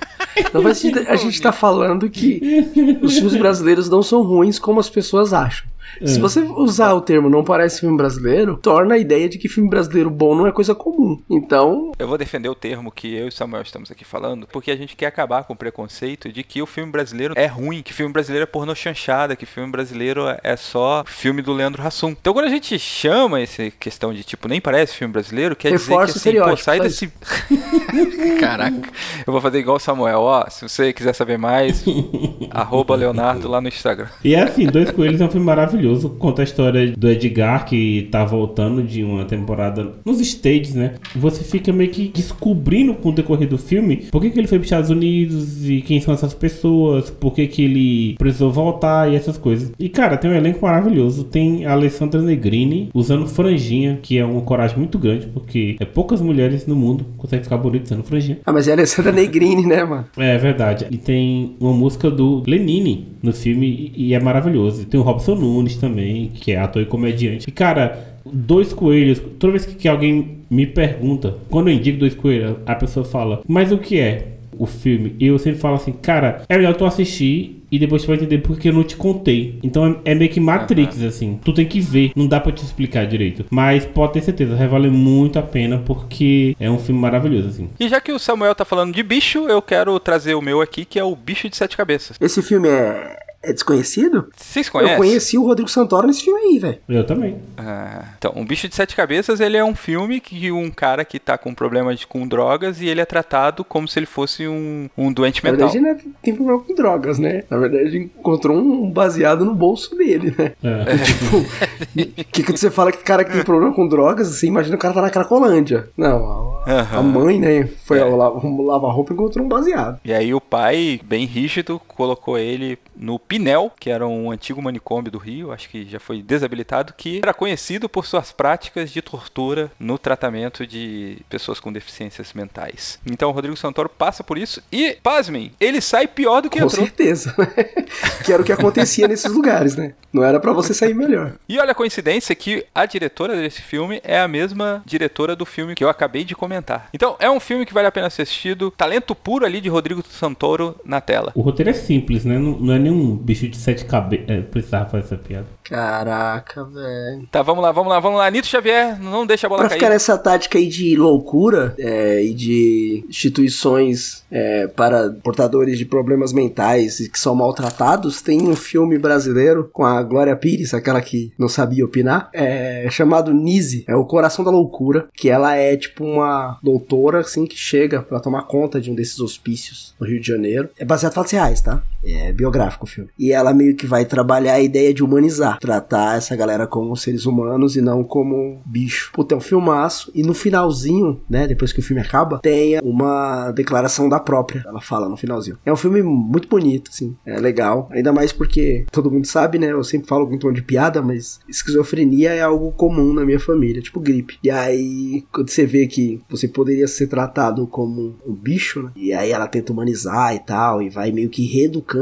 Não 0.53 0.61
faz 0.61 0.77
sentido. 0.77 1.07
A 1.07 1.15
gente 1.15 1.41
tá 1.41 1.51
falando 1.51 2.09
que 2.09 2.99
os 3.01 3.15
filmes 3.15 3.35
brasileiros 3.35 3.89
não 3.89 4.03
são 4.03 4.21
ruins 4.23 4.59
como 4.59 4.79
as 4.79 4.89
pessoas 4.89 5.33
acham. 5.33 5.65
Se 6.03 6.19
você 6.19 6.41
usar 6.41 6.93
o 6.93 7.01
termo 7.01 7.29
não 7.29 7.43
parece 7.43 7.79
filme 7.79 7.95
brasileiro, 7.97 8.57
torna 8.57 8.95
a 8.95 8.97
ideia 8.97 9.29
de 9.29 9.37
que 9.37 9.47
filme 9.47 9.69
brasileiro 9.69 10.09
bom 10.09 10.35
não 10.35 10.47
é 10.47 10.51
coisa 10.51 10.75
comum. 10.75 11.21
Então, 11.29 11.91
Eu 11.97 12.07
vou 12.07 12.17
defender 12.17 12.49
o 12.49 12.55
termo 12.55 12.91
que 12.91 13.13
eu 13.13 13.27
e 13.27 13.31
Samuel 13.31 13.61
estamos 13.61 13.89
aqui 13.91 14.03
falando, 14.03 14.47
porque 14.51 14.71
a 14.71 14.75
gente 14.75 14.95
quer 14.95 15.07
acabar 15.07 15.43
com 15.43 15.53
o 15.53 15.55
preconceito 15.55 16.31
de 16.31 16.43
que 16.43 16.61
o 16.61 16.65
filme 16.65 16.91
brasileiro 16.91 17.33
é 17.37 17.45
ruim, 17.45 17.81
que 17.81 17.93
filme 17.93 18.11
brasileiro 18.11 18.43
é 18.43 18.45
pornô 18.45 18.75
chanchada, 18.75 19.35
que 19.35 19.45
filme 19.45 19.71
brasileiro 19.71 20.25
é 20.43 20.55
só 20.55 21.03
filme 21.05 21.41
do 21.41 21.53
Leandro 21.53 21.81
Hassum. 21.81 22.09
Então 22.09 22.33
quando 22.33 22.45
a 22.45 22.49
gente 22.49 22.77
chama 22.77 23.39
essa 23.39 23.69
questão 23.71 24.13
de 24.13 24.23
tipo, 24.23 24.47
nem 24.47 24.59
parece 24.59 24.95
filme 24.95 25.13
brasileiro, 25.13 25.55
quer 25.55 25.71
Reforça 25.71 26.13
dizer 26.13 26.31
que 26.31 26.39
assim, 26.39 26.49
pô, 26.49 26.57
sai 26.57 26.79
desse... 26.79 27.11
Caraca, 28.39 28.89
eu 29.25 29.31
vou 29.31 29.41
fazer 29.41 29.59
igual 29.59 29.77
o 29.77 29.79
Samuel, 29.79 30.19
ó, 30.19 30.49
se 30.49 30.67
você 30.67 30.91
quiser 30.91 31.13
saber 31.13 31.37
mais, 31.37 31.83
arroba 32.51 32.95
Leonardo 32.95 33.47
lá 33.47 33.61
no 33.61 33.67
Instagram. 33.67 34.07
E 34.23 34.35
é 34.35 34.43
assim, 34.43 34.65
Dois 34.65 34.91
Coelhos 34.91 35.21
é 35.21 35.25
um 35.25 35.29
filme 35.29 35.45
maravilhoso. 35.45 35.74
Maravilhoso. 35.75 36.09
Conta 36.09 36.41
a 36.41 36.45
história 36.45 36.91
do 36.91 37.09
Edgar 37.09 37.65
que 37.65 38.07
tá 38.11 38.23
voltando 38.23 38.81
de 38.81 39.03
uma 39.03 39.25
temporada 39.25 39.91
nos 40.05 40.19
States, 40.19 40.73
né? 40.73 40.95
Você 41.15 41.43
fica 41.43 41.71
meio 41.71 41.91
que 41.91 42.07
descobrindo 42.07 42.93
com 42.95 43.09
o 43.09 43.11
decorrer 43.11 43.47
do 43.47 43.57
filme 43.57 43.97
por 44.11 44.21
que, 44.21 44.29
que 44.29 44.39
ele 44.39 44.47
foi 44.47 44.57
para 44.57 44.65
Estados 44.65 44.89
Unidos 44.89 45.69
e 45.69 45.81
quem 45.81 45.99
são 45.99 46.13
essas 46.13 46.33
pessoas, 46.33 47.09
por 47.09 47.33
que, 47.33 47.47
que 47.47 47.63
ele 47.63 48.15
precisou 48.17 48.51
voltar 48.51 49.11
e 49.11 49.15
essas 49.15 49.37
coisas. 49.37 49.71
E 49.77 49.89
cara, 49.89 50.17
tem 50.17 50.31
um 50.31 50.35
elenco 50.35 50.65
maravilhoso. 50.65 51.25
Tem 51.25 51.65
a 51.65 51.73
Alessandra 51.73 52.21
Negrini 52.21 52.89
usando 52.93 53.27
franjinha, 53.27 53.99
que 54.01 54.17
é 54.17 54.25
uma 54.25 54.41
coragem 54.41 54.77
muito 54.77 54.97
grande, 54.97 55.27
porque 55.27 55.75
é 55.79 55.85
poucas 55.85 56.21
mulheres 56.21 56.65
no 56.65 56.75
mundo 56.75 57.03
que 57.03 57.17
conseguem 57.17 57.43
ficar 57.43 57.57
bonitas 57.57 57.91
usando 57.91 58.03
franjinha. 58.03 58.39
Ah, 58.45 58.53
mas 58.53 58.67
é 58.67 58.71
a 58.71 58.75
Alessandra 58.75 59.11
Negrini, 59.11 59.65
né, 59.65 59.83
mano? 59.83 60.05
É 60.17 60.37
verdade. 60.37 60.87
E 60.89 60.97
tem 60.97 61.55
uma 61.59 61.73
música 61.73 62.09
do 62.09 62.43
Lenine 62.47 63.07
no 63.21 63.33
filme 63.33 63.91
e 63.95 64.13
é 64.13 64.19
maravilhoso. 64.19 64.83
E 64.83 64.85
tem 64.85 64.99
o 64.99 65.03
Robson 65.03 65.35
Nunes 65.35 65.64
também, 65.73 66.29
que 66.29 66.51
é 66.51 66.59
ator 66.59 66.81
e 66.81 66.85
comediante. 66.85 67.45
E 67.47 67.51
cara, 67.51 68.15
dois 68.25 68.73
coelhos. 68.73 69.21
Toda 69.39 69.53
vez 69.53 69.65
que, 69.65 69.87
alguém 69.87 70.39
me 70.49 70.65
pergunta, 70.65 71.37
quando 71.49 71.69
eu 71.69 71.73
indico 71.73 71.99
dois 71.99 72.13
coelhos, 72.13 72.57
a 72.65 72.75
pessoa 72.75 73.05
fala, 73.05 73.41
mas 73.47 73.71
o 73.71 73.77
que 73.77 73.99
é? 73.99 74.33
O 74.57 74.65
filme, 74.65 75.13
e 75.19 75.27
eu 75.27 75.37
sempre 75.37 75.59
falo 75.59 75.75
assim, 75.75 75.91
cara, 75.91 76.43
é 76.47 76.55
melhor 76.55 76.73
tu 76.75 76.85
assistir 76.85 77.61
e 77.69 77.77
depois 77.77 78.03
tu 78.03 78.07
vai 78.07 78.15
entender 78.15 78.37
porque 78.37 78.69
eu 78.69 78.73
não 78.73 78.85
te 78.85 78.95
contei. 78.95 79.59
Então 79.61 79.99
é, 80.05 80.11
é 80.11 80.15
meio 80.15 80.31
que 80.31 80.39
Matrix, 80.39 81.01
assim. 81.01 81.37
Tu 81.43 81.51
tem 81.51 81.65
que 81.65 81.81
ver, 81.81 82.13
não 82.15 82.25
dá 82.25 82.39
pra 82.39 82.53
te 82.53 82.63
explicar 82.63 83.05
direito. 83.05 83.45
Mas 83.49 83.83
pode 83.83 84.13
ter 84.13 84.21
certeza, 84.21 84.55
vai 84.55 84.65
valer 84.65 84.91
muito 84.91 85.37
a 85.37 85.41
pena 85.41 85.79
porque 85.79 86.55
é 86.57 86.71
um 86.71 86.79
filme 86.79 87.01
maravilhoso, 87.01 87.49
assim. 87.49 87.69
E 87.77 87.89
já 87.89 87.99
que 87.99 88.13
o 88.13 88.19
Samuel 88.19 88.55
tá 88.55 88.63
falando 88.63 88.93
de 88.93 89.03
bicho, 89.03 89.39
eu 89.49 89.61
quero 89.61 89.99
trazer 89.99 90.35
o 90.35 90.41
meu 90.41 90.61
aqui, 90.61 90.85
que 90.85 90.97
é 90.97 91.03
o 91.03 91.13
Bicho 91.17 91.49
de 91.49 91.57
Sete 91.57 91.75
Cabeças. 91.75 92.15
Esse 92.21 92.41
filme 92.41 92.69
é, 92.69 93.17
é 93.49 93.53
desconhecido? 93.53 94.27
Vocês 94.35 94.67
Eu 94.67 94.71
conhecem? 94.71 94.97
conheci 94.97 95.37
o 95.37 95.43
Rodrigo 95.45 95.69
Santoro 95.69 96.07
nesse 96.07 96.23
filme 96.23 96.39
aí, 96.39 96.59
velho. 96.59 96.77
Eu 96.89 97.05
também. 97.05 97.37
Ah, 97.57 98.05
então, 98.17 98.33
O 98.35 98.43
Bicho 98.45 98.67
de 98.67 98.75
Sete 98.75 98.95
Cabeças, 98.95 99.39
ele 99.39 99.57
é 99.57 99.63
um 99.63 99.75
filme 99.75 100.19
que 100.19 100.51
um 100.51 100.69
cara 100.71 101.03
que 101.05 101.19
tá 101.19 101.37
com 101.37 101.53
problemas 101.53 102.03
com 102.05 102.27
drogas 102.27 102.81
e 102.81 102.87
ele 102.87 103.01
é 103.01 103.05
tratado 103.05 103.63
como 103.63 103.87
se 103.87 103.99
ele 103.99 104.05
fosse 104.05 104.47
um, 104.47 104.89
um 104.97 105.11
doente 105.11 105.43
Na 105.43 105.51
mental. 105.51 105.69
verdade, 105.69 105.99
ele 106.05 106.13
tem 106.21 106.35
problema 106.35 106.59
com 106.61 106.73
drogas, 106.75 107.19
né? 107.19 107.43
Na 107.49 107.57
verdade, 107.57 107.97
encontrou 107.97 108.57
um 108.57 108.89
baseado 108.91 109.45
no 109.45 109.53
bolso 109.55 109.95
dele, 109.95 110.33
né? 110.37 110.53
É. 110.63 110.95
Tipo, 111.05 112.25
que 112.31 112.43
que 112.43 112.51
você 112.57 112.69
fala 112.71 112.91
que 112.91 113.03
cara 113.03 113.23
que 113.23 113.31
tem 113.31 113.43
problema 113.43 113.73
com 113.73 113.87
drogas, 113.87 114.27
você 114.27 114.47
imagina 114.47 114.75
o 114.75 114.79
cara 114.79 114.93
tá 114.93 115.01
na 115.01 115.09
Cracolândia. 115.09 115.87
Não, 115.97 116.61
a, 116.65 116.71
a 116.71 116.79
Aham. 116.81 117.03
mãe, 117.03 117.39
né, 117.39 117.69
foi 117.85 117.99
É. 117.99 118.03
lavar 118.03 118.91
roupa 118.93 119.11
e 119.11 119.15
encontrou 119.15 119.45
um 119.45 119.49
baseado. 119.49 119.99
E 120.03 120.13
aí 120.13 120.33
o 120.33 120.41
pai, 120.41 120.99
bem 121.03 121.25
rígido, 121.25 121.79
colocou 121.87 122.37
ele 122.37 122.77
no 122.95 123.19
Pinel, 123.35 123.69
que 123.77 123.89
era 123.89 124.07
um 124.07 124.31
antigo 124.31 124.61
manicômio 124.61 125.11
do 125.11 125.17
Rio, 125.17 125.51
acho 125.51 125.67
que 125.67 125.85
já 125.85 125.99
foi 125.99 126.21
desabilitado, 126.21 126.93
que 126.95 127.19
era 127.21 127.33
conhecido 127.33 127.89
por 127.89 128.05
suas 128.05 128.31
práticas 128.31 128.89
de 128.89 129.01
tortura 129.01 129.69
no 129.77 129.97
tratamento 129.97 130.65
de 130.65 131.17
pessoas 131.29 131.59
com 131.59 131.73
deficiências 131.73 132.31
mentais. 132.31 132.97
Então 133.05 133.29
o 133.29 133.33
Rodrigo 133.33 133.57
Santoro 133.57 133.89
passa 133.89 134.23
por 134.23 134.37
isso 134.37 134.63
e, 134.71 134.97
pasmem, 135.03 135.51
ele 135.59 135.81
sai 135.81 136.07
pior 136.07 136.41
do 136.41 136.49
que 136.49 136.59
Com 136.59 136.65
entrou. 136.67 136.85
certeza, 136.85 137.35
né? 137.37 137.47
que 138.23 138.31
era 138.31 138.41
o 138.41 138.45
que 138.45 138.53
acontecia 138.53 139.05
nesses 139.05 139.29
lugares, 139.29 139.75
né? 139.75 139.93
Não 140.13 140.23
era 140.23 140.39
pra 140.39 140.53
você 140.53 140.73
sair 140.73 140.93
melhor. 140.93 141.33
E 141.49 141.59
olha 141.59 141.73
a 141.73 141.75
coincidência 141.75 142.33
que 142.33 142.65
a 142.73 142.85
diretora 142.85 143.35
desse 143.35 143.61
filme 143.61 143.99
é 144.01 144.17
a 144.17 144.29
mesma 144.29 144.81
diretora 144.85 145.35
do 145.35 145.45
filme 145.45 145.75
que 145.75 145.83
eu 145.83 145.89
acabei 145.89 146.23
de 146.23 146.33
comentar. 146.33 146.87
Então 146.93 147.17
é 147.19 147.29
um 147.29 147.41
filme 147.41 147.65
que 147.65 147.73
vale 147.73 147.87
a 147.87 147.91
pena 147.91 148.09
ser 148.09 148.21
assistido, 148.21 148.71
talento 148.71 149.13
puro 149.13 149.45
ali 149.45 149.59
de 149.59 149.67
Rodrigo 149.67 150.01
Santoro 150.07 150.79
na 150.85 151.01
tela. 151.01 151.33
O 151.35 151.41
roteiro 151.41 151.69
é 151.69 151.73
simples, 151.73 152.23
né? 152.23 152.39
Não, 152.39 152.51
não 152.57 152.73
é 152.73 152.79
nenhum 152.79 153.24
bicho 153.25 153.47
de 153.47 153.57
sete 153.57 153.85
cabeças. 153.85 154.25
É, 154.29 154.41
precisava 154.41 154.85
fazer 154.89 155.03
essa 155.05 155.17
piada. 155.17 155.45
Caraca, 155.63 156.63
velho. 156.63 157.27
Tá, 157.31 157.41
vamos 157.41 157.63
lá, 157.63 157.71
vamos 157.71 157.89
lá, 157.91 157.99
vamos 157.99 158.19
lá. 158.19 158.29
Nito 158.29 158.45
Xavier, 158.47 159.01
não 159.01 159.25
deixa 159.25 159.47
a 159.47 159.49
bola 159.49 159.61
Pra 159.61 159.69
cair. 159.69 159.79
ficar 159.79 159.89
nessa 159.89 160.17
tática 160.17 160.57
aí 160.59 160.67
de 160.67 160.95
loucura 160.95 161.73
é, 161.79 162.23
e 162.23 162.33
de 162.33 163.03
instituições 163.09 164.23
é, 164.31 164.67
para 164.67 165.09
portadores 165.23 165.77
de 165.77 165.85
problemas 165.85 166.31
mentais 166.33 166.99
e 166.99 167.09
que 167.09 167.19
são 167.19 167.33
maltratados, 167.35 168.21
tem 168.21 168.47
um 168.47 168.55
filme 168.55 168.97
brasileiro 168.97 169.69
com 169.73 169.83
a 169.83 170.01
Glória 170.03 170.35
Pires, 170.35 170.73
aquela 170.73 171.01
que 171.01 171.31
não 171.37 171.49
sabia 171.49 171.83
opinar, 171.85 172.29
é, 172.33 172.87
chamado 172.91 173.33
Nise, 173.33 173.83
é 173.87 173.95
o 173.95 174.05
Coração 174.05 174.45
da 174.45 174.51
Loucura, 174.51 175.07
que 175.13 175.29
ela 175.29 175.55
é 175.55 175.75
tipo 175.75 176.03
uma 176.03 176.59
doutora 176.61 177.19
assim 177.19 177.45
que 177.45 177.57
chega 177.57 178.01
pra 178.01 178.19
tomar 178.19 178.43
conta 178.43 178.79
de 178.79 178.91
um 178.91 178.95
desses 178.95 179.19
hospícios 179.19 179.93
no 179.99 180.05
Rio 180.07 180.19
de 180.21 180.27
Janeiro. 180.27 180.69
É 180.77 180.85
baseado 180.85 181.13
em 181.13 181.15
fatos 181.15 181.31
reais, 181.31 181.61
tá? 181.61 181.81
É 182.05 182.31
biográfico 182.31 182.85
o 182.85 182.87
filme. 182.87 183.09
E 183.17 183.31
ela 183.31 183.53
meio 183.53 183.75
que 183.75 183.87
vai 183.87 184.05
trabalhar 184.05 184.53
a 184.53 184.61
ideia 184.61 184.93
de 184.93 185.03
humanizar, 185.03 185.59
tratar 185.59 186.17
essa 186.17 186.35
galera 186.35 186.67
como 186.67 186.95
seres 186.95 187.25
humanos 187.25 187.75
e 187.75 187.81
não 187.81 188.03
como 188.03 188.61
bicho. 188.65 189.11
Puta, 189.13 189.33
é 189.33 189.37
um 189.37 189.41
filmaço. 189.41 190.11
E 190.13 190.21
no 190.21 190.33
finalzinho, 190.33 191.21
né, 191.29 191.47
depois 191.47 191.73
que 191.73 191.79
o 191.79 191.83
filme 191.83 192.01
acaba, 192.01 192.39
tem 192.39 192.79
uma 192.83 193.51
declaração 193.51 194.07
da 194.07 194.19
própria. 194.19 194.63
Ela 194.65 194.81
fala 194.81 195.09
no 195.09 195.17
finalzinho. 195.17 195.57
É 195.65 195.73
um 195.73 195.77
filme 195.77 196.03
muito 196.03 196.47
bonito, 196.47 196.91
assim. 196.93 197.15
É 197.25 197.39
legal. 197.39 197.89
Ainda 197.91 198.13
mais 198.13 198.31
porque 198.31 198.85
todo 198.91 199.09
mundo 199.09 199.25
sabe, 199.25 199.57
né? 199.57 199.71
Eu 199.71 199.83
sempre 199.83 200.07
falo 200.07 200.27
com 200.27 200.35
um 200.35 200.39
tom 200.39 200.51
de 200.51 200.61
piada, 200.61 201.01
mas 201.01 201.39
esquizofrenia 201.49 202.33
é 202.33 202.41
algo 202.41 202.71
comum 202.71 203.13
na 203.13 203.25
minha 203.25 203.39
família, 203.39 203.81
tipo 203.81 203.99
gripe. 203.99 204.37
E 204.43 204.51
aí, 204.51 205.23
quando 205.31 205.49
você 205.49 205.65
vê 205.65 205.87
que 205.87 206.21
você 206.29 206.47
poderia 206.47 206.87
ser 206.87 207.07
tratado 207.07 207.65
como 207.67 208.15
um 208.25 208.33
bicho, 208.33 208.83
né? 208.83 208.91
E 208.95 209.13
aí 209.13 209.31
ela 209.31 209.47
tenta 209.47 209.73
humanizar 209.73 210.35
e 210.35 210.39
tal, 210.39 210.81
e 210.81 210.89
vai 210.89 211.11
meio 211.11 211.29
que 211.29 211.45
reeducando 211.45 211.94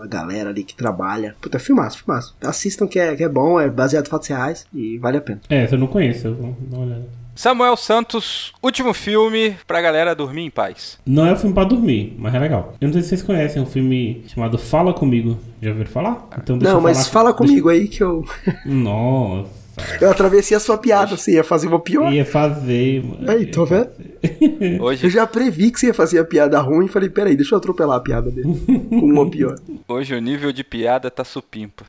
a 0.00 0.06
galera 0.06 0.50
ali 0.50 0.62
que 0.64 0.74
trabalha. 0.74 1.34
Puta, 1.40 1.56
é 1.56 1.60
filmaço, 1.60 2.02
filmaço. 2.04 2.36
Assistam 2.42 2.86
que 2.86 2.98
é, 2.98 3.14
que 3.16 3.24
é 3.24 3.28
bom, 3.28 3.60
é 3.60 3.68
baseado 3.68 4.06
em 4.06 4.10
fatos 4.10 4.28
reais 4.28 4.66
e 4.74 4.98
vale 4.98 5.18
a 5.18 5.20
pena. 5.20 5.40
É, 5.48 5.68
eu 5.72 5.78
não 5.78 5.86
conheço, 5.86 6.26
eu 6.28 6.34
vou 6.34 6.56
dar 6.60 6.76
uma 6.76 6.86
olhada. 6.86 7.20
Samuel 7.34 7.76
Santos, 7.76 8.52
último 8.62 8.92
filme 8.92 9.56
pra 9.66 9.80
galera 9.80 10.14
dormir 10.14 10.42
em 10.42 10.50
paz. 10.50 10.98
Não 11.06 11.24
é 11.26 11.32
um 11.32 11.36
filme 11.36 11.54
pra 11.54 11.64
dormir, 11.64 12.14
mas 12.18 12.34
é 12.34 12.38
legal. 12.38 12.74
Eu 12.80 12.88
não 12.88 12.92
sei 12.92 13.02
se 13.02 13.08
vocês 13.08 13.22
conhecem 13.22 13.62
um 13.62 13.66
filme 13.66 14.24
chamado 14.26 14.58
Fala 14.58 14.92
Comigo. 14.92 15.38
Já 15.62 15.70
ouviram 15.70 15.90
falar? 15.90 16.28
Então 16.42 16.58
deixa 16.58 16.72
Não, 16.74 16.80
eu 16.80 16.82
mas 16.82 17.06
falar- 17.06 17.10
fala 17.10 17.32
deixa- 17.32 17.38
comigo 17.48 17.68
aí 17.70 17.88
que 17.88 18.02
eu, 18.02 18.24
Nossa. 18.66 19.59
Eu 20.00 20.10
atravessei 20.10 20.56
a 20.56 20.60
sua 20.60 20.76
piada, 20.78 21.16
você 21.16 21.32
ia 21.34 21.44
fazer 21.44 21.68
uma 21.68 21.78
pior. 21.80 22.12
Ia 22.12 22.24
fazer, 22.24 23.02
mano. 23.04 23.30
Aí, 23.30 23.46
tô 23.46 23.64
vendo? 23.64 23.88
Hoje, 24.80 25.04
Eu 25.06 25.10
já 25.10 25.26
previ 25.26 25.70
que 25.70 25.80
você 25.80 25.86
ia 25.86 25.94
fazer 25.94 26.18
a 26.18 26.24
piada 26.24 26.58
ruim 26.60 26.86
e 26.86 26.88
falei, 26.88 27.08
peraí, 27.08 27.34
deixa 27.36 27.54
eu 27.54 27.58
atropelar 27.58 27.96
a 27.96 28.00
piada 28.00 28.30
dele. 28.30 28.48
Com 28.90 28.96
uma 29.06 29.28
pior. 29.30 29.56
hoje 29.88 30.14
o 30.14 30.20
nível 30.20 30.52
de 30.52 30.62
piada 30.62 31.10
tá 31.10 31.24
supimpa. 31.24 31.84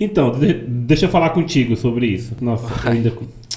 Então, 0.00 0.32
de- 0.32 0.54
deixa 0.66 1.06
eu 1.06 1.10
falar 1.10 1.30
contigo 1.30 1.76
sobre 1.76 2.06
isso. 2.06 2.34
Nossa, 2.40 2.88
ainda, 2.88 3.12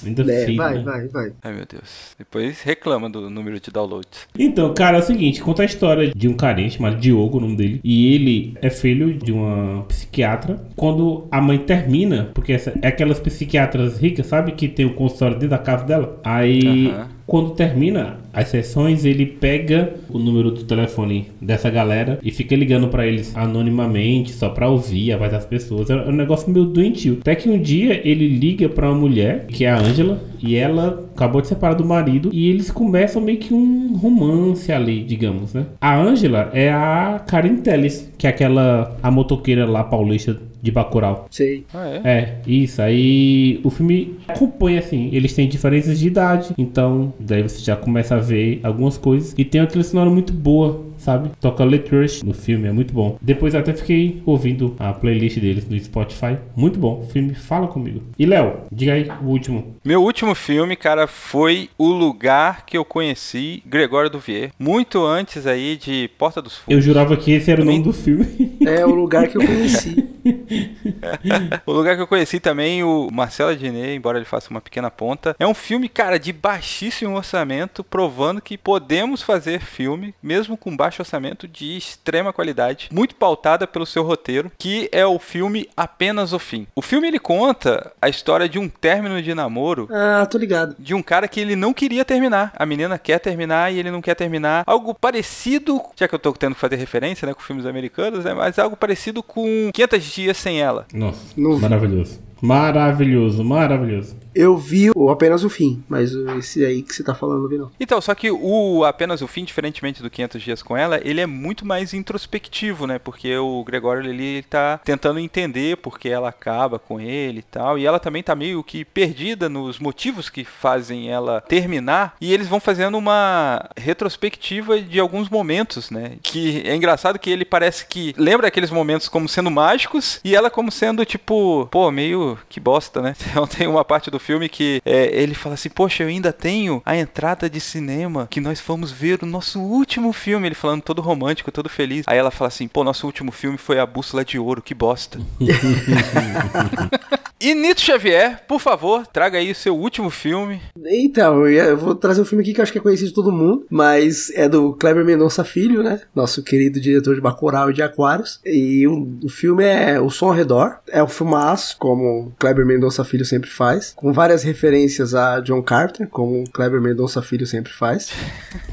ainda 0.06 0.24
É, 0.32 0.46
fiz, 0.46 0.56
vai, 0.56 0.76
né? 0.76 0.84
vai, 0.84 1.08
vai. 1.08 1.32
Ai 1.44 1.54
meu 1.54 1.66
Deus. 1.66 2.16
Depois 2.18 2.62
reclama 2.62 3.10
do 3.10 3.30
número 3.30 3.60
de 3.60 3.72
downloads. 3.72 4.28
Então, 4.38 4.74
cara, 4.74 4.98
é 4.98 5.00
o 5.00 5.04
seguinte, 5.04 5.42
conta 5.42 5.62
a 5.62 5.66
história 5.66 6.12
de 6.16 6.28
um 6.28 6.34
carinha 6.34 6.70
chamado 6.70 6.98
Diogo, 6.98 7.38
o 7.38 7.42
nome 7.42 7.56
dele, 7.56 7.82
e 7.84 8.14
ele 8.14 8.58
é 8.62 8.70
filho 8.70 9.14
de 9.14 9.32
uma 9.32 9.84
psiquiatra. 9.84 10.60
Quando 10.76 11.28
a 11.32 11.42
mãe 11.42 11.58
termina, 11.58 12.32
porque 12.34 12.54
essa 12.54 12.74
é 12.82 12.88
aquelas 12.88 13.20
psiquiatras 13.20 13.98
ricas, 14.00 14.26
sabe, 14.28 14.52
que 14.54 14.68
tem 14.68 14.86
o 14.86 14.94
consultório 14.94 15.36
dentro 15.36 15.50
da 15.50 15.58
casa 15.58 15.84
dela. 15.86 16.20
Aí, 16.24 16.88
Aham. 16.90 17.08
Quando 17.30 17.52
termina 17.52 18.18
as 18.34 18.48
sessões, 18.48 19.06
ele 19.06 19.26
pega 19.26 19.94
o 20.10 20.18
número 20.18 20.52
do 20.52 20.64
telefone 20.64 21.28
dessa 21.40 21.70
galera 21.70 22.20
e 22.24 22.32
fica 22.32 22.56
ligando 22.56 22.88
pra 22.88 23.06
eles 23.06 23.36
anonimamente, 23.38 24.32
só 24.34 24.50
pra 24.50 24.68
ouvir 24.68 25.12
a 25.12 25.18
voz 25.18 25.32
das 25.32 25.46
pessoas. 25.46 25.90
É 25.90 25.96
um 25.96 26.12
negócio 26.12 26.50
meio 26.50 26.66
doentio. 26.66 27.20
Até 27.22 27.36
que 27.36 27.50
um 27.50 27.62
dia 27.62 28.02
ele 28.04 28.28
liga 28.28 28.68
pra 28.68 28.90
uma 28.90 29.00
mulher, 29.00 29.46
que 29.48 29.64
é 29.64 29.70
a 29.70 29.78
Angela, 29.78 30.22
e 30.42 30.56
ela 30.56 31.08
acabou 31.16 31.42
de 31.42 31.48
separar 31.48 31.76
do 31.76 31.86
marido, 31.86 32.30
e 32.34 32.50
eles 32.50 32.72
começam 32.72 33.22
meio 33.22 33.38
que 33.38 33.54
um 33.54 33.96
romance 33.96 34.72
ali, 34.72 35.04
digamos, 35.04 35.54
né? 35.54 35.66
A 35.80 36.00
Angela 36.00 36.50
é 36.54 36.72
a 36.72 37.22
Karen 37.28 37.58
Telles, 37.58 38.12
que 38.18 38.26
é 38.26 38.30
aquela 38.32 38.98
a 39.04 39.12
motoqueira 39.12 39.66
lá 39.66 39.84
paulista 39.84 40.36
de 40.62 40.72
Bacurau. 40.72 41.28
Sei. 41.30 41.66
Ah, 41.74 41.88
é? 41.88 42.02
É, 42.04 42.42
isso. 42.48 42.82
Aí 42.82 43.60
o 43.64 43.70
filme 43.70 44.18
acompanha 44.28 44.80
assim. 44.80 45.10
Eles 45.14 45.34
têm 45.34 45.48
diferenças 45.48 46.00
de 46.00 46.08
idade. 46.08 46.54
Então, 46.58 47.14
daí 47.20 47.42
você 47.42 47.60
já 47.60 47.76
começa 47.76 48.16
a 48.16 48.20
ver 48.20 48.60
algumas 48.64 48.98
coisas. 48.98 49.34
E 49.38 49.46
tem 49.46 49.62
uma 49.62 49.68
trilha 49.68 49.84
sonora 49.84 50.10
muito 50.10 50.34
boa, 50.34 50.86
sabe? 50.98 51.32
Toca 51.40 51.64
Let 51.64 51.90
Rush 51.90 52.24
no 52.24 52.34
filme, 52.34 52.68
é 52.68 52.72
muito 52.72 52.94
bom. 52.94 53.18
Depois 53.22 53.54
eu 53.54 53.60
até 53.60 53.74
fiquei 53.74 54.22
ouvindo 54.26 54.76
a 54.80 54.94
playlist 54.94 55.40
deles 55.40 55.68
no 55.68 55.80
Spotify. 55.80 56.38
Muito 56.56 56.80
bom. 56.80 57.00
O 57.00 57.08
filme 57.08 57.34
fala 57.34 57.68
comigo. 57.68 58.02
E 58.18 58.26
Léo, 58.26 58.62
diga 58.72 58.94
aí 58.94 59.10
o 59.22 59.26
último. 59.26 59.76
Meu 59.84 60.04
último 60.04 60.36
filme, 60.36 60.76
cara, 60.76 61.08
foi 61.08 61.70
o 61.78 61.88
lugar 61.88 62.66
que 62.66 62.78
eu 62.78 62.86
conheci 62.86 63.64
Gregório 63.66 64.10
Duvier. 64.10 64.52
Muito 64.60 65.06
antes 65.06 65.48
aí 65.48 65.78
de 65.78 66.10
Porta 66.18 66.42
dos 66.42 66.58
Fundos. 66.58 66.76
Eu 66.76 66.82
jurava 66.82 67.16
que 67.16 67.32
esse 67.32 67.50
era 67.50 67.62
o 67.62 67.66
nome 67.66 67.82
do 67.82 67.94
filme. 67.94 68.28
É 68.66 68.86
o 68.86 68.94
lugar 68.94 69.28
que 69.28 69.38
eu 69.38 69.46
conheci. 69.46 70.08
o 71.66 71.72
lugar 71.72 71.96
que 71.96 72.02
eu 72.02 72.08
conheci 72.08 72.40
também, 72.40 72.84
o 72.84 73.10
Marcelo 73.12 73.52
Adnet, 73.52 73.96
embora 73.96 74.18
ele 74.18 74.26
faça 74.26 74.50
uma 74.50 74.62
pequena 74.62 74.90
ponta, 74.90 75.36
é 75.40 75.48
um 75.48 75.54
filme, 75.54 75.88
cara, 75.90 76.20
de 76.20 76.32
baixíssimo 76.34 77.16
orçamento, 77.16 77.84
provando 77.84 78.42
que 78.42 78.58
podemos 78.58 79.22
fazer 79.22 79.62
filme, 79.62 80.14
mesmo 80.22 80.58
com 80.58 80.76
baixo 80.76 81.02
orçamento, 81.02 81.48
de 81.48 81.78
extrema 81.78 82.34
qualidade, 82.34 82.90
muito 82.92 83.16
pautada 83.16 83.66
pelo 83.68 83.86
seu 83.86 84.04
roteiro, 84.04 84.52
que 84.58 84.90
é 84.92 85.06
o 85.06 85.20
filme 85.20 85.70
Apenas 85.76 86.34
o 86.34 86.40
Fim. 86.40 86.68
O 86.76 86.82
filme 86.82 87.08
ele 87.08 87.20
conta 87.20 87.92
a 88.02 88.10
história 88.10 88.48
de 88.48 88.60
um 88.60 88.68
término 88.70 89.22
de 89.22 89.34
namoro 89.34 89.88
Ah, 89.92 90.26
tô 90.26 90.38
ligado. 90.38 90.76
de 90.80 90.94
um 90.94 91.02
cara 91.02 91.28
que 91.28 91.40
ele 91.40 91.56
não 91.56 91.74
queria 91.74 92.04
terminar. 92.06 92.52
A 92.56 92.66
menina 92.66 92.98
quer 92.98 93.20
terminar 93.20 93.72
e 93.74 93.80
ele 93.80 93.92
não 93.92 94.02
quer 94.02 94.16
terminar. 94.16 94.64
Algo 94.66 94.94
parecido, 94.94 95.82
já 95.96 96.08
que 96.08 96.16
eu 96.16 96.20
tô 96.20 96.32
tendo 96.34 96.56
que 96.56 96.62
fazer 96.62 96.76
referência, 96.76 97.26
né, 97.28 97.34
com 97.34 97.42
filmes 97.42 97.66
americanos, 97.66 98.26
né, 98.26 98.34
mas 98.34 98.58
algo 98.60 98.76
parecido 98.76 99.22
com 99.22 99.70
500 99.74 100.09
dias 100.12 100.38
sem 100.38 100.60
ela. 100.62 100.86
Nossa, 100.94 101.22
maravilhoso. 101.38 102.20
Maravilhoso, 102.42 103.44
maravilhoso. 103.44 104.16
Eu 104.40 104.56
vi 104.56 104.90
o 104.96 105.10
apenas 105.10 105.44
o 105.44 105.50
fim, 105.50 105.84
mas 105.90 106.14
esse 106.38 106.64
aí 106.64 106.82
que 106.82 106.96
você 106.96 107.04
tá 107.04 107.14
falando 107.14 107.42
não 107.42 107.50
vi 107.50 107.58
não. 107.58 107.70
Então, 107.78 108.00
só 108.00 108.16
que 108.16 108.32
o 108.32 108.86
apenas 108.86 109.22
o 109.22 109.28
fim, 109.28 109.44
diferentemente 109.44 110.02
do 110.02 110.10
500 110.10 110.42
dias 110.42 110.64
com 110.64 110.78
ela, 110.78 110.98
ele 111.04 111.20
é 111.20 111.26
muito 111.26 111.66
mais 111.66 111.94
introspectivo, 111.94 112.88
né? 112.88 112.98
Porque 112.98 113.36
o 113.36 113.62
Gregório 113.66 114.10
ele, 114.10 114.24
ele 114.24 114.44
tá 114.44 114.80
tentando 114.82 115.20
entender 115.20 115.76
porque 115.76 116.08
ela 116.08 116.30
acaba 116.30 116.80
com 116.80 117.02
ele 117.02 117.40
e 117.40 117.44
tal, 117.44 117.78
e 117.78 117.86
ela 117.86 118.00
também 118.00 118.24
tá 118.24 118.34
meio 118.34 118.64
que 118.64 118.86
perdida 118.86 119.50
nos 119.50 119.78
motivos 119.78 120.30
que 120.30 120.46
fazem 120.46 121.10
ela 121.10 121.42
terminar, 121.42 122.16
e 122.22 122.34
eles 122.34 122.48
vão 122.48 122.62
fazendo 122.62 122.98
uma 122.98 123.70
retrospectiva 123.76 124.80
de 124.80 125.02
alguns 125.02 125.28
momentos, 125.28 125.92
né? 125.92 126.14
Que 126.24 126.62
é 126.66 126.74
engraçado 126.74 127.20
que 127.20 127.30
ele 127.30 127.44
parece 127.44 127.86
que 127.86 128.16
lembra 128.18 128.48
aqueles 128.48 128.72
momentos 128.72 129.10
como 129.10 129.28
sendo 129.28 129.52
mágicos 129.52 130.22
e 130.24 130.34
ela 130.34 130.50
como 130.50 130.72
sendo 130.72 131.04
tipo, 131.04 131.68
pô, 131.70 131.92
meio 131.92 132.38
que 132.48 132.62
bosta, 132.62 133.02
né? 133.02 133.14
Então 133.30 133.46
tem 133.46 133.68
uma 133.68 133.86
parte 133.86 134.10
do 134.10 134.20
filme 134.20 134.29
que 134.50 134.82
é, 134.86 135.10
ele 135.22 135.34
fala 135.34 135.56
assim, 135.56 135.70
poxa, 135.70 136.04
eu 136.04 136.10
ainda 136.10 136.32
tenho 136.32 136.82
a 136.86 136.96
entrada 136.96 137.50
de 137.50 137.60
cinema 137.60 138.28
que 138.30 138.42
nós 138.42 138.60
fomos 138.60 138.92
ver 138.92 139.24
o 139.24 139.26
nosso 139.26 139.60
último 139.60 140.14
filme. 140.14 140.48
Ele 140.48 140.56
falando 140.56 140.82
todo 140.82 141.02
romântico, 141.02 141.52
todo 141.52 141.70
feliz. 141.70 142.04
Aí 142.06 142.18
ela 142.18 142.32
fala 142.32 142.50
assim, 142.50 142.68
pô, 142.68 142.84
nosso 142.84 143.06
último 143.06 143.32
filme 143.32 143.58
foi 143.58 143.80
A 143.80 143.86
Bússola 143.86 144.24
de 144.24 144.38
Ouro, 144.38 144.62
que 144.62 144.74
bosta. 144.74 145.20
e 147.40 147.54
Nito 147.54 147.82
Xavier, 147.82 148.42
por 148.48 148.60
favor, 148.60 149.06
traga 149.08 149.38
aí 149.38 149.52
o 149.52 149.56
seu 149.56 149.76
último 149.78 150.10
filme. 150.10 150.62
Então, 150.86 151.40
eu, 151.46 151.52
ia- 151.52 151.64
eu 151.66 151.78
vou 151.78 151.96
trazer 151.96 152.22
um 152.22 152.26
filme 152.26 152.44
aqui 152.44 152.54
que 152.54 152.60
eu 152.60 152.64
acho 152.64 152.72
que 152.72 152.78
é 152.78 152.82
conhecido 152.82 153.10
de 153.10 153.14
todo 153.16 153.32
mundo, 153.32 153.66
mas 153.70 154.30
é 154.36 154.48
do 154.50 154.74
Kleber 154.74 155.06
Mendonça 155.06 155.44
Filho, 155.44 155.82
né? 155.84 156.02
Nosso 156.16 156.44
querido 156.44 156.80
diretor 156.80 157.16
de 157.16 157.22
Bacurau 157.22 157.70
e 157.70 157.74
de 157.74 157.82
Aquários. 157.82 158.40
E 158.46 158.88
o, 158.88 159.18
o 159.24 159.30
filme 159.30 159.64
é 159.64 160.00
O 160.00 160.10
Som 160.10 160.28
ao 160.28 160.34
Redor. 160.34 160.78
É 160.90 161.02
um 161.04 161.08
filmaço, 161.08 161.78
como 161.78 162.34
Kleber 162.40 162.66
Mendonça 162.66 163.04
Filho 163.04 163.24
sempre 163.26 163.50
faz, 163.50 163.94
com 163.96 164.12
várias 164.12 164.44
referências 164.44 165.14
a 165.16 165.40
John 165.40 165.62
Carter, 165.62 166.08
como 166.10 166.44
Kleber 166.52 166.82
Mendonça 166.82 167.22
Filho 167.22 167.46
sempre 167.48 167.72
faz. 167.72 168.10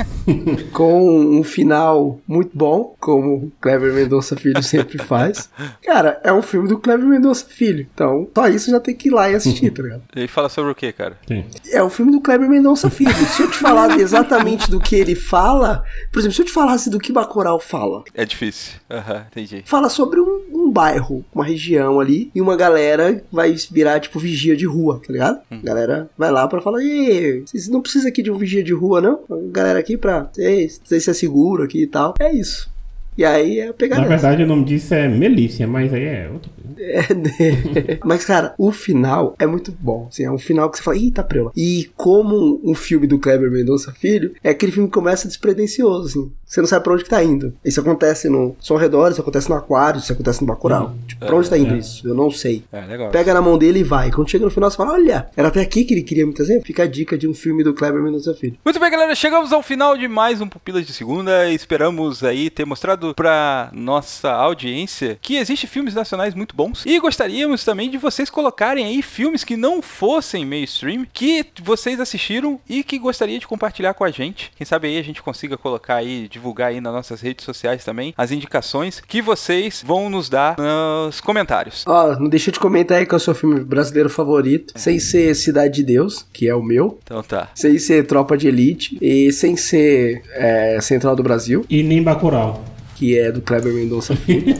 com 0.72 1.38
um 1.38 1.42
final 1.44 2.18
muito 2.26 2.50
bom, 2.56 2.94
como 2.98 3.52
Kleber 3.60 3.92
Mendonça 3.92 4.36
Filho 4.36 4.62
sempre 4.62 4.98
faz. 4.98 5.48
Cara, 5.84 6.20
é 6.24 6.32
um 6.32 6.42
filme 6.42 6.68
do 6.68 6.78
Kleber 6.78 7.06
Mendonça 7.06 7.46
Filho. 7.48 7.86
Então, 7.94 8.28
só 8.34 8.48
isso 8.48 8.55
já 8.59 8.80
tem 8.80 8.94
que 8.94 9.09
ir 9.09 9.12
lá 9.12 9.30
e 9.30 9.34
assistir, 9.34 9.70
tá 9.70 9.82
ligado? 9.82 10.02
Ele 10.14 10.28
fala 10.28 10.48
sobre 10.48 10.70
o 10.72 10.74
que, 10.74 10.90
cara? 10.92 11.16
Sim. 11.26 11.44
É 11.70 11.82
o 11.82 11.90
filme 11.90 12.12
do 12.12 12.20
Kleber 12.20 12.48
Mendonça 12.48 12.88
Filho. 12.90 13.12
Se 13.14 13.42
eu 13.42 13.50
te 13.50 13.57
falar 13.57 13.96
exatamente 14.00 14.70
do 14.70 14.80
que 14.80 14.96
ele 14.96 15.14
fala, 15.14 15.82
por 16.12 16.18
exemplo, 16.18 16.34
se 16.34 16.42
eu 16.42 16.46
te 16.46 16.52
falasse 16.52 16.90
do 16.90 16.98
que 16.98 17.12
Bacurau 17.12 17.59
fala, 17.61 18.02
É 18.14 18.24
difícil. 18.24 18.74
Aham, 18.90 19.24
entendi. 19.30 19.62
fala 19.66 19.88
sobre 19.88 20.20
um, 20.20 20.42
um 20.52 20.70
bairro, 20.70 21.24
uma 21.34 21.44
região 21.44 22.00
ali, 22.00 22.30
e 22.34 22.40
uma 22.40 22.57
galera 22.57 23.22
vai 23.30 23.54
virar, 23.70 24.00
tipo, 24.00 24.18
vigia 24.18 24.57
de 24.57 24.66
rua, 24.66 25.00
tá 25.07 25.12
ligado? 25.12 25.40
A 25.50 25.57
galera 25.57 26.11
vai 26.16 26.30
lá 26.30 26.46
pra 26.48 26.61
falar, 26.61 26.82
ei, 26.82 27.42
vocês 27.46 27.68
não 27.68 27.80
precisam 27.80 28.09
aqui 28.09 28.22
de 28.22 28.30
um 28.30 28.36
vigia 28.38 28.62
de 28.62 28.72
rua, 28.72 29.00
não? 29.00 29.20
A 29.30 29.36
galera 29.52 29.78
aqui 29.78 29.96
pra, 29.96 30.30
ei, 30.38 30.68
se 30.68 30.96
é 31.11 31.14
seguro 31.14 31.62
aqui 31.62 31.82
e 31.82 31.86
tal. 31.86 32.14
É 32.20 32.32
isso. 32.32 32.70
E 33.16 33.24
aí 33.24 33.60
é 33.60 33.72
pegar 33.72 33.96
Na 33.96 34.02
nessa. 34.02 34.14
verdade, 34.14 34.42
o 34.42 34.46
nome 34.46 34.64
disso 34.64 34.92
é 34.94 35.08
Melícia, 35.08 35.66
mas 35.66 35.92
aí 35.92 36.04
é 36.04 36.30
outro. 36.32 36.50
É, 36.78 37.14
né? 37.14 37.98
Mas, 38.04 38.22
cara, 38.26 38.54
o 38.58 38.70
final 38.70 39.34
é 39.38 39.46
muito 39.46 39.72
bom. 39.72 40.08
Assim, 40.10 40.24
é 40.24 40.30
um 40.30 40.36
final 40.36 40.70
que 40.70 40.76
você 40.76 40.82
fala, 40.84 40.98
eita 40.98 41.24
preula. 41.24 41.50
E 41.56 41.88
como 41.96 42.60
um 42.62 42.74
filme 42.74 43.06
do 43.06 43.18
Kleber 43.18 43.50
Mendonça 43.50 43.92
Filho, 43.92 44.34
é 44.44 44.50
aquele 44.50 44.70
filme 44.72 44.86
que 44.86 44.92
começa 44.94 45.26
despretensioso, 45.26 46.06
assim. 46.06 46.30
Você 46.47 46.61
não 46.61 46.68
sabe 46.68 46.84
pra 46.84 46.92
onde 46.92 47.03
que 47.03 47.11
tá 47.11 47.22
indo. 47.22 47.53
Isso 47.64 47.80
acontece 47.80 48.28
no 48.28 48.55
Som 48.61 48.76
Redor, 48.76 49.11
isso 49.11 49.20
acontece 49.20 49.49
no 49.49 49.57
Aquário, 49.57 49.99
isso 49.99 50.12
acontece 50.12 50.40
no 50.40 50.47
Bacurau. 50.47 50.94
Tipo, 51.07 51.26
pra 51.26 51.34
onde 51.34 51.51
tá 51.51 51.59
indo 51.59 51.74
é. 51.74 51.78
isso? 51.78 52.07
Eu 52.07 52.14
não 52.14 52.30
sei. 52.30 52.62
É, 52.72 52.80
legal. 52.82 53.11
Pega 53.11 53.34
na 53.34 53.42
mão 53.42 53.59
dele 53.59 53.80
e 53.80 53.82
vai. 53.82 54.12
Quando 54.12 54.30
chega 54.30 54.44
no 54.44 54.51
final, 54.51 54.70
você 54.70 54.76
fala, 54.76 54.92
olha, 54.92 55.28
era 55.36 55.49
até 55.49 55.61
aqui 55.61 55.84
que 55.84 55.92
ele 55.92 56.03
queria 56.03 56.24
me 56.24 56.32
trazer. 56.32 56.62
Fica 56.62 56.84
a 56.84 56.86
dica 56.86 57.18
de 57.18 57.26
um 57.26 57.34
filme 57.34 57.64
do 57.64 57.74
Kleber 57.74 58.01
Mendonça 58.01 58.32
Filho. 58.32 58.57
Muito 58.64 58.78
bem, 58.78 58.90
galera, 58.90 59.14
chegamos 59.16 59.53
ao 59.53 59.61
final 59.61 59.99
de 59.99 60.07
mais 60.07 60.40
um 60.40 60.47
Pupilas 60.49 60.86
de 60.86 60.92
Segunda. 60.92 61.51
Esperamos 61.51 62.22
aí 62.22 62.49
ter 62.49 62.64
mostrado 62.64 63.12
pra 63.12 63.68
nossa 63.72 64.30
audiência 64.30 65.18
que 65.20 65.36
existem 65.36 65.68
filmes 65.68 65.94
nacionais 65.94 66.32
muito 66.32 66.55
bons. 66.55 66.84
E 66.86 66.99
gostaríamos 67.01 67.64
também 67.64 67.90
de 67.90 67.99
vocês 67.99 68.30
colocarem 68.30 68.84
aí 68.86 69.03
filmes 69.03 69.42
que 69.42 69.57
não 69.57 69.82
fossem 69.82 70.47
mainstream, 70.47 71.05
que 71.12 71.44
vocês 71.61 71.99
assistiram 71.99 72.61
e 72.68 72.84
que 72.84 72.99
gostaria 72.99 73.38
de 73.38 73.49
compartilhar 73.49 73.94
com 73.94 74.05
a 74.05 74.11
gente. 74.11 74.53
Quem 74.57 74.64
sabe 74.64 74.86
aí 74.86 74.99
a 74.99 75.03
gente 75.03 75.20
consiga 75.20 75.57
colocar 75.57 75.97
aí, 75.97 76.28
divulgar 76.37 76.68
aí 76.68 76.80
nas 76.80 76.93
nossas 76.93 77.20
redes 77.20 77.45
sociais 77.45 77.84
também 77.84 78.12
as 78.16 78.30
indicações 78.30 79.01
que 79.01 79.20
vocês 79.22 79.82
vão 79.84 80.11
nos 80.11 80.28
dar 80.28 80.57
nos 80.59 81.20
comentários. 81.20 81.84
Ó, 81.87 82.18
não 82.18 82.28
deixa 82.28 82.53
de 82.53 82.59
comentar 82.61 82.99
aí 82.99 83.07
qual 83.07 83.16
é 83.16 83.20
o 83.20 83.24
seu 83.24 83.34
filme 83.34 83.61
brasileiro 83.61 84.11
favorito. 84.11 84.72
Sem 84.76 84.99
ser 84.99 85.34
Cidade 85.34 85.74
de 85.76 85.82
Deus, 85.82 86.26
que 86.32 86.49
é 86.49 86.55
o 86.55 86.62
meu. 86.62 86.99
Então 87.03 87.22
tá. 87.22 87.49
sem 87.55 87.78
ser 87.78 88.07
Tropa 88.07 88.37
de 88.37 88.49
Elite 88.49 88.99
e 89.01 89.32
sem 89.32 89.57
ser 89.57 90.22
é, 90.32 90.78
Central 90.80 91.16
do 91.16 91.22
Brasil, 91.22 91.64
E 91.70 91.82
nem 91.82 92.03
Bacurau. 92.03 92.62
que 92.95 93.18
é 93.18 93.30
do 93.32 93.41
Kleber 93.41 93.72
Mendonça 93.72 94.14
Filho. 94.16 94.55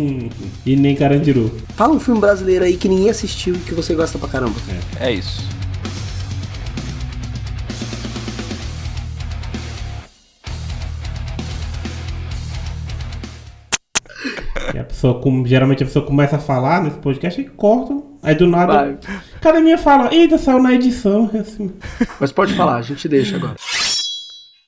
e 0.64 0.76
nem 0.76 0.94
Carandiru. 0.94 1.54
Fala 1.76 1.92
um 1.94 2.00
filme 2.00 2.20
brasileiro 2.20 2.64
aí 2.64 2.76
que 2.76 2.88
ninguém 2.88 3.10
assistiu 3.10 3.54
e 3.54 3.58
que 3.58 3.74
você 3.74 3.94
gosta 3.94 4.18
pra 4.18 4.28
caramba. 4.28 4.54
É 5.00 5.10
isso. 5.12 5.42
E 14.74 14.78
a 14.78 14.84
pessoa, 14.84 15.20
com- 15.20 15.46
geralmente 15.46 15.82
a 15.82 15.86
pessoa 15.86 16.04
começa 16.04 16.36
a 16.36 16.38
falar 16.40 16.82
nesse 16.82 16.98
podcast 16.98 17.40
e 17.40 17.44
corta. 17.44 17.96
Aí 18.22 18.34
do 18.34 18.46
nada. 18.46 18.72
Vai. 18.72 18.96
Cada 19.40 19.60
minha 19.60 19.78
fala, 19.78 20.12
eita, 20.12 20.36
saiu 20.38 20.60
na 20.62 20.72
edição. 20.72 21.30
Assim. 21.38 21.70
Mas 22.18 22.32
pode 22.32 22.54
falar, 22.54 22.76
a 22.76 22.82
gente 22.82 23.06
deixa 23.08 23.36
agora. 23.36 23.54